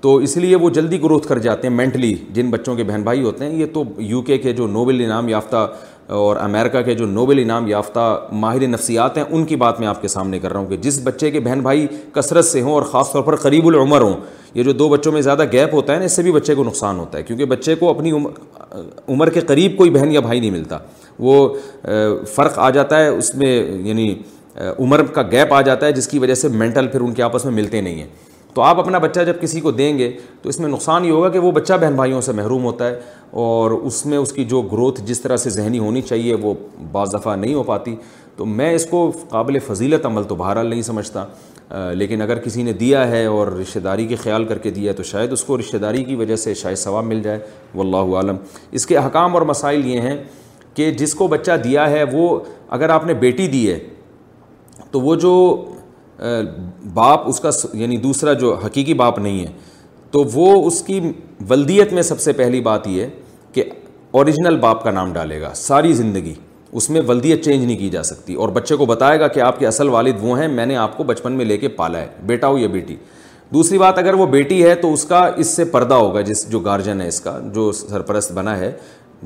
تو 0.00 0.16
اس 0.26 0.36
لیے 0.42 0.56
وہ 0.56 0.68
جلدی 0.76 1.00
گروتھ 1.02 1.26
کر 1.28 1.38
جاتے 1.46 1.68
ہیں 1.68 1.74
مینٹلی 1.76 2.14
جن 2.34 2.50
بچوں 2.50 2.74
کے 2.76 2.84
بہن 2.90 3.02
بھائی 3.04 3.22
ہوتے 3.22 3.44
ہیں 3.44 3.58
یہ 3.60 3.66
تو 3.72 3.82
یو 4.12 4.20
کے 4.28 4.38
جو 4.56 4.66
نوبل 4.66 5.02
انعام 5.04 5.28
یافتہ 5.28 5.66
اور 6.18 6.36
امریکہ 6.40 6.80
کے 6.82 6.94
جو 6.94 7.06
نوبل 7.06 7.38
انعام 7.38 7.66
یافتہ 7.68 8.00
ماہر 8.44 8.66
نفسیات 8.68 9.16
ہیں 9.18 9.24
ان 9.30 9.44
کی 9.46 9.56
بات 9.62 9.78
میں 9.80 9.88
آپ 9.88 10.00
کے 10.02 10.08
سامنے 10.08 10.38
کر 10.38 10.52
رہا 10.52 10.60
ہوں 10.60 10.66
کہ 10.68 10.76
جس 10.86 10.98
بچے 11.04 11.30
کے 11.30 11.40
بہن 11.40 11.60
بھائی 11.62 11.86
کثرت 12.12 12.44
سے 12.44 12.60
ہوں 12.60 12.72
اور 12.72 12.82
خاص 12.92 13.12
طور 13.12 13.22
پر 13.24 13.36
قریب 13.44 13.66
العمر 13.68 14.00
ہوں 14.00 14.14
یہ 14.54 14.62
جو 14.64 14.72
دو 14.72 14.88
بچوں 14.88 15.12
میں 15.12 15.20
زیادہ 15.22 15.44
گیپ 15.52 15.74
ہوتا 15.74 15.94
ہے 15.94 15.98
نا 15.98 16.04
اس 16.04 16.16
سے 16.16 16.22
بھی 16.22 16.32
بچے 16.32 16.54
کو 16.54 16.64
نقصان 16.64 16.98
ہوتا 16.98 17.18
ہے 17.18 17.22
کیونکہ 17.22 17.44
بچے 17.54 17.74
کو 17.82 17.90
اپنی 17.90 18.12
عمر 19.08 19.30
کے 19.30 19.40
قریب 19.52 19.76
کوئی 19.78 19.90
بہن 19.90 20.10
یا 20.12 20.20
بھائی 20.20 20.40
نہیں 20.40 20.50
ملتا 20.50 20.78
وہ 21.28 21.36
فرق 22.34 22.58
آ 22.58 22.70
جاتا 22.78 22.98
ہے 23.00 23.08
اس 23.08 23.34
میں 23.42 23.54
یعنی 23.56 24.12
عمر 24.78 25.02
کا 25.14 25.22
گیپ 25.32 25.54
آ 25.54 25.60
جاتا 25.70 25.86
ہے 25.86 25.92
جس 25.92 26.08
کی 26.08 26.18
وجہ 26.18 26.34
سے 26.34 26.48
مینٹل 26.52 26.86
پھر 26.88 27.00
ان 27.00 27.12
کے 27.14 27.22
آپس 27.22 27.44
میں 27.44 27.52
ملتے 27.54 27.80
نہیں 27.80 27.98
ہیں 28.02 28.06
تو 28.54 28.62
آپ 28.62 28.78
اپنا 28.80 28.98
بچہ 28.98 29.20
جب 29.26 29.40
کسی 29.40 29.60
کو 29.60 29.70
دیں 29.70 29.96
گے 29.98 30.10
تو 30.42 30.48
اس 30.48 30.58
میں 30.60 30.68
نقصان 30.68 31.04
یہ 31.04 31.10
ہوگا 31.12 31.28
کہ 31.30 31.38
وہ 31.38 31.50
بچہ 31.52 31.74
بہن 31.80 31.94
بھائیوں 31.96 32.20
سے 32.20 32.32
محروم 32.36 32.64
ہوتا 32.64 32.88
ہے 32.88 32.98
اور 33.42 33.70
اس 33.90 34.04
میں 34.06 34.18
اس 34.18 34.32
کی 34.32 34.44
جو 34.52 34.62
گروتھ 34.72 35.00
جس 35.06 35.20
طرح 35.20 35.36
سے 35.44 35.50
ذہنی 35.50 35.78
ہونی 35.78 36.02
چاہیے 36.02 36.34
وہ 36.42 36.54
بعض 36.92 37.14
دفعہ 37.14 37.36
نہیں 37.36 37.54
ہو 37.54 37.62
پاتی 37.62 37.94
تو 38.36 38.44
میں 38.46 38.72
اس 38.74 38.86
کو 38.90 39.10
قابل 39.28 39.58
فضیلت 39.66 40.06
عمل 40.06 40.24
تو 40.28 40.34
بہرحال 40.34 40.66
نہیں 40.66 40.82
سمجھتا 40.82 41.24
لیکن 41.94 42.22
اگر 42.22 42.38
کسی 42.44 42.62
نے 42.62 42.72
دیا 42.82 43.06
ہے 43.08 43.24
اور 43.26 43.46
رشتہ 43.60 43.78
داری 43.78 44.06
کے 44.08 44.16
خیال 44.22 44.44
کر 44.44 44.58
کے 44.58 44.70
دیا 44.78 44.90
ہے 44.90 44.96
تو 44.96 45.02
شاید 45.10 45.32
اس 45.32 45.44
کو 45.44 45.58
رشتہ 45.58 45.76
داری 45.84 46.02
کی 46.04 46.14
وجہ 46.16 46.36
سے 46.44 46.54
شاید 46.62 46.76
ثواب 46.78 47.04
مل 47.04 47.22
جائے 47.22 47.38
واللہ 47.74 48.16
عالم 48.16 48.36
اس 48.78 48.86
کے 48.86 48.96
احکام 48.98 49.34
اور 49.34 49.42
مسائل 49.52 49.86
یہ 49.86 50.00
ہیں 50.00 50.16
کہ 50.74 50.90
جس 51.02 51.14
کو 51.14 51.26
بچہ 51.28 51.52
دیا 51.64 51.88
ہے 51.90 52.02
وہ 52.12 52.38
اگر 52.78 52.88
آپ 52.94 53.04
نے 53.06 53.14
بیٹی 53.24 53.46
دی 53.56 53.70
ہے 53.70 53.78
تو 54.90 55.00
وہ 55.00 55.14
جو 55.24 55.32
باپ 56.94 57.28
اس 57.28 57.40
کا 57.40 57.50
یعنی 57.78 57.96
دوسرا 57.98 58.32
جو 58.42 58.54
حقیقی 58.64 58.94
باپ 58.94 59.18
نہیں 59.18 59.38
ہے 59.44 59.52
تو 60.10 60.24
وہ 60.32 60.66
اس 60.66 60.80
کی 60.86 61.00
ولدیت 61.50 61.92
میں 61.92 62.02
سب 62.02 62.20
سے 62.20 62.32
پہلی 62.40 62.60
بات 62.60 62.86
یہ 62.86 63.02
ہے 63.04 63.08
کہ 63.52 63.64
اوریجنل 64.18 64.56
باپ 64.60 64.82
کا 64.84 64.90
نام 64.90 65.12
ڈالے 65.12 65.40
گا 65.40 65.52
ساری 65.54 65.92
زندگی 65.92 66.32
اس 66.78 66.88
میں 66.90 67.00
ولدیت 67.08 67.44
چینج 67.44 67.64
نہیں 67.64 67.76
کی 67.76 67.88
جا 67.90 68.02
سکتی 68.02 68.34
اور 68.42 68.48
بچے 68.58 68.76
کو 68.76 68.86
بتائے 68.86 69.20
گا 69.20 69.28
کہ 69.28 69.40
آپ 69.40 69.58
کے 69.58 69.66
اصل 69.66 69.88
والد 69.88 70.16
وہ 70.20 70.38
ہیں 70.40 70.48
میں 70.48 70.66
نے 70.66 70.76
آپ 70.76 70.96
کو 70.96 71.04
بچپن 71.04 71.32
میں 71.38 71.44
لے 71.44 71.56
کے 71.58 71.68
پالا 71.78 72.00
ہے 72.00 72.06
بیٹا 72.26 72.48
ہو 72.48 72.58
یا 72.58 72.68
بیٹی 72.72 72.96
دوسری 73.52 73.78
بات 73.78 73.98
اگر 73.98 74.14
وہ 74.14 74.26
بیٹی 74.36 74.62
ہے 74.64 74.74
تو 74.82 74.92
اس 74.92 75.04
کا 75.04 75.24
اس 75.44 75.48
سے 75.56 75.64
پردہ 75.74 75.94
ہوگا 75.94 76.20
جس 76.26 76.48
جو 76.50 76.58
گارجن 76.68 77.00
ہے 77.00 77.08
اس 77.08 77.20
کا 77.20 77.38
جو 77.54 77.70
سرپرست 77.74 78.32
بنا 78.32 78.56
ہے 78.58 78.70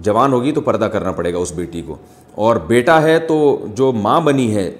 جوان 0.06 0.32
ہوگی 0.32 0.52
تو 0.52 0.60
پردہ 0.60 0.84
کرنا 0.92 1.12
پڑے 1.18 1.32
گا 1.34 1.38
اس 1.38 1.52
بیٹی 1.56 1.82
کو 1.86 1.96
اور 2.44 2.56
بیٹا 2.68 3.00
ہے 3.02 3.18
تو 3.26 3.40
جو 3.76 3.92
ماں 3.92 4.20
بنی 4.20 4.54
ہے 4.54 4.70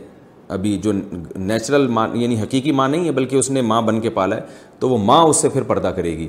ابھی 0.53 0.76
جو 0.82 0.92
نیچرل 0.92 1.86
ماں 1.88 2.07
یعنی 2.14 2.40
حقیقی 2.40 2.72
ماں 2.72 2.88
نہیں 2.88 3.05
ہے 3.07 3.12
بلکہ 3.12 3.36
اس 3.36 3.51
نے 3.51 3.61
ماں 3.62 3.80
بن 3.82 4.01
کے 4.01 4.11
پالا 4.18 4.36
ہے 4.36 4.40
تو 4.78 4.88
وہ 4.88 4.99
ماں 5.05 5.22
اس 5.28 5.36
سے 5.42 5.49
پھر 5.49 5.62
پردہ 5.68 5.88
کرے 5.97 6.16
گی 6.18 6.28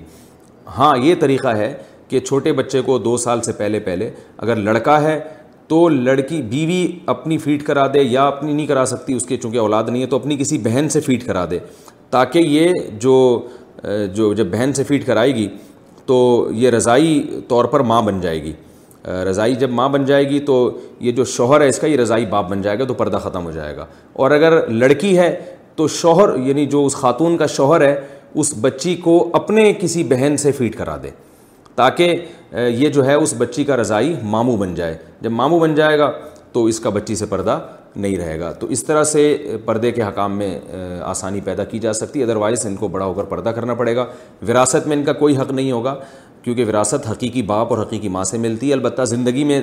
ہاں 0.77 0.95
یہ 1.03 1.15
طریقہ 1.19 1.55
ہے 1.57 1.73
کہ 2.09 2.19
چھوٹے 2.19 2.51
بچے 2.53 2.81
کو 2.85 2.97
دو 2.99 3.15
سال 3.17 3.41
سے 3.41 3.51
پہلے 3.57 3.79
پہلے 3.87 4.09
اگر 4.37 4.55
لڑکا 4.55 5.01
ہے 5.01 5.19
تو 5.67 5.87
لڑکی 5.89 6.41
بیوی 6.49 6.85
اپنی 7.13 7.37
فیڈ 7.43 7.63
کرا 7.65 7.85
دے 7.93 8.01
یا 8.03 8.25
اپنی 8.27 8.53
نہیں 8.53 8.67
کرا 8.67 8.85
سکتی 8.85 9.13
اس 9.13 9.25
کے 9.25 9.37
چونکہ 9.37 9.57
اولاد 9.57 9.83
نہیں 9.89 10.01
ہے 10.01 10.07
تو 10.07 10.15
اپنی 10.15 10.37
کسی 10.39 10.57
بہن 10.67 10.89
سے 10.95 10.99
فیڈ 11.05 11.25
کرا 11.25 11.45
دے 11.51 11.59
تاکہ 12.11 12.39
یہ 12.39 12.71
جو 13.01 13.15
جو 14.15 14.33
جب 14.33 14.47
بہن 14.51 14.73
سے 14.75 14.83
فیڈ 14.83 15.05
کرائے 15.05 15.33
گی 15.35 15.47
تو 16.05 16.47
یہ 16.53 16.69
رضائی 16.69 17.39
طور 17.47 17.65
پر 17.73 17.79
ماں 17.91 18.01
بن 18.01 18.19
جائے 18.21 18.41
گی 18.43 18.53
رضائی 19.29 19.55
جب 19.55 19.69
ماں 19.71 19.87
بن 19.89 20.05
جائے 20.05 20.29
گی 20.29 20.39
تو 20.45 20.53
یہ 20.99 21.11
جو 21.11 21.23
شوہر 21.25 21.61
ہے 21.61 21.67
اس 21.69 21.79
کا 21.79 21.87
یہ 21.87 21.97
رضائی 21.97 22.25
باپ 22.29 22.49
بن 22.49 22.61
جائے 22.61 22.79
گا 22.79 22.83
تو 22.87 22.93
پردہ 22.93 23.17
ختم 23.23 23.45
ہو 23.45 23.51
جائے 23.51 23.75
گا 23.77 23.85
اور 24.23 24.31
اگر 24.31 24.59
لڑکی 24.69 25.17
ہے 25.17 25.33
تو 25.75 25.87
شوہر 25.95 26.35
یعنی 26.47 26.65
جو 26.65 26.85
اس 26.85 26.95
خاتون 26.95 27.37
کا 27.37 27.45
شوہر 27.55 27.81
ہے 27.85 27.95
اس 28.39 28.53
بچی 28.61 28.95
کو 29.03 29.17
اپنے 29.35 29.71
کسی 29.81 30.03
بہن 30.09 30.37
سے 30.37 30.51
فیٹ 30.51 30.75
کرا 30.77 30.97
دے 31.03 31.09
تاکہ 31.75 32.17
یہ 32.59 32.89
جو 32.89 33.05
ہے 33.05 33.13
اس 33.13 33.33
بچی 33.37 33.63
کا 33.63 33.77
رضائی 33.77 34.13
ماموں 34.23 34.57
بن 34.57 34.73
جائے 34.75 34.97
جب 35.21 35.31
ماموں 35.31 35.59
بن 35.59 35.75
جائے 35.75 35.97
گا 35.99 36.11
تو 36.51 36.63
اس 36.65 36.79
کا 36.79 36.89
بچی 36.89 37.15
سے 37.15 37.25
پردہ 37.29 37.59
نہیں 37.95 38.17
رہے 38.17 38.39
گا 38.39 38.51
تو 38.59 38.67
اس 38.75 38.83
طرح 38.85 39.03
سے 39.03 39.37
پردے 39.65 39.91
کے 39.91 40.03
حکام 40.03 40.37
میں 40.37 40.57
آسانی 41.03 41.41
پیدا 41.43 41.63
کی 41.63 41.79
جا 41.79 41.93
سکتی 41.93 42.23
ادروائز 42.23 42.65
ان 42.65 42.75
کو 42.75 42.87
بڑا 42.95 43.05
ہو 43.05 43.13
کر 43.13 43.23
پردہ 43.25 43.49
کرنا 43.55 43.73
پڑے 43.73 43.95
گا 43.95 44.05
وراثت 44.47 44.87
میں 44.87 44.95
ان 44.97 45.03
کا 45.03 45.13
کوئی 45.21 45.37
حق 45.37 45.51
نہیں 45.51 45.71
ہوگا 45.71 45.95
کیونکہ 46.45 46.65
وراثت 46.65 47.07
حقیقی 47.09 47.41
باپ 47.49 47.71
اور 47.73 47.81
حقیقی 47.81 48.07
ماں 48.15 48.23
سے 48.31 48.37
ملتی 48.37 48.67
ہے 48.67 48.73
البتہ 48.73 49.01
زندگی 49.11 49.43
میں 49.51 49.61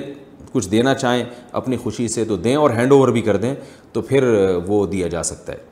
کچھ 0.51 0.67
دینا 0.69 0.93
چاہیں 1.03 1.23
اپنی 1.59 1.77
خوشی 1.83 2.07
سے 2.15 2.23
تو 2.31 2.35
دیں 2.47 2.55
اور 2.63 2.69
ہینڈ 2.77 2.91
اوور 2.91 3.07
بھی 3.17 3.21
کر 3.27 3.37
دیں 3.43 3.53
تو 3.93 4.01
پھر 4.09 4.23
وہ 4.67 4.85
دیا 4.95 5.07
جا 5.13 5.21
سکتا 5.23 5.53
ہے 5.53 5.71